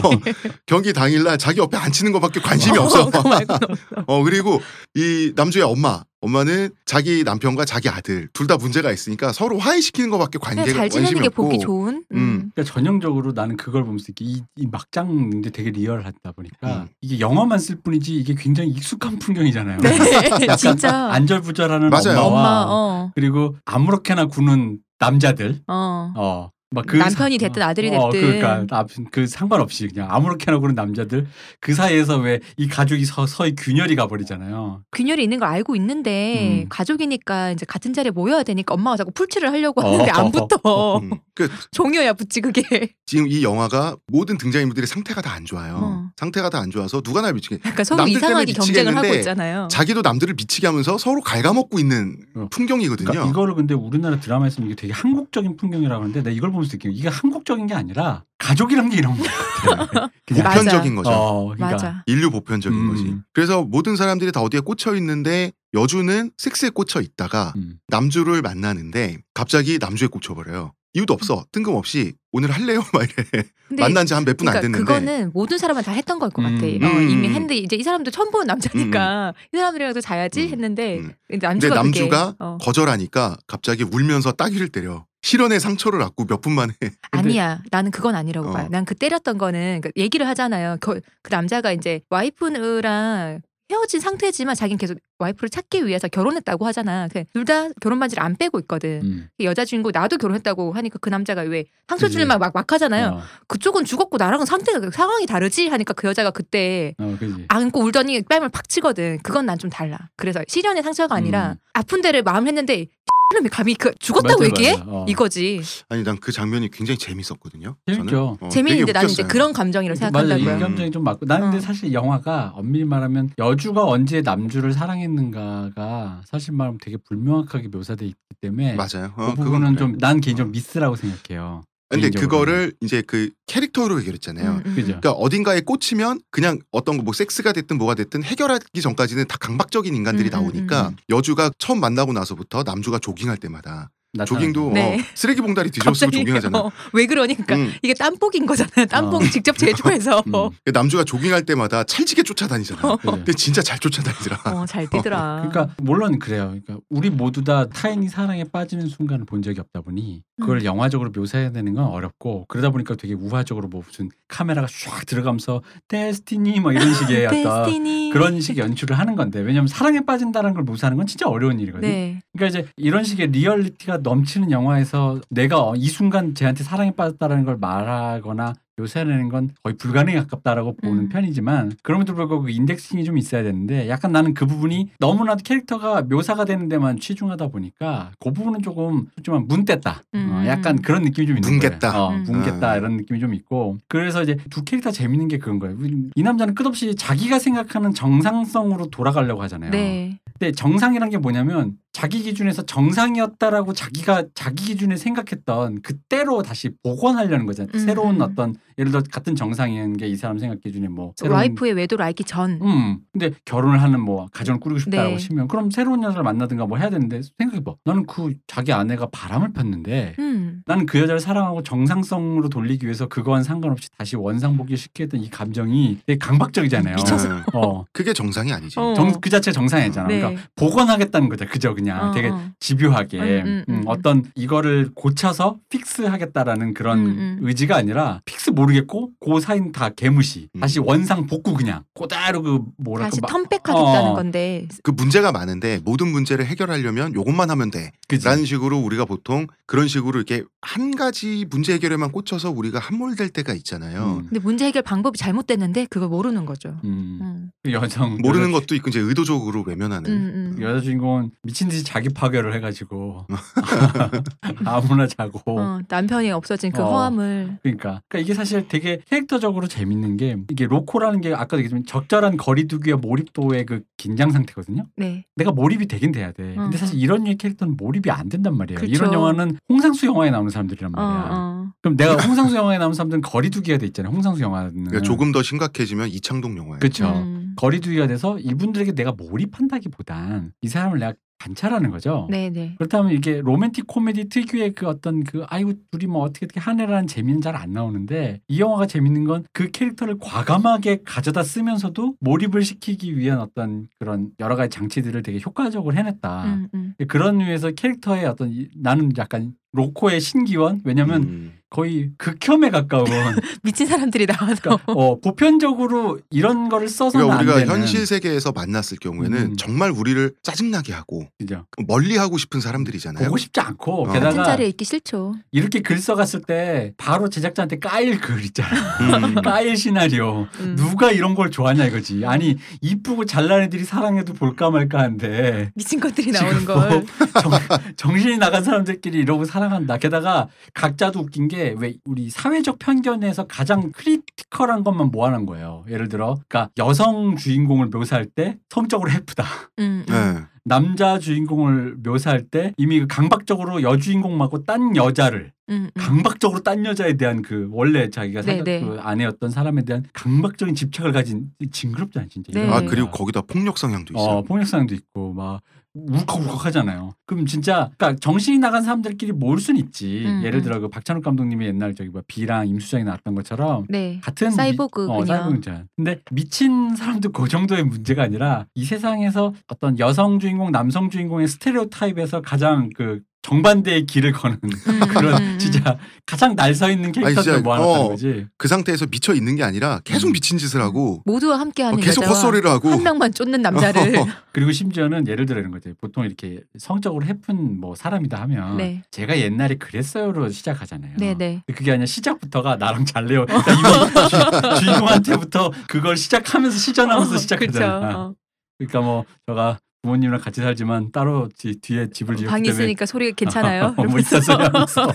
[0.65, 3.09] 경기 당일날 자기 옆에 앉히는 것밖에 관심이 없어.
[3.09, 3.59] 말고는 없어.
[4.07, 4.59] 어 그리고
[4.95, 10.39] 이 남주의 엄마 엄마는 자기 남편과 자기 아들 둘 다 문제가 있으니까 서로 화해시키는 것밖에
[10.39, 12.03] 관계가 잘 지내는 관심이 게 없고 보기 좋은.
[12.11, 12.17] 음.
[12.17, 12.51] 음.
[12.53, 16.87] 그러니까 전형적으로 나는 그걸 보면서 이렇게 이, 이 막장인데 되게 리얼하다 보니까 음.
[17.01, 19.77] 이게 영화만 쓸 뿐이지 이게 굉장히 익숙한 풍경이잖아요.
[19.79, 19.97] 네,
[20.41, 21.09] 약간 진짜.
[21.11, 22.19] 안절부절하는 맞아요.
[22.19, 26.13] 엄마와 엄마, 어, 그리고 아무렇게나 구는 남자들 어.
[26.15, 26.52] 어.
[26.73, 28.39] 막그 남편이 사- 됐든 아들이 어, 됐든.
[28.39, 31.27] 그러니까 나- 그 상관없이 그냥 아무렇게나 구는 남자들
[31.59, 34.83] 그 사이에서 왜 이 가족이 서, 서히 균열이 가버리잖아요.
[34.91, 36.69] 균열이 있는 걸 알고 있는데 음.
[36.69, 40.13] 가족이니까 이제 같은 자리에 모여야 되니까 엄마가 자꾸 풀칠을 하려고 하는데 어.
[40.13, 40.97] 안 붙어.
[41.01, 41.11] 음.
[41.35, 42.61] 그 종이어야 붙지 그게.
[43.05, 45.79] 지금 이 영화가 모든 등장인물들의 상태가 다 안 좋아요.
[45.81, 46.09] 어.
[46.15, 49.67] 상태가 다 안 좋아서 누가 날 미치게 약간 서로 남들 이상하게 때문에 경쟁을 하고 있잖아요.
[49.71, 52.47] 자기도 남들을 미치게 하면서 서로 갉아먹고 있는 어.
[52.51, 53.09] 풍경이거든요.
[53.09, 56.93] 그러니까 이거를 근데 우리나라 드라마에서는 이게 되게 한국적인 풍경이라고 하는데 내가 이걸 보면 서 느끼는
[56.95, 60.09] 게 이게 한국적인 게 아니라 가족이란 게 이런 거 같아.
[60.25, 60.57] 그냥 맞아.
[60.59, 61.09] 보편적인 거죠.
[61.09, 62.03] 어, 그러니까 맞아.
[62.07, 62.89] 인류 보편적인 음.
[62.89, 63.15] 거지.
[63.33, 67.77] 그래서 모든 사람들이 다 어디에 꽂혀 있는데 여주는 섹스에 꽂혀 있다가 음.
[67.87, 70.73] 남주를 만나는데 갑자기 남주에 꽂혀버려요.
[70.95, 71.43] 이유도 없어.
[71.51, 72.83] 뜬금없이 오늘 할래요?
[72.93, 73.43] 막 이래.
[73.81, 74.85] 만난 지 한 몇 분안 그러니까 됐는데.
[74.85, 76.55] 그거는 모든 사람은 다 했던 걸것 음.
[76.55, 76.67] 같아.
[76.67, 77.09] 어, 음.
[77.09, 80.49] 이미 했는데 이제 이 사람도 처음 보는 남자니까 이 사람들이랑도 자야지 음.
[80.49, 81.01] 했는데 음.
[81.27, 82.57] 근데 근데 남주가 그게, 남주가 어.
[82.61, 85.05] 거절하니까 갑자기 울면서 따귀를 때려.
[85.23, 86.73] 실연의 상처를 안고 몇 분 만에
[87.11, 87.61] 아니야.
[87.71, 88.51] 나는 그건 아니라고 어.
[88.51, 88.67] 봐요.
[88.69, 90.77] 난 그 때렸던 거는 그 얘기를 하잖아요.
[90.81, 97.07] 그, 그 남자가 이제 와이프랑 헤어진 상태지만 자기는 계속 와이프를 찾기 위해서 결혼했다고 하잖아.
[97.07, 98.99] 둘 다 결혼 반지를 안 빼고 있거든.
[99.03, 99.27] 음.
[99.39, 102.09] 여자 주인공 나도 결혼했다고 하니까 그 남자가 왜 상처.
[102.09, 103.07] 주면 막, 막 하잖아요.
[103.07, 107.17] 어, 그쪽은 죽었고 나랑은 상태가 상황이 다르지 하니까 그 여자가 그때 어.
[107.47, 109.19] 안고 울더니 뺨을 팍 치거든.
[109.23, 109.97] 그건 난 좀 달라.
[110.17, 111.55] 그래서 시련의 상처가 아니라 음.
[111.73, 112.87] 아픈 데를 마음 했는데
[113.33, 114.71] 이놈이 감히 그 죽었다고 맞아, 얘기해?
[114.77, 114.83] 맞아.
[114.87, 115.05] 어.
[115.07, 115.61] 이거지.
[115.89, 117.75] 아니 난 그 장면이 굉장히 재밌었거든요.
[117.85, 118.37] 재밌죠.
[118.39, 119.23] 어, 재미있는데 나는 이제.
[119.23, 120.55] 그런 감정이라고 맞아, 이 생각한다고요.
[120.55, 120.59] 음.
[120.59, 121.25] 감정이 좀 맞고.
[121.25, 121.59] 나는 근데 어.
[121.67, 128.75] 사실 영화가 엄밀히 말하면 여주가 언제 남주를 사랑했는가가 사실 말하면 되게 불명확하게 묘사돼 있기 때문에
[128.75, 129.13] 맞아요.
[129.15, 129.97] 그 어, 부분은 그건 좀 그래.
[130.01, 130.51] 난 개인적으로 어.
[130.51, 131.63] 미스라고 생각해요.
[132.01, 132.19] 근데.
[132.19, 134.51] 그거를 이제 그 캐릭터로 해결했잖아요.
[134.51, 134.93] 음, 음, 그죠.
[134.93, 134.99] 음.
[134.99, 140.29] 그러니까 어딘가에 꽂히면 그냥 어떤 거뭐 섹스가 됐든 뭐가 됐든 해결하기 전까지는 다 강박적인 인간들이
[140.29, 140.95] 음, 음, 나오니까 음.
[141.09, 143.89] 여주가 처음 만나고 나서부터 남주가 조깅할 때마다.
[144.27, 144.99] 조깅도 네.
[144.99, 146.59] 어, 쓰레기 봉다리 뒤집었으면 갑자기 조깅하잖아.
[146.59, 147.73] 어, 왜 그러니까 음.
[147.81, 148.85] 이게 땀복인 거잖아요.
[148.85, 149.25] 땀복 어.
[149.25, 150.49] 직접 제조해서 음.
[150.63, 152.97] 그 남주가 조깅할 때마다 찰지게 쫓아다니잖아.
[152.97, 153.11] 그죠.
[153.11, 154.41] 근데 진짜 잘 쫓아다니더라.
[154.45, 155.47] 어, 잘 뛰더라.
[155.49, 156.49] 그러니까 물론 그래요.
[156.49, 160.65] 그러니까 우리 모두 다 타인이 사랑에 빠지는 순간을 본 적이 없다 보니 그걸 음.
[160.65, 166.59] 영화적으로 묘사해야 되는 건 어렵고 그러다 보니까 되게 우화적으로 뭐 무슨 카메라가 쫙 들어가면서 destiny
[166.59, 168.11] 뭐 이런 식의 어떤.
[168.11, 171.87] 그런 식의 연출을 하는 건데 왜냐면 사랑에 빠진다는 걸 묘사하는 건 진짜 어려운 일이거든요.
[171.87, 172.21] 네.
[172.35, 178.53] 그러니까 이제 이런 식의 리얼리티가 넘치는 영화에서 내가 이 순간 쟤한테 사랑에 빠졌다라는 걸 말하거나
[178.77, 181.09] 묘사해내는 건 거의 불가능에 가깝다라고 보는 음.
[181.09, 186.45] 편이지만 그럼에도 불구하고 그 indexing이 좀 있어야 되는데 약간 나는 그 부분이 너무나도 캐릭터가 묘사가
[186.45, 190.01] 되는 데만 치중하다 보니까 그 부분은 조금 좀 문댔다.
[190.15, 190.29] 음.
[190.31, 191.79] 어, 약간 그런 느낌이 좀 있는 뭉갰다.
[191.91, 192.03] 거예요.
[192.03, 192.23] 어, 음.
[192.23, 192.77] 뭉갰다 아.
[192.77, 195.77] 이런 느낌이 좀 있고 그래서 이제 두 캐릭터 재밌는 게 그런 거예요.
[196.15, 199.71] 이 남자는 끝없이 자기가 생각하는 정상성으로 돌아가려고 하잖아요.
[199.71, 200.17] 네.
[200.39, 207.71] 근데 정상이란 게 뭐냐면 자기 기준에서 정상이었다라고 자기가 자기 기준에 생각했던 그때로 다시 복원하려는 거잖아요.
[207.73, 208.21] 음, 새로운 음.
[208.21, 212.23] 어떤 예를 들어 같은 정상인 게 이 사람 생각 기준에 뭐 새로운 와이프의 외도를 알기
[212.23, 212.59] 전.
[212.61, 212.99] 음.
[213.11, 215.17] 근데 결혼을 하는 뭐 가정을 꾸리고 싶다라고 네.
[215.17, 217.73] 치면 그럼 새로운 여자를 만나든가 뭐 해야 되는데 생각해봐.
[217.85, 220.61] 나는 그 자기 아내가 바람을 폈는데 음.
[220.67, 226.17] 나는 그 여자를 사랑하고 정상성으로 돌리기 위해서 그거와는 상관없이 다시 원상복귀 시키던 이 감정이 되게
[226.19, 226.95] 강박적이잖아요.
[226.97, 227.29] 미쳐서.
[227.29, 227.43] 음.
[227.53, 227.85] 어.
[227.91, 228.79] 그게 정상이 아니지.
[228.79, 228.93] 어.
[228.93, 230.07] 정, 그 자체 정상이잖아.
[230.07, 230.19] 네.
[230.19, 231.45] 그러니까 복원하겠다는 거죠.
[231.49, 232.39] 그저 그냥 어, 되게 어.
[232.59, 237.39] 집요하게 음, 음, 음, 음, 어떤 이거를 고쳐서 픽스하겠다라는 그런 음, 음.
[237.41, 240.61] 의지가 아니라 fix 모르겠고 그 사인 다 개무시 음.
[240.61, 244.13] 다시 원상 복구 그냥 그대로 그 뭐랄까 다시 막- turn back하겠다는 어.
[244.13, 244.67] 건데.
[244.83, 247.91] 그 문제가 많은데 모든 문제를 해결하려면 요것만 하면 돼.
[248.07, 248.25] 그지?
[248.25, 253.53] 라는 식으로 우리가 보통 그런 식으로 이렇게 한 가지 문제 해결에만 꽂혀서 우리가 함몰될 때가
[253.53, 254.17] 있잖아요.
[254.19, 256.69] 음, 근데 문제 해결 방법이 잘못됐는데 그걸 모르는 거죠.
[256.83, 257.19] 음.
[257.21, 257.51] 음.
[257.63, 260.09] 그 여성 모르는 여자, 것도 있고 이제 의도적으로 외면하는.
[260.11, 260.61] 음, 음.
[260.61, 263.25] 여자 주인공은 미친 듯이 자기 파괴를 해가지고
[264.65, 266.85] 아무나 자고 어, 남편이 없어진 그 어.
[266.91, 268.01] 허함을 그러니까.
[268.07, 273.65] 그러니까 이게 사실 되게 캐릭터적으로 재밌는 게 이게 로코라는 게 아까도 얘기했지만 적절한 거리두기와 몰입도의
[273.65, 274.87] 그 긴장 상태거든요.
[274.95, 275.25] 네.
[275.35, 276.55] 내가 몰입이 되긴 돼야 돼.
[276.55, 276.79] 근데 어.
[276.79, 278.79] 사실 이런 류의 캐릭터는 몰입이 안 된단 말이에요.
[278.79, 278.91] 그쵸.
[278.91, 281.29] 이런 영화는 홍상수 영화에 나오는 사람들이란 어, 말이야.
[281.31, 281.73] 어.
[281.81, 284.13] 그럼 내가 홍상수 영화에 나오는 사람들은 거리두기가 돼 있잖아요.
[284.13, 284.71] 홍상수 영화는.
[284.71, 286.79] 그러니까 조금 더 심각해지면 이창동 영화예요.
[286.79, 287.07] 그렇죠.
[287.07, 287.53] 음.
[287.55, 292.27] 거리두기가 돼서 이분들에게 내가 몰입한다기보단 이 사람을 내가 관찰하는 거죠.
[292.29, 292.75] 네, 네.
[292.77, 297.41] 그렇다면 이게 로맨틱 코미디 특유의 그 어떤 그 아이고 둘이 뭐 어떻게 어떻게 하네라는 재미는
[297.41, 303.39] 잘 안 나오는데 이 영화가 재밌는 건 그 캐릭터를 과감하게 가져다 쓰면서도 몰입을 시키기 위한
[303.39, 306.45] 어떤 그런 여러 가지 장치들을 되게 효과적으로 해냈다.
[306.45, 306.93] 음, 음.
[307.07, 311.53] 그런 의미에서 캐릭터의 어떤 이- 나는 약간 로코의 신기원 왜냐면 음.
[311.73, 313.05] 거의 극혐에 가까운
[313.63, 318.51] 미친 사람들이 나와서 그러니까 어, 보편적으로 이런 거를 써서는 그러니까 우리가 안 되는 현실 세계에서
[318.51, 319.55] 만났을 경우에는 음.
[319.57, 321.65] 정말 우리를 짜증나게 하고 그죠.
[321.87, 323.25] 멀리 하고 싶은 사람들이잖아요.
[323.25, 324.03] 보고 싶지 않고 어.
[324.03, 325.33] 같은 게다가 자리에 있기 싫죠.
[325.51, 328.69] 이렇게 글 써갔을 때 바로 제작자한테 까일 글 있잖아.
[328.99, 329.33] 음.
[329.41, 330.47] 까일 시나리오.
[330.59, 330.75] 음.
[330.75, 332.23] 누가 이런 걸 좋아하냐 이거지.
[332.27, 337.05] 아니 이쁘고 잘난 애들이 사랑해도 볼까 말까 한데 미친 것들이 나오는 뭐 걸.
[337.97, 339.97] 정, 신이 나간 사람들끼리 이러고 사랑한다.
[339.97, 345.85] 게다가 각자도 웃긴 게왜 우리 사회적 편견에서 가장 critical한 것만 모아놓은 거예요.
[345.89, 349.43] 예를 들어, 그러니까 여성 주인공을 묘사할 때 성적으로 헤프다.
[349.79, 350.13] 음, 음.
[350.13, 350.41] 네.
[350.65, 356.01] 남자 주인공을 묘사할 때 이미 그 강박적으로 여주인공 말고 딴 여자를 음, 음.
[356.01, 358.81] 강박적으로 딴 여자에 대한 그 원래 자기가 네, 생각 네.
[358.81, 362.51] 그 아내였던 사람에 대한 강박적인 집착을 가진 징그럽잖아 진짜.
[362.53, 362.69] 네.
[362.69, 362.81] 아.
[362.81, 364.37] 그리고 거기다 폭력 성향도 있어요.
[364.37, 365.61] 어, 폭력성도 있고 막
[365.93, 367.13] 울컥울컥 하잖아요.
[367.25, 370.23] 그럼 진짜 그러니까 정신이 나간 사람들끼리 모을 순 있지.
[370.25, 370.63] 음, 예를 음.
[370.63, 374.19] 들어 그 박찬욱 감독님이 옛날 저기 뭐 비랑 임수정이 나왔던 것처럼 네.
[374.23, 375.13] 같은 사이보그군요.
[375.15, 375.85] 미, 어, 사이보그잖아.
[375.95, 381.89] 근데 미친 사람도 그 정도의 문제가 아니라 이 세상에서 어떤 여성 주인공, 남성 주인공의 스테레오
[381.89, 384.69] 타입에서 가장 그 정반대의 길을 거는 음,
[385.13, 385.59] 그런 음, 음.
[385.59, 388.09] 진짜 가장 날 서 있는 캐릭터들 모아놨다는 어.
[388.09, 388.47] 거지.
[388.57, 390.33] 그 상태에서 미쳐 있는 게 아니라 계속 음.
[390.33, 394.01] 미친 짓을 하고 모두와 어, 함께하는 계속 여자와 헛소리를 하고 한 명만 쫓는 남자를
[394.53, 395.93] 그리고 심지어는 예를 들어 이런 거지.
[396.01, 399.03] 보통 이렇게 성적으로 해픈 뭐 사람이다 하면 네.
[399.11, 401.13] 제가 옛날에 그랬어요로 시작하잖아요.
[401.17, 401.61] 네, 네.
[401.75, 403.45] 그게 아니라 시작부터가 나랑 잘래요.
[403.45, 407.99] 그러니까 주, 주인공한테부터 그걸 시작하면서 시전하면서 시작하잖아.
[407.99, 408.17] 그렇죠.
[408.17, 408.33] 어.
[408.79, 413.31] 그러니까 뭐 제가 부모님이랑 같이 살지만 따로 뒤, 뒤에 집을 지었기 방이 때문에 있으니까 소리
[413.33, 413.93] 괜찮아요.
[413.95, 415.07] 뭐 하면서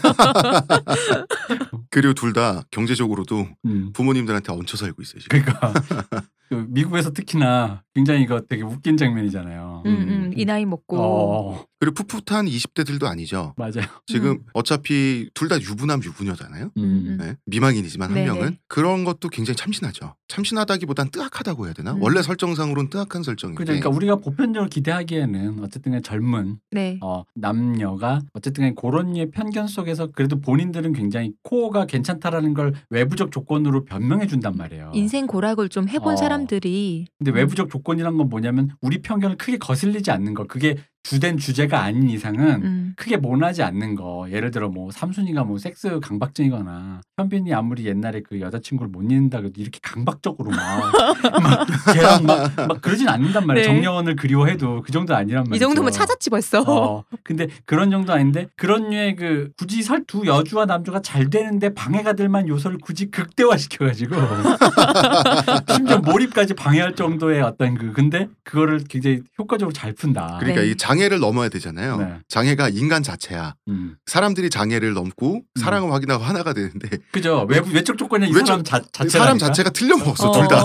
[1.90, 5.20] 그리고 둘 다 경제적으로도 음, 부모님들한테 얹혀 살고 있어요.
[5.20, 5.42] 지금.
[5.42, 6.20] 그러니까 그
[6.50, 9.82] 미국에서 특히나 굉장히 이거 되게 웃긴 장면이잖아요.
[9.86, 13.54] 음, 음, 이 나이 먹고 어, 그리고 풋풋한 20대들도 아니죠.
[13.56, 13.86] 맞아요.
[14.06, 14.38] 지금 음.
[14.52, 16.70] 어차피 둘 다 유부남 유부녀잖아요.
[16.76, 16.82] 음.
[16.82, 17.16] 음.
[17.18, 17.34] 네.
[17.46, 18.26] 미망인이지만 한 네네.
[18.26, 20.14] 명은 그런 것도 굉장히 참신하죠.
[20.28, 21.92] 참신하다기보단 뜨악하다고 해야 되나?
[21.92, 22.02] 음.
[22.02, 26.98] 원래 설정상으로는 뜨악한 설정인데 그러니까 우리가 보편적으로 기대하기에는 어쨌든 젊은 네.
[27.02, 33.84] 어, 남녀가 어쨌든 그런 류의 편견 속에서 그래도 본인들은 굉장히 코어가 괜찮다라는 걸 외부적 조건으로
[33.84, 34.90] 변명해 준단 말이에요.
[34.94, 36.16] 인생 고락을 좀 해본 어.
[36.16, 37.36] 사람 들이 근데 음.
[37.36, 40.46] 외부적 조건이란 건 뭐냐면 우리 편견을 크게 거슬리지 않는 거.
[40.46, 40.76] 그게
[41.08, 42.92] 주된 주제가 아닌 이상은 음.
[42.96, 44.26] 크게 모나지 않는 거.
[44.30, 49.58] 예를 들어 뭐 삼순이가 뭐 섹스 강박증이거나 현빈이 아무리 옛날에 그 여자친구를 못 잊는다 그래도
[49.58, 50.92] 이렇게 강박적으로 막,
[51.42, 53.66] 막 걔랑 막, 막 그러진 않는단 말이야.
[53.66, 53.74] 네.
[53.74, 55.56] 정여원을 그리워해도 그 정도 아니란 말이죠.
[55.56, 56.60] 이 정도면 찾았지 벌써.
[56.66, 61.74] 어, 근데 그런 정도 아닌데 그런 류의 그 굳이 설 두 여주와 남주가 잘 되는데
[61.74, 64.14] 방해가 될 만한 요소를 굳이 극대화시켜가지고
[65.74, 70.36] 심지어 몰입까지 방해할 정도의 어떤 그 근데 그거를 굉장히 효과적으로 잘 푼다.
[70.40, 70.68] 그러니까 네.
[70.70, 71.96] 이 장 애를 넘어야 되잖아요.
[71.98, 72.18] 네.
[72.28, 73.54] 장애가 인간 자체야.
[73.68, 73.96] 음.
[74.06, 78.80] 사람들이 장애를 넘고 사랑을 확인하고 하나가 되는데 그죠 외부 외적 조건이 이 외적- 사람 자,
[78.92, 80.32] 자체가 사람 자체가 틀려먹었어 어.
[80.32, 80.64] 둘 다.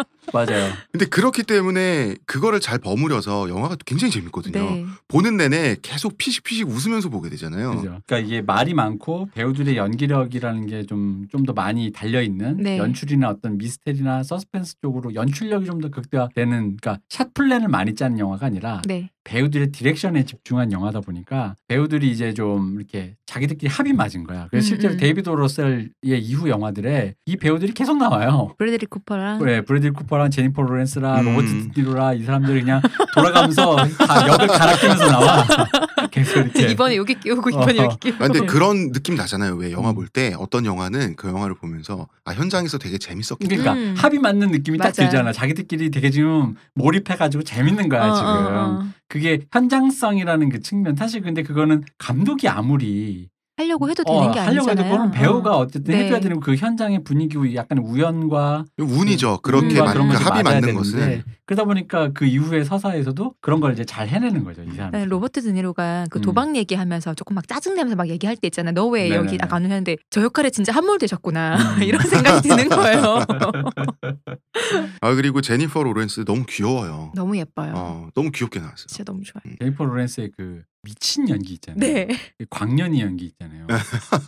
[0.32, 0.72] 맞아요.
[0.92, 4.58] 근데 그렇기 때문에 그거를 잘 버무려서 영화가 굉장히 재밌거든요.
[4.70, 4.84] 네.
[5.08, 7.70] 보는 내내 계속 피식피식 웃으면서 보게 되잖아요.
[7.76, 8.00] 그죠.
[8.06, 12.76] 그러니까 이게 말이 많고 배우들의 연기력이라는 게 좀 좀 더 많이 달려 있는 네.
[12.78, 18.46] 연출이나 어떤 미스테리나 서스펜스 쪽으로 연출력이 좀 더 극대화되는 그러니까 shot plan을 많이 짜는 영화가
[18.46, 19.10] 아니라 네.
[19.24, 24.48] 배우들의 direction에 집중한 영화다 보니까 배우들이 이제 좀 이렇게 자기들끼리 합이 맞은 거야.
[24.50, 24.98] 그래서 음, 실제로 음.
[24.98, 28.54] 데이비드 러셀의 이후 영화들에 이 배우들이 계속 나와요.
[28.58, 31.24] 브래들리 쿠퍼랑 그래 브래들리 쿠퍼랑 제니퍼 로렌스랑 음.
[31.26, 32.80] 로버트 드니로랑 이 사람들이 그냥
[33.14, 35.44] 돌아가면서 다 역을 갈아 끼면서 나와.
[36.10, 36.68] 계속 이렇게.
[36.68, 37.84] 이번에 여기 끼우고 이번에 어.
[37.84, 38.24] 여기 끼우고.
[38.24, 38.46] 아, 근데 네.
[38.46, 39.54] 그런 느낌 나잖아요.
[39.54, 39.94] 왜 영화 음.
[39.94, 43.48] 볼때 어떤 영화는 그 영화를 보면서 아 현장에서 되게 재밌었겠다.
[43.48, 43.94] 그러니까 음.
[43.96, 45.02] 합이 맞는 느낌이 딱 맞아.
[45.04, 45.32] 들잖아.
[45.32, 48.28] 자기들끼리 되게 지금 몰입해가지고 재밌는 거야 어, 지금.
[48.28, 48.99] 어, 어.
[49.10, 50.94] 그게 현장성이라는 그 측면.
[50.96, 53.28] 사실 근데 그거는 감독이 아무리
[53.60, 55.10] 하려고 해도 되는 어, 게 하려고 해도 아니잖아요.
[55.10, 55.60] 배우가 어.
[55.60, 56.04] 어쨌든 네.
[56.04, 59.40] 해줘야 되는 그 현장의 분위기 약간 우연과 운이죠.
[59.42, 59.84] 그렇게 음.
[59.84, 64.08] 만, 그런 그 합이 맞는 것은 그러다 보니까 그 이후의 서사에서도 그런 걸 이제 잘
[64.08, 64.92] 해내는 거죠 이 사람.
[64.92, 66.22] 네, 로버트 드니로가 그 음.
[66.22, 68.70] 도박 얘기하면서 조금 막 짜증 내면서 막 얘기할 때 있잖아.
[68.72, 69.10] 너 왜.
[69.10, 71.56] 여기 아까 안 오셨는데 저 역할에 진짜 함몰되셨구나.
[71.56, 71.82] 음.
[71.82, 73.18] 이런 생각이 드는 거예요.
[75.00, 77.12] 아 그리고 제니퍼 로렌스 너무 귀여워요.
[77.14, 77.72] 너무 예뻐요.
[77.74, 78.86] 어, 너무 귀엽게 나왔어요.
[78.86, 79.54] 진짜 너무 좋아요.
[79.60, 81.78] 제니퍼 로렌스의 그 미친 연기 있잖아요.
[81.80, 82.08] 네.
[82.38, 83.66] 그 광년이 연기 있잖아요.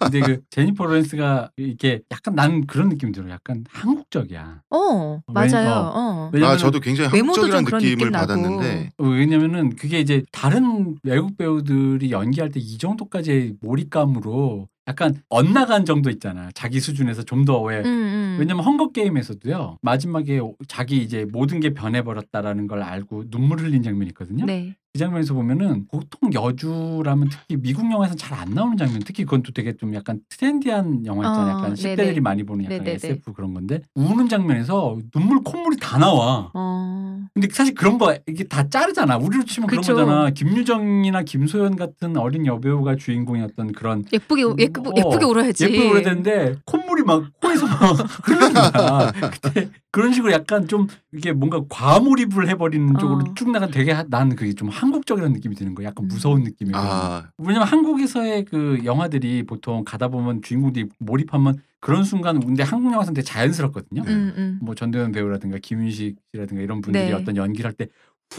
[0.00, 3.26] 근데 그 제니퍼 로렌스가 이렇게 약간 난 그런 느낌 들어.
[3.26, 4.62] 요 약간 한국적이야.
[4.70, 5.70] 어, 왜- 맞아요.
[5.94, 6.30] 어.
[6.34, 6.38] 어.
[6.44, 8.12] 아 저도 굉장히 외모도 한국적이라는 좀 그런 느낌을 느낌.
[8.12, 15.84] 받았는데 어, 왜냐면은 그게 이제 다른 외국 배우들이 연기할 때 이 정도까지 몰입감으로 약간 엇나간
[15.84, 16.50] 정도 있잖아.
[16.54, 17.78] 자기 수준에서 좀 더 왜.
[17.80, 18.36] 음, 음.
[18.38, 19.78] 왜냐면 헝거 게임에서도요.
[19.82, 24.44] 마지막에 자기 이제 모든 게 변해버렸다라는 걸 알고 눈물 흘린 장면이 있거든요.
[24.44, 24.76] 네.
[24.94, 29.52] 그 장면에서 보면은 보통 여주라면 특히 미국 영화에서는 잘 안 나오는 장면 특히 그건 또
[29.52, 31.54] 되게 좀 약간 트렌디한 영화 있잖아요.
[31.54, 31.96] 어, 약간 네네.
[32.14, 32.94] 10대들이 많이 보는 약간 네네네.
[32.96, 36.50] SF 그런 건데 우는 장면에서 눈물 콧물이 다 나와.
[36.54, 37.20] 어.
[37.34, 39.16] 근데 사실 그런 거 이게 다 자르잖아.
[39.18, 39.94] 우리로 치면 그쵸.
[39.94, 40.30] 그런 거잖아.
[40.30, 45.64] 김유정이나 김소연 같은 어린 여배우가 주인공이었던 그런 예쁘게 예쁘게, 어, 예쁘게 울어야지.
[45.64, 47.76] 예쁘게 오래됐는데 콧물 이 막 코에서 막
[48.24, 49.12] 흐르는 거야.
[49.12, 53.34] 그때 그런 식으로 약간 좀 이게 뭔가 과몰입을 해버리는 쪽으로 어.
[53.34, 55.88] 쭉 나간 되게 하- 나는 그게 좀 한국적이라는 느낌이 드는 거야.
[55.88, 56.08] 약간 음.
[56.08, 56.70] 무서운 느낌이.
[56.74, 63.14] 아, 왜냐면 한국에서의 그 영화들이 보통 가다 보면 주인공들이 몰입하면 그런 순간 근데 한국 영화에서는
[63.14, 64.02] 되게 자연스럽거든요.
[64.06, 67.12] 음, 음, 뭐 전도연 배우라든가 김윤식 씨라든가 이런 분들이 네.
[67.12, 67.88] 어떤 연기를 할 때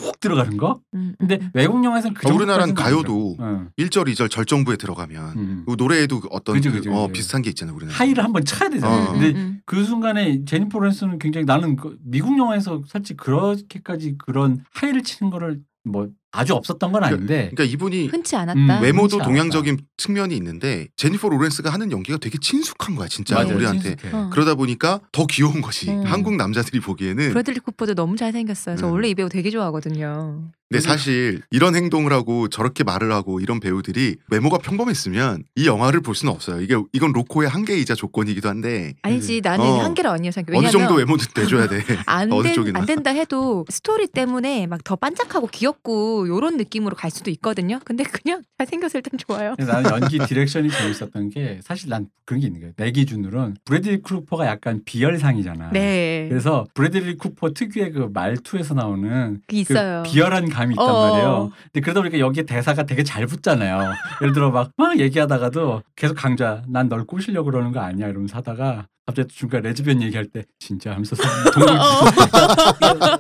[0.02, 0.82] 훅 들어가는 거.
[0.94, 1.50] 음, 근데 음.
[1.54, 3.38] 외국 영화에서는 그 어, 우리나라는 가요도.
[3.40, 3.70] 응.
[3.78, 5.64] 1절, 2절 절정부에 들어가면 음.
[5.68, 7.08] 그 노래에도 그 어떤 그죠, 그, 그죠, 어.
[7.08, 7.76] 비슷한 게 있잖아요.
[7.76, 8.94] 우리는 하이를 한번 쳐야 되잖아.
[8.94, 9.00] 어.
[9.00, 14.18] 요 음, 근데 음, 그 순간에 제니퍼 로렌스는 굉장히 나는 그 미국 영화에서 솔직히 그렇게까지
[14.18, 18.60] 그런 하이를 치는 거를 뭐 아주 없었던 건 아닌데 그러니까 이분이 흔치 않았다.
[18.80, 23.56] 음, 외모도 흔치 동양적인 측면이 있는데 제니퍼 로렌스가 하는 연기가 되게 친숙한 거야 진짜 맞아요.
[23.56, 24.16] 우리한테 친숙해.
[24.18, 24.30] 어.
[24.34, 26.04] 그러다 보니까 더 귀여운 거지 음.
[26.06, 28.76] 한국 남자들이 보기에는 브래들리 쿠퍼도 너무 잘 생겼어요.
[28.78, 28.94] 저 음.
[28.94, 30.50] 원래 이 배우 되게 좋아하거든요.
[30.70, 36.16] 근데 사실 이런 행동을 하고 저렇게 말을 하고 이런 배우들이 외모가 평범했으면 이 영화를 볼
[36.16, 39.84] 수는 없어요 이게 이건 로코의 한계이자 조건이기도 한데 아니지 나는 어.
[39.84, 40.56] 한계를 아니야 생각.
[40.58, 42.76] 어느 정도 외모는 내줘야 돼 안, 어느 된.
[42.76, 47.80] 안 된다 해도 스토리 때문에 막 더 반짝하고 귀엽고 요런 느낌으로 갈 수도 있거든요.
[47.84, 49.56] 근데 그냥 잘 생겼을 땐 좋아요.
[49.58, 52.74] 나는 연기 direction이 재밌었던 게 사실 난 그런 게 있는 거예요.
[52.78, 55.72] 내 기준으로는 브래들리 쿠퍼가 약간 비열상이잖아.
[55.72, 56.28] 네.
[56.30, 60.04] 그래서 브래들리 쿠퍼 특유의 그 말투에서 나오는 그 있어요.
[60.06, 61.10] 그 비열한 감이 있단 어.
[61.10, 61.52] 말이에요.
[61.72, 63.94] 근데 그러다 보니까 여기에 대사가 되게 잘 붙잖아요.
[64.22, 68.88] 예를 들어 막, 막 얘기하다가도 계속 강좌, 난 널 꼬시려고 그러는 거 아니야 이러면서 하다가
[69.06, 71.16] 갑자기 중간에 레즈비언 얘기할 때 진짜 하면서
[71.54, 71.78] 동물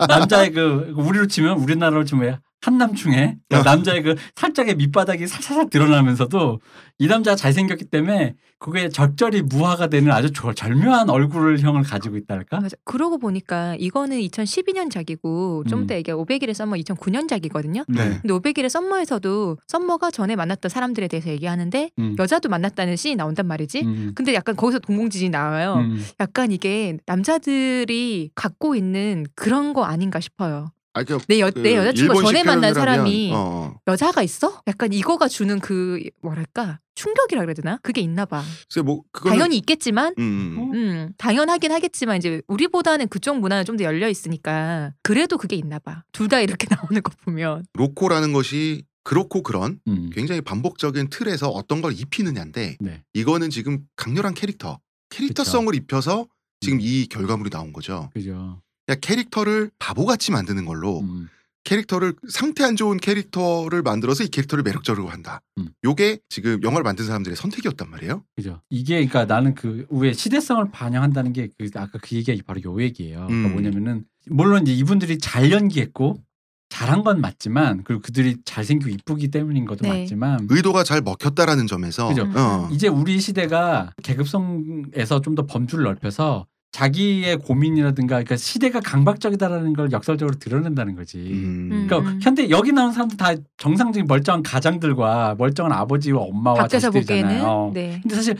[0.07, 3.61] 남자의 그 우리로 치면 우리나라로 치면 한남충에 어.
[3.61, 6.61] 남자의 그 살짝의 밑바닥이 살살살 드러나면서도
[6.99, 12.61] 이 남자가 잘생겼기 때문에 그게 적절히 무화가 되는 아주 조- 절묘한 얼굴형을 가지고 있달까?
[12.61, 12.77] 맞아.
[12.85, 15.83] 그러고 보니까 이거는 2012년 작이고 좀 음.
[15.83, 17.83] 이따 얘기할 500일의 썸머 2009년 작이거든요.
[17.89, 18.19] 네.
[18.21, 22.15] 근데 500일의 썸머에서도 썸머가 전에 만났던 사람들에 대해서 얘기하는데 음.
[22.17, 23.81] 여자도 만났다는 씬이 나온단 말이지.
[23.83, 24.11] 음.
[24.15, 25.73] 근데 약간 거기서 동공지진이 나와요.
[25.79, 26.01] 음.
[26.21, 30.67] 약간 이게 남자들이 갖고 있는 그런 거 아닌가 싶어요.
[30.95, 34.61] 아, 그, 내, 여, 그 내 여자친구가 일본식 전에 만난 사람이 하면, 어, 여자가 있어?
[34.67, 37.79] 약간 이거가 주는 그 뭐랄까 충격이라 그래야 되나?
[37.81, 38.43] 그게 있나 봐.
[38.69, 40.71] 글쎄 뭐 그거는 당연히 있겠지만 음, 어?
[40.75, 46.03] 음, 당연하긴 하겠지만 이제 우리보다는 그쪽 문화는 좀 더 열려 있으니까 그래도 그게 있나 봐.
[46.11, 47.65] 둘 다 이렇게 나오는 거 보면.
[47.73, 50.09] 로코라는 것이 그렇고 그런 음.
[50.13, 53.03] 굉장히 반복적인 틀에서 어떤 걸 입히느냐인데 네.
[53.13, 54.79] 이거는 지금 강렬한 캐릭터
[55.09, 56.27] 캐릭터성을 입혀서
[56.61, 56.81] 지금 음.
[56.81, 58.09] 이 결과물이 나온 거죠.
[58.13, 58.61] 그죠.
[58.85, 61.29] 그냥 캐릭터를 바보같이 만드는 걸로 음.
[61.65, 65.39] 캐릭터를 상태 안 좋은 캐릭터를 만들어서 이 캐릭터를 매력적으로 한다.
[65.57, 65.69] 음.
[65.85, 68.23] 요게 지금 영화를 만든 사람들의 선택이었단 말이에요.
[68.35, 68.61] 그죠.
[68.69, 73.27] 이게 그러니까 나는 그 왜 시대성을 반영한다는 게 그 아까 그 얘기가 바로 요 얘기예요.
[73.27, 73.53] 그러니까 음.
[73.53, 76.21] 뭐냐면은 물론 이제 이분들이 잘 연기했고
[76.67, 80.01] 잘한 건 맞지만 그리고 그들이 잘생기고 이쁘기 때문인 것도 네.
[80.01, 82.23] 맞지만 의도가 잘 먹혔다라는 점에서 그죠.
[82.35, 89.91] 어, 이제 우리 시대가 계급성에서 좀 더 범주를 넓혀서 자기의 고민이라든가 그러니까 시대가 강박적이다라는 걸
[89.91, 91.19] 역설적으로 드러낸다는 거지.
[91.19, 92.19] 음, 그러니까 음.
[92.21, 97.43] 현대 여기 나오는 사람들 다 정상적인 멀쩡한 가장들과 멀쩡한 아버지와 엄마와 자식들이잖아요.
[97.43, 97.99] 보기에는 네.
[98.01, 98.35] 근데 사실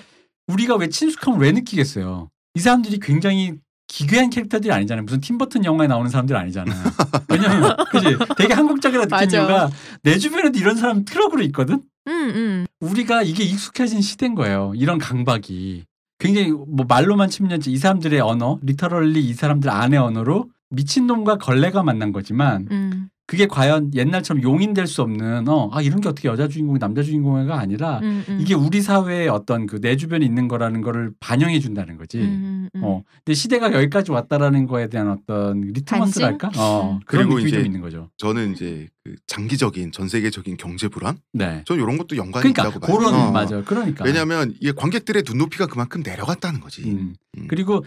[0.48, 2.30] 우리가 왜 친숙함을 왜 느끼겠어요?
[2.56, 3.54] 이 사람들이 굉장히
[3.88, 5.04] 기괴한 캐릭터들이 아니잖아요.
[5.04, 6.84] 무슨 팀버튼 영화에 나오는 사람들 아니잖아요.
[7.30, 9.38] 왜냐면 그지 되게 한국적이라 느낀 맞아.
[9.38, 9.70] 이유가
[10.02, 11.84] 내 주변에도 이런 사람 트럭으로 있거든.
[12.08, 12.66] 음, 음.
[12.80, 14.74] 우리가 이게 익숙해진 시대인 거예요.
[14.76, 15.86] 이런 강박이
[16.24, 22.14] 굉장히 뭐 말로만 치면 이 사람들의 언어, literally 이 사람들 안의 언어로 미친놈과 걸레가 만난
[22.14, 26.80] 거지만 음, 그게 과연 옛날처럼 용인될 수 없는 어, 아 이런 게 어떻게 여자 주인공이
[26.80, 28.38] 남자 주인공이가 아니라 음, 음.
[28.42, 32.20] 이게 우리 사회의 어떤 그 내 주변에 있는 거라는 거를 반영해 준다는 거지.
[32.20, 32.82] 음, 음.
[32.84, 33.04] 어.
[33.24, 36.52] 근데 시대가 여기까지 왔다라는 거에 대한 어떤 리트머스랄까?
[36.58, 36.94] 어.
[36.94, 37.00] 음.
[37.06, 38.10] 그런 그리고 이제 있는 거죠.
[38.18, 41.64] 저는 이제 그 장기적인 전 세계적인 경제 불안, 네.
[41.66, 42.98] 저는 이런 것도 연관이 그러니까 있다고 봐요.
[42.98, 43.32] 그런 어.
[43.32, 43.62] 맞아.
[43.64, 44.06] 그러니까.
[44.06, 46.84] 왜냐하면 이게 관객들의 눈높이가 그만큼 내려갔다는 거지.
[46.84, 47.16] 음.
[47.38, 47.48] 음.
[47.50, 47.84] 그리고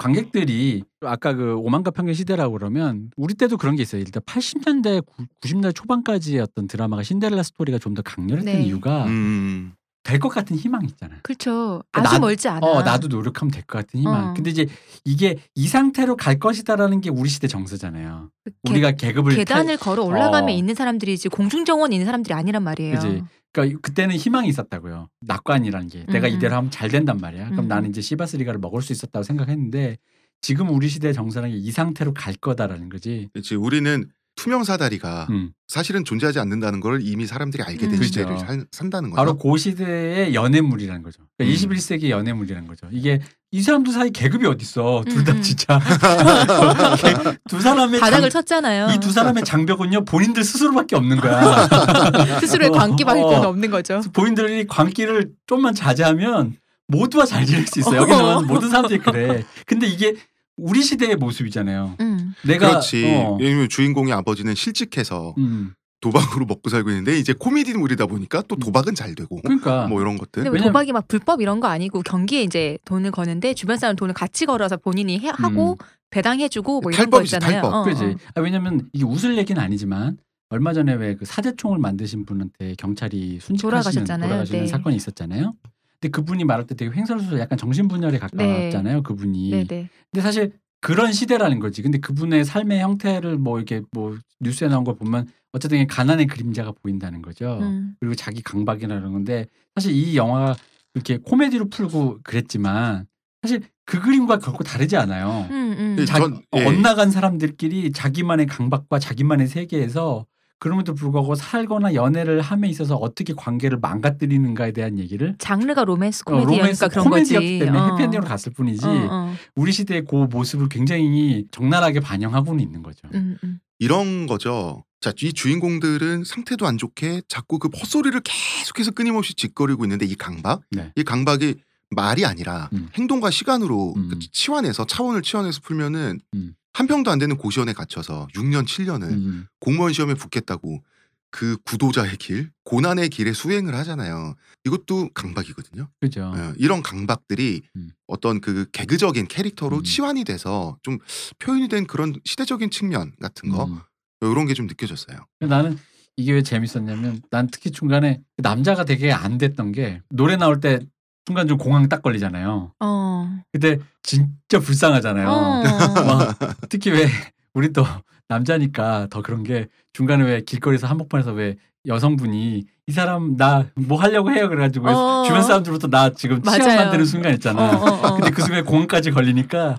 [0.00, 4.00] 관객들이 아까 그 오만과 평균 시대라고 그러면 우리 때도 그런 게 있어요.
[4.00, 5.04] 일단 80년대,
[5.42, 8.62] 90년대 초반까지의 어떤 드라마가 신데렐라 스토리가 좀 더 강렬했던 네.
[8.62, 9.72] 이유가 음.
[10.10, 11.20] 될 것 같은 희망이 있잖아요.
[11.22, 11.82] 그렇죠.
[11.92, 12.66] 그러니까 아주 나- 멀지 않아.
[12.66, 14.30] 어, 나도 노력하면 될 것 같은 희망.
[14.30, 14.34] 어.
[14.34, 14.66] 근데 이제
[15.04, 18.30] 이게 이 상태로 갈 것이다라는 게 우리 시대 정서잖아요.
[18.44, 20.52] 계- 우리가 계급을 계단을 걸어 올라가면 어.
[20.52, 22.94] 있는 사람들이지 공중정원 있는 사람들이 아니란 말이에요.
[22.96, 23.22] 그지.
[23.52, 25.08] 그러니까 그때는 희망이 있었다고요.
[25.22, 27.50] 낙관이라는 게 내가 음, 이대로 하면 잘 된단 말이야.
[27.50, 27.68] 그럼 음.
[27.68, 29.98] 나는 이제 시바스리가를 먹을 수 있었다고 생각했는데
[30.42, 33.28] 지금 우리 시대 정서는 이 상태로 갈 거다라는 거지.
[33.32, 33.56] 그렇지.
[33.56, 34.08] 우리는
[34.40, 35.50] 투명 사다리가 음.
[35.68, 38.02] 사실은 존재하지 않는다는 걸 이미 사람들이 알게 된 음.
[38.02, 38.46] 시대를 그죠.
[38.46, 39.16] 살- 산다는 거죠.
[39.16, 41.22] 바로 그 시대의 연애물이라는 거죠.
[41.36, 41.68] 그러니까 음.
[41.70, 42.86] 21세기 연애물이라는 거죠.
[42.90, 45.04] 이게 이 사람들 사이 계급이 어딨어.
[45.06, 45.42] 둘다 음, 음.
[45.42, 45.78] 진짜.
[47.48, 48.94] 두 사람의 바닥을 장, 쳤잖아요.
[48.94, 51.68] 이 두 사람의 장벽은요 본인들 스스로밖에 없는 거야.
[52.40, 53.40] 스스로의 어, 관계밖에 어.
[53.48, 54.00] 없는 거죠.
[54.12, 56.56] 본인들이 관계를 좀만 자제하면
[56.88, 57.94] 모두와 잘 지낼 수 있어.
[57.94, 59.44] 여기는 모든 사람들이 그래.
[59.66, 60.14] 근데 이게
[60.60, 61.96] 우리 시대의 모습이잖아요.
[62.00, 62.34] 음.
[62.46, 63.04] 내가 그렇지.
[63.06, 68.94] 어, 왜냐면 주인공의 아버지는 실직해서 음, 도박으로 먹고 살고 있는데 이제 코미디물이다 보니까 또 도박은
[68.94, 70.44] 잘 되고 그러니까 뭐 이런 것들.
[70.44, 74.46] 근데 도박이 막 불법 이런 거 아니고 경기에 이제 돈을 거는데 주변 사람 돈을 같이
[74.46, 75.76] 걸어서 본인이 해, 하고
[76.10, 77.62] 배당해주고 뭐 이런 거 탈법이지, 있잖아요.
[77.62, 77.74] 탈법.
[77.74, 78.04] 어, 그지.
[78.04, 78.14] 어.
[78.34, 80.16] 아, 왜냐면 이게 웃을 얘기는 아니지만
[80.48, 84.28] 얼마 전에 왜 그 사제총을 만드신 분한테 경찰이 순직하시는 돌아가셨잖아요.
[84.28, 84.66] 돌아가시는 네.
[84.66, 85.54] 사건이 있었잖아요.
[86.00, 89.02] 근데 그분이 말할 때 되게 횡설수설 약간 정신분열에 가까웠잖아요.
[89.02, 89.50] 그분이.
[89.50, 89.66] 네네.
[90.10, 91.82] 근데 사실 그런 시대라는 거지.
[91.82, 97.20] 근데 그분의 삶의 형태를 뭐 이렇게 뭐 뉴스에 나온 걸 보면 어쨌든 가난의 그림자가 보인다는
[97.20, 97.58] 거죠.
[97.60, 97.94] 음.
[98.00, 100.56] 그리고 자기 강박이라는 건데 사실 이 영화가
[100.94, 103.06] 이렇게 코미디로 풀고 그랬지만
[103.42, 105.46] 사실 그 그림과 결코 다르지 않아요.
[105.50, 105.96] 음, 음.
[105.98, 106.64] 예, 자, 전- 예.
[106.64, 110.24] 엇나간 사람들끼리 자기만의 강박과 자기만의 세계에서
[110.60, 116.58] 그럼에도 불구하고 살거나 연애를 함에 있어서 어떻게 관계를 망가뜨리는가에 대한 얘기를 장르가 로맨스 어, 코미디니까
[116.58, 117.58] 로맨스 그런 코미디였기 거지.
[117.58, 117.90] 때문에 어.
[117.92, 119.34] 해피엔딩으로 갔을 뿐이지 어, 어.
[119.56, 123.08] 우리 시대의 그 모습을 굉장히 적나라하게 반영하고는 있는 거죠.
[123.14, 123.58] 음, 음.
[123.78, 124.84] 이런 거죠.
[125.00, 130.60] 자, 이 주인공들은 상태도 안 좋게 자꾸 그 헛소리를 계속해서 끊임없이 짓거리고 있는데 이 강박,
[130.70, 130.92] 네.
[130.94, 131.54] 이 강박이
[131.88, 132.90] 말이 아니라 음.
[132.94, 134.08] 행동과 시간으로 음.
[134.10, 136.54] 그 치환해서 차원을 치환해서 풀면은 음.
[136.80, 139.46] 한 평도 안 되는 고시원에 갇혀서 6년 7년을 음.
[139.60, 140.82] 공무원 시험에 붙겠다고
[141.30, 144.34] 그 구도자의 길, 고난의 길에 수행을 하잖아요.
[144.64, 145.90] 이것도 강박이거든요.
[146.00, 146.32] 그죠.
[146.38, 147.90] 예, 이런 강박들이 음.
[148.06, 149.82] 어떤 그 개그적인 캐릭터로 음.
[149.84, 150.96] 치환이 돼서 좀
[151.38, 153.80] 표현이 된 그런 시대적인 측면 같은 거 음.
[154.22, 155.18] 이런 게 좀 느껴졌어요.
[155.40, 155.78] 나는
[156.16, 160.80] 이게 왜 재밌었냐면 난 특히 중간에 그 남자가 되게 안 됐던 게 노래 나올 때
[161.26, 162.72] 순간 좀 공황 딱 걸리잖아요.
[162.80, 163.40] 어.
[163.52, 165.28] 근데 진짜 불쌍하잖아요.
[165.28, 165.62] 어.
[166.06, 166.38] 막
[166.68, 167.06] 특히 왜
[167.54, 167.84] 우리 또
[168.28, 174.30] 남자니까 더 그런 게 중간에 왜 길거리에서 한복판에서 왜 여성분이 이 사람 나 뭐 하려고
[174.32, 175.24] 해요 그래가지고 어.
[175.24, 176.76] 주변 사람들부터 나 지금 맞아요.
[176.76, 177.70] 만드는 순간 있잖아.
[177.70, 178.14] 어, 어, 어.
[178.16, 179.78] 근데 그 순간에 공항까지 걸리니까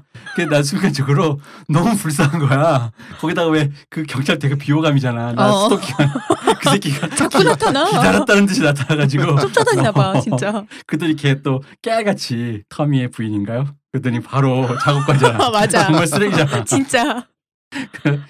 [0.49, 2.91] 난 순간적으로 너무 불쌍한 거야.
[3.19, 5.33] 거기다가 왜 그 경찰 되게 비호감이잖아.
[5.33, 5.63] 나 어.
[5.69, 5.95] 스토킹
[6.61, 7.85] 그 새끼가 자꾸 나타나.
[7.85, 10.63] 기다렸다는 듯이 나타나가지고 쫓아다니나 봐 진짜.
[10.87, 13.65] 그들이 걔 또 깨같이 터미의 부인인가요?
[13.91, 15.49] 그랬더니 바로 작업 가잖아.
[15.51, 15.85] 맞아.
[15.85, 16.63] 정말 쓰레기잖아.
[16.63, 17.27] 진짜.
[18.03, 18.21] 그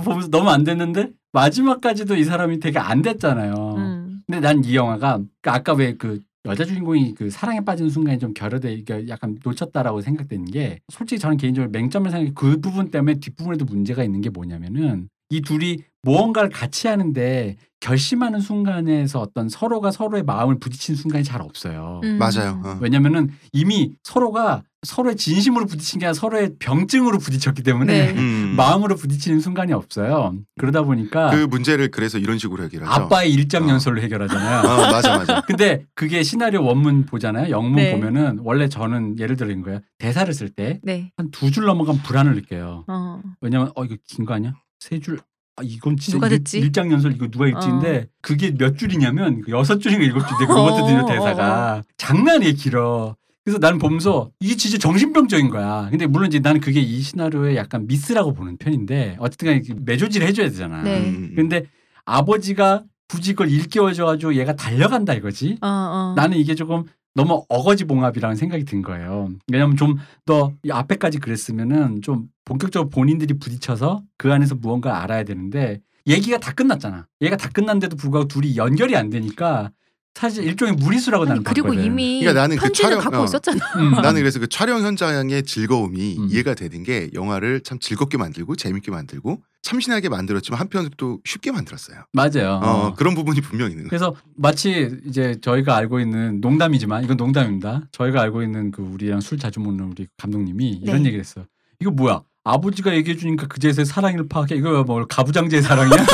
[0.00, 3.54] 보면서 너무 안 됐는데 마지막까지도 이 사람이 되게 안 됐잖아요.
[3.76, 4.20] 음.
[4.26, 8.32] 근데 난 이 영화가 그 아까 왜 그 여자 주인공이 그 사랑에 빠지는 순간에 좀
[8.32, 13.64] 결여돼 이게 약간 놓쳤다라고 생각되는 게 솔직히 저는 개인적으로 맹점을 생각해 그 부분 때문에 뒷부분에도
[13.64, 20.58] 문제가 있는 게 뭐냐면은 이 둘이 무언가를 같이 하는데 결심하는 순간에서 어떤 서로가 서로의 마음을
[20.58, 22.00] 부딪히는 순간이 잘 없어요.
[22.04, 22.18] 음.
[22.18, 22.62] 맞아요.
[22.64, 22.78] 어.
[22.80, 28.18] 왜냐면은 이미 서로가 서로의 진심으로 부딪힌 게 아니라 서로의 병증으로 부딪혔기 때문에 네.
[28.18, 28.54] 음.
[28.56, 30.36] 마음으로 부딪히는 순간이 없어요.
[30.58, 32.90] 그러다 보니까 그 문제를 그래서 이런 식으로 해결하죠.
[32.90, 33.68] 아빠의 일장 어.
[33.70, 34.60] 연설로 해결하잖아요.
[34.60, 35.40] 어, 맞아 맞아.
[35.46, 37.50] 근데 그게 시나리오 원문 보잖아요.
[37.50, 37.92] 영문 네.
[37.92, 39.80] 보면은 원래 저는 예를 들어 거야.
[39.98, 41.10] 대사를 쓸 때한 네.
[41.32, 42.84] 두줄 넘어가면 불안을 느껴요.
[42.86, 43.20] 어.
[43.40, 44.54] 왜냐면 어 이거 긴 거 아니야?
[44.80, 45.20] 세 줄.
[45.58, 46.42] 아 이건 진짜 누가 일-?
[46.54, 51.06] 일장 연설 이거 누가 읽지인데 그게 몇 줄이냐면 여섯 줄인가 일곱 줄인데 로버트 어, 디니로
[51.06, 53.16] 대사가 장난이 길어.
[53.42, 55.88] 그래서 나는 보면서 이게 진짜 정신병적인 거야.
[55.88, 60.48] 근데 물론 이제 나는 그게 이 시나리오의 약간 미스라고 보는 편인데 어쨌든 간에 매조지를 해줘야
[60.48, 60.82] 되잖아.
[60.82, 61.08] 네.
[61.08, 61.32] 음.
[61.36, 61.66] 근데
[62.04, 65.58] 아버지가 굳이 그걸 일깨워줘가지고 얘가 달려간다 이거지.
[65.62, 66.14] 어, 어.
[66.16, 66.84] 나는 이게 조금
[67.16, 69.28] 너무 어거지 봉합이라는 생각이 든 거예요.
[69.50, 76.38] 왜냐하면 좀 더 앞에까지 그랬으면은 좀 본격적으로 본인들이 부딪혀서 그 안에서 무언가 알아야 되는데 얘기가
[76.38, 77.06] 다 끝났잖아.
[77.22, 79.70] 얘가 다 끝났는데도 불구하고 둘이 연결이 안 되니까
[80.16, 81.84] 사실 일종의 무리수라고 아니, 나는 그리고 봤거든.
[81.84, 83.24] 이미 그러니까 나는 그 촬영- 갖고 어.
[83.26, 83.58] 있었잖아.
[83.76, 83.90] 음.
[84.00, 86.28] 나는 그래서 그 촬영 현장의 즐거움이 음.
[86.30, 92.04] 이해가 되는 게 영화를 참 즐겁게 만들고 재밌게 만들고 참신하게 만들었지만 한편으로 또 쉽게 만들었어요.
[92.12, 92.60] 맞아요.
[92.62, 93.90] 어, 그런 부분이 분명히 있는 거예요.
[93.90, 97.82] 그래서 마치 이제 저희가 알고 있는 농담이지만 이건 농담입니다.
[97.92, 101.08] 저희가 알고 있는 그 우리랑 술 자주 먹는 우리 감독님이 이런 네.
[101.08, 101.44] 얘기를 했어요.
[101.78, 102.22] 이거 뭐야?
[102.46, 104.54] 아버지가 얘기해 주니까 그제서야 사랑을 파악해.
[104.54, 105.96] 이거 뭐 가부장제의 사랑이야?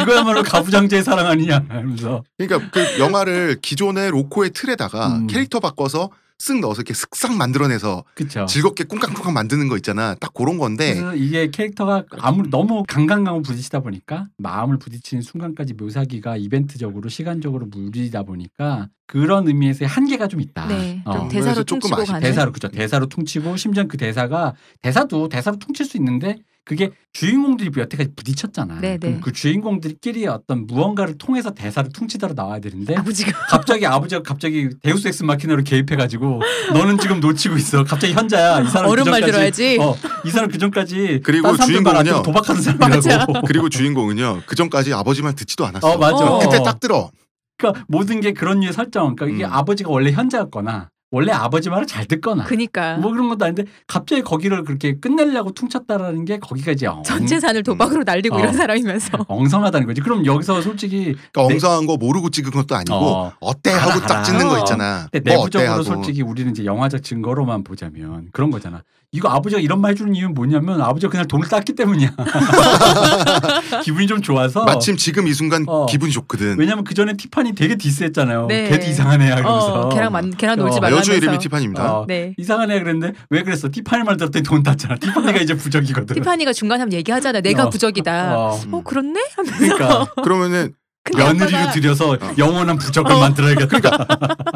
[0.00, 1.64] 이거야말로 가부장제의 사랑 아니냐?
[1.68, 5.26] 하면서 그러니까 그 영화를 기존의 로코의 틀에다가 음.
[5.26, 6.10] 캐릭터 바꿔서
[6.42, 8.46] 쓱 넣어서 이렇게 쓱싹 만들어내서 그쵸.
[8.46, 10.16] 즐겁게 꿍깍꿍깍 만드는 거 있잖아.
[10.16, 16.36] 딱 그런 건데 그래서 이게 캐릭터가 아무리 너무 강강강을 부딪히다 보니까 마음을 부딪히는 순간까지 묘사기가
[16.36, 20.66] 이벤트적으로 시간적으로 무리다 보니까 그런 의미에서의 한계가 좀 있다.
[20.66, 21.02] 네.
[21.04, 21.12] 어.
[21.12, 22.04] 좀 그래서 대사로 조금 퉁치고.
[22.04, 22.20] 가는.
[22.20, 28.12] 대사로 그죠 대사로 퉁치고 심지어 그 대사가 대사도 대사로 퉁칠 수 있는데 그게 주인공들이 여태까지
[28.14, 28.80] 부딪혔잖아.
[28.80, 29.20] 네, 그럼 네.
[29.22, 35.24] 그 주인공들끼리 어떤 무언가를 통해서 대사를 퉁치더라 나와야 되는데 아버지가 갑자기 아버지가 갑자기 데우스 엑스
[35.24, 36.40] 마키나로 개입해가지고
[36.72, 37.82] 너는 지금 놓치고 있어.
[37.82, 38.60] 갑자기 현자야.
[38.60, 39.78] 이 사람 어른 말그 전까지 들어야지.
[39.80, 42.22] 어, 이 사람 그 전까지 그리고 주인공은요.
[42.22, 42.62] 도박하는.
[42.62, 43.42] 사람이라고.
[43.46, 45.86] 그리고 주인공은요 그 전까지 아버지 말 듣지도 않았어.
[45.90, 46.16] 어 맞아.
[46.16, 46.38] 어.
[46.38, 47.10] 그때 딱 들어.
[47.58, 49.16] 그러니까 모든 게 그런 류의 설정.
[49.16, 49.52] 그러니까 이게 음.
[49.52, 54.64] 아버지가 원래 현자였거나 원래 아버지 말을 잘 듣거나 그니까 뭐 그런 것도 아닌데 갑자기 거기를
[54.64, 58.40] 그렇게 끝내려고 퉁쳤다라는 게 거기가 이제 엉, 전 재산을 도박으로 날리고 어.
[58.40, 60.00] 이런 사람이면서 엉성하다는 거지.
[60.00, 61.54] 그럼 여기서 솔직히 그러니까 네.
[61.54, 63.32] 엉성한 거 모르고 찍은 것도 아니고 어.
[63.38, 63.62] 어.
[63.62, 64.22] 때 하고 알아, 딱 알아.
[64.22, 64.58] 찍는 거 어.
[64.60, 65.06] 있잖아.
[65.12, 65.82] 근데 뭐 어때 내부적으로 하고.
[65.82, 68.82] 솔직히 우리는 이제 영화적 증거로만 보자면 그런 거잖아.
[69.14, 72.16] 이거 아버지가 이런 말 해주는 이유는 뭐냐면 아버지가 그냥 돈을 땄기 때문이야.
[73.84, 74.64] 기분이 좀 좋아서.
[74.64, 75.84] 마침 지금 이 순간 어.
[75.84, 76.56] 기분이 좋거든.
[76.58, 78.46] 왜냐면 그 전에 티파니 되게 디스했잖아요.
[78.46, 78.70] 네.
[78.70, 79.72] 걔도 이상한 애야 그러면서.
[79.82, 81.92] 어, 걔랑 만, 걔랑 놀지 어, 말라 여주 이름이 티파니입니다.
[82.00, 82.34] 어, 네.
[82.38, 83.68] 이상한 애 그랬는데 왜 그랬어?
[83.70, 84.96] 티파니 말 들었더니 돈 땄잖아.
[84.96, 86.14] 티파니가 이제 부적이거든.
[86.14, 87.40] 티파니가 중간에 한번 얘기하잖아.
[87.40, 87.70] 내가 어.
[87.70, 88.36] 부적이다.
[88.38, 88.82] 어, 어.
[88.82, 89.20] 그렇네?
[89.36, 90.74] 하면서 그러니까 그러면은
[91.16, 93.18] 아빠가 들여서 영원한 부적을 어.
[93.18, 94.06] 만들어야겠다.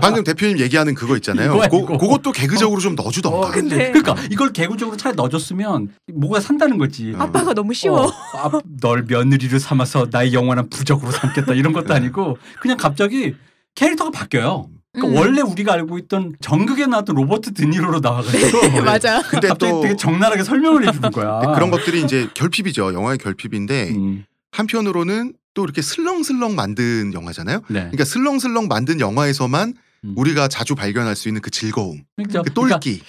[0.01, 1.55] 방금 대표님 얘기하는 그거 있잖아요.
[1.55, 1.99] 이거야, 고, 이거.
[1.99, 3.39] 그것도 개그적으로 좀 넣어주던가.
[3.39, 7.13] 어, 근데- 그러니까 이걸 개구적으로 차라리 넣어줬으면 뭐가 산다는 거지.
[7.17, 7.23] 어.
[7.23, 8.03] 아빠가 너무 쉬워.
[8.07, 8.51] 어, 아,
[8.81, 13.35] 널 며느리로 삼아서 나의 영원한 부적으로 삼겠다 이런 것도 아니고 그냥 갑자기
[13.75, 14.69] 캐릭터가 바뀌어요.
[14.97, 15.23] 그러니까 음.
[15.23, 19.23] 원래 우리가 알고 있던 전극에 나왔던 로버트 드니로로 나와가지고 맞아.
[19.29, 21.53] 근데 갑자기 또 되게 적나라하게 설명을 해주는 거야.
[21.55, 22.95] 그런 것들이 이제 결핍이죠.
[22.95, 27.61] 영화의 결핍인데 음, 한편으로는 또 이렇게 슬렁슬렁 만든 영화잖아요.
[27.69, 27.81] 네.
[27.81, 29.75] 그러니까 슬렁슬렁 만든 영화에서만
[30.05, 30.15] 음.
[30.17, 33.03] 우리가 자주 발견할 수 있는 그 즐거움, 그러니까, 그 그러니까 똘끼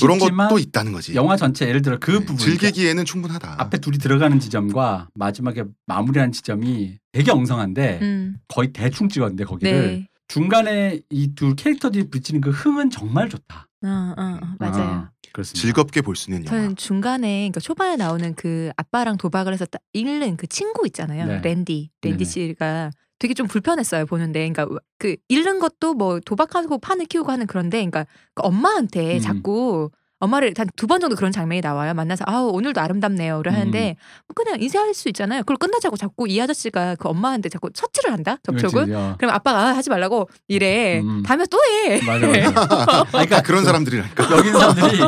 [0.00, 1.14] 그런 아쉽지만 것도 있다는 거지.
[1.14, 3.56] 영화 전체 예를 들어 그 네, 부분 즐기기에는 충분하다.
[3.58, 8.36] 앞에 둘이 들어가는 지점과 마지막에 마무리하는 지점이 되게 엉성한데 음.
[8.48, 10.08] 거의 대충 찍었는데 거기를 네.
[10.32, 13.68] 중간에 이두 캐릭터들이 붙이는 그 흥은 정말 좋다.
[13.84, 14.82] 어, 어, 어, 맞아요.
[14.82, 15.60] 아, 그렇습니다.
[15.60, 16.56] 즐겁게 볼 수 있는 영화.
[16.56, 21.26] 저는 중간에 그러니까 초반에 나오는 그 아빠랑 도박을 해서 딱 잃는 그 친구 있잖아요.
[21.26, 21.40] 네.
[21.42, 21.90] 랜디.
[22.02, 22.24] 랜디 네네.
[22.24, 24.66] 씨가 되게 좀 불편했어요 보는데, 그러니까
[24.98, 29.20] 그 잃는 것도 뭐 도박하고 판을 키우고 하는 그런데, 그러니까 그 엄마한테 음.
[29.20, 29.90] 자꾸
[30.22, 31.94] 엄마를 한두번 정도 그런 장면이 나와요.
[31.94, 33.54] 만나서 아우 오늘도 아름답네요를 음.
[33.54, 33.96] 하는데
[34.28, 35.40] 뭐 그냥 인사할 수 있잖아요.
[35.40, 38.86] 그걸 끝나자고 자꾸 이 아저씨가 그 엄마한테 자꾸 처치를 한다 접촉을.
[38.86, 39.16] 그렇지, 어.
[39.18, 41.00] 그럼 아빠가 아, 하지 말라고 이래.
[41.00, 41.24] 음.
[41.24, 42.00] 다음에 또 해.
[42.06, 43.00] 맞아 맞아.
[43.00, 44.36] 아니, 그러니까 아, 그런 사람들이라니까.
[44.36, 44.98] 여기 사람들이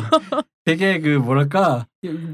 [0.64, 1.86] 되게 그 뭐랄까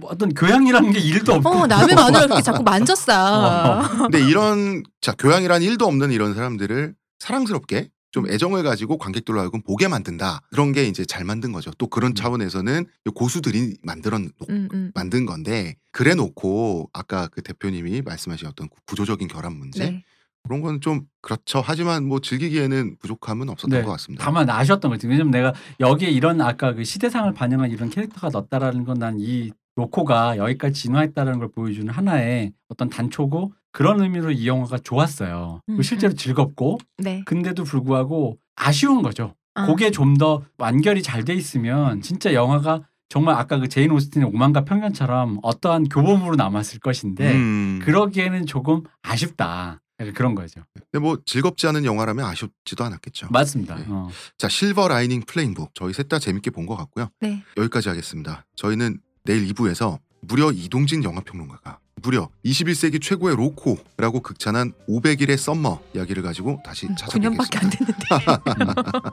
[0.03, 3.83] 어떤 교양이라는 게 일도 없고 어 남의 마누라 이렇게 자꾸 만졌어.
[4.11, 8.31] 근데 이런 자 교양이란 일도 없는 이런 사람들을 사랑스럽게 좀 음.
[8.31, 10.41] 애정을 가지고 관객들로 하여금 보게 만든다.
[10.51, 11.71] 그런 게 이제 잘 만든 거죠.
[11.79, 12.15] 또 그런 음.
[12.15, 14.91] 차원에서는 고수들이 만들어 놓- 음, 음.
[14.95, 20.05] 만든 건데 그래 놓고 아까 그 대표님이 말씀하신 어떤 구조적인 결합 문제 네.
[20.43, 21.63] 그런 건 좀 그렇죠.
[21.65, 23.85] 하지만 뭐 즐기기에는 부족함은 없었던 네.
[23.85, 24.25] 것 같습니다.
[24.25, 25.07] 다만 아쉬웠던 거지.
[25.07, 30.37] 왜냐면 내가 여기에 이런 아까 그 시대상을 반영한 이런 캐릭터가 넣었다라는 건 난 이 로코가
[30.37, 35.61] 여기까지 진화했다라는 걸 보여주는 하나의 어떤 단초고 그런 의미로 이 영화가 좋았어요.
[35.69, 36.17] 음, 실제로 음.
[36.17, 37.23] 즐겁고 네.
[37.27, 39.35] 근데도 불구하고 아쉬운 거죠.
[39.55, 39.67] 아.
[39.67, 44.65] 그게 좀 더 완결이 잘 돼 있으면 진짜 영화가 정말 아까 그 제인 오스틴의 오만과
[44.65, 47.81] 편견처럼 어떠한 교범으로 남았을 것인데 음.
[47.83, 49.81] 그러기에는 조금 아쉽다.
[50.15, 50.63] 그런 거죠.
[50.91, 53.29] 근데 뭐 즐겁지 않은 영화라면 아쉽지도 않았겠죠.
[53.31, 53.77] 맞습니다.
[53.77, 53.85] 네.
[53.89, 54.09] 어.
[54.39, 57.09] 자 실버 라이닝 플레이북 저희 셋 다 재밌게 본 것 같고요.
[57.21, 57.43] 네.
[57.59, 58.47] 여기까지 하겠습니다.
[58.57, 66.61] 저희는 내일 2부에서 무려 이동진 영화평론가가 무려 21세기 최고의 로코라고 극찬한 500일의 썸머 이야기를 가지고
[66.65, 67.61] 다시 9년밖에 찾아뵙겠습니다.
[67.61, 69.11] 안 됐는데.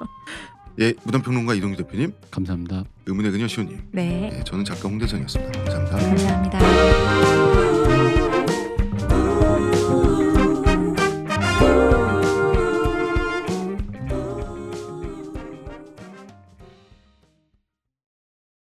[0.79, 2.83] 예, 무덤평론가 이동진 대표님, 감사합니다.
[3.07, 4.37] 의문의 그녀 시호님, 네.
[4.37, 5.51] 예, 저는 작가 홍대정이었습니다.
[5.63, 5.97] 감사합니다.
[5.97, 6.96] 감사합니다.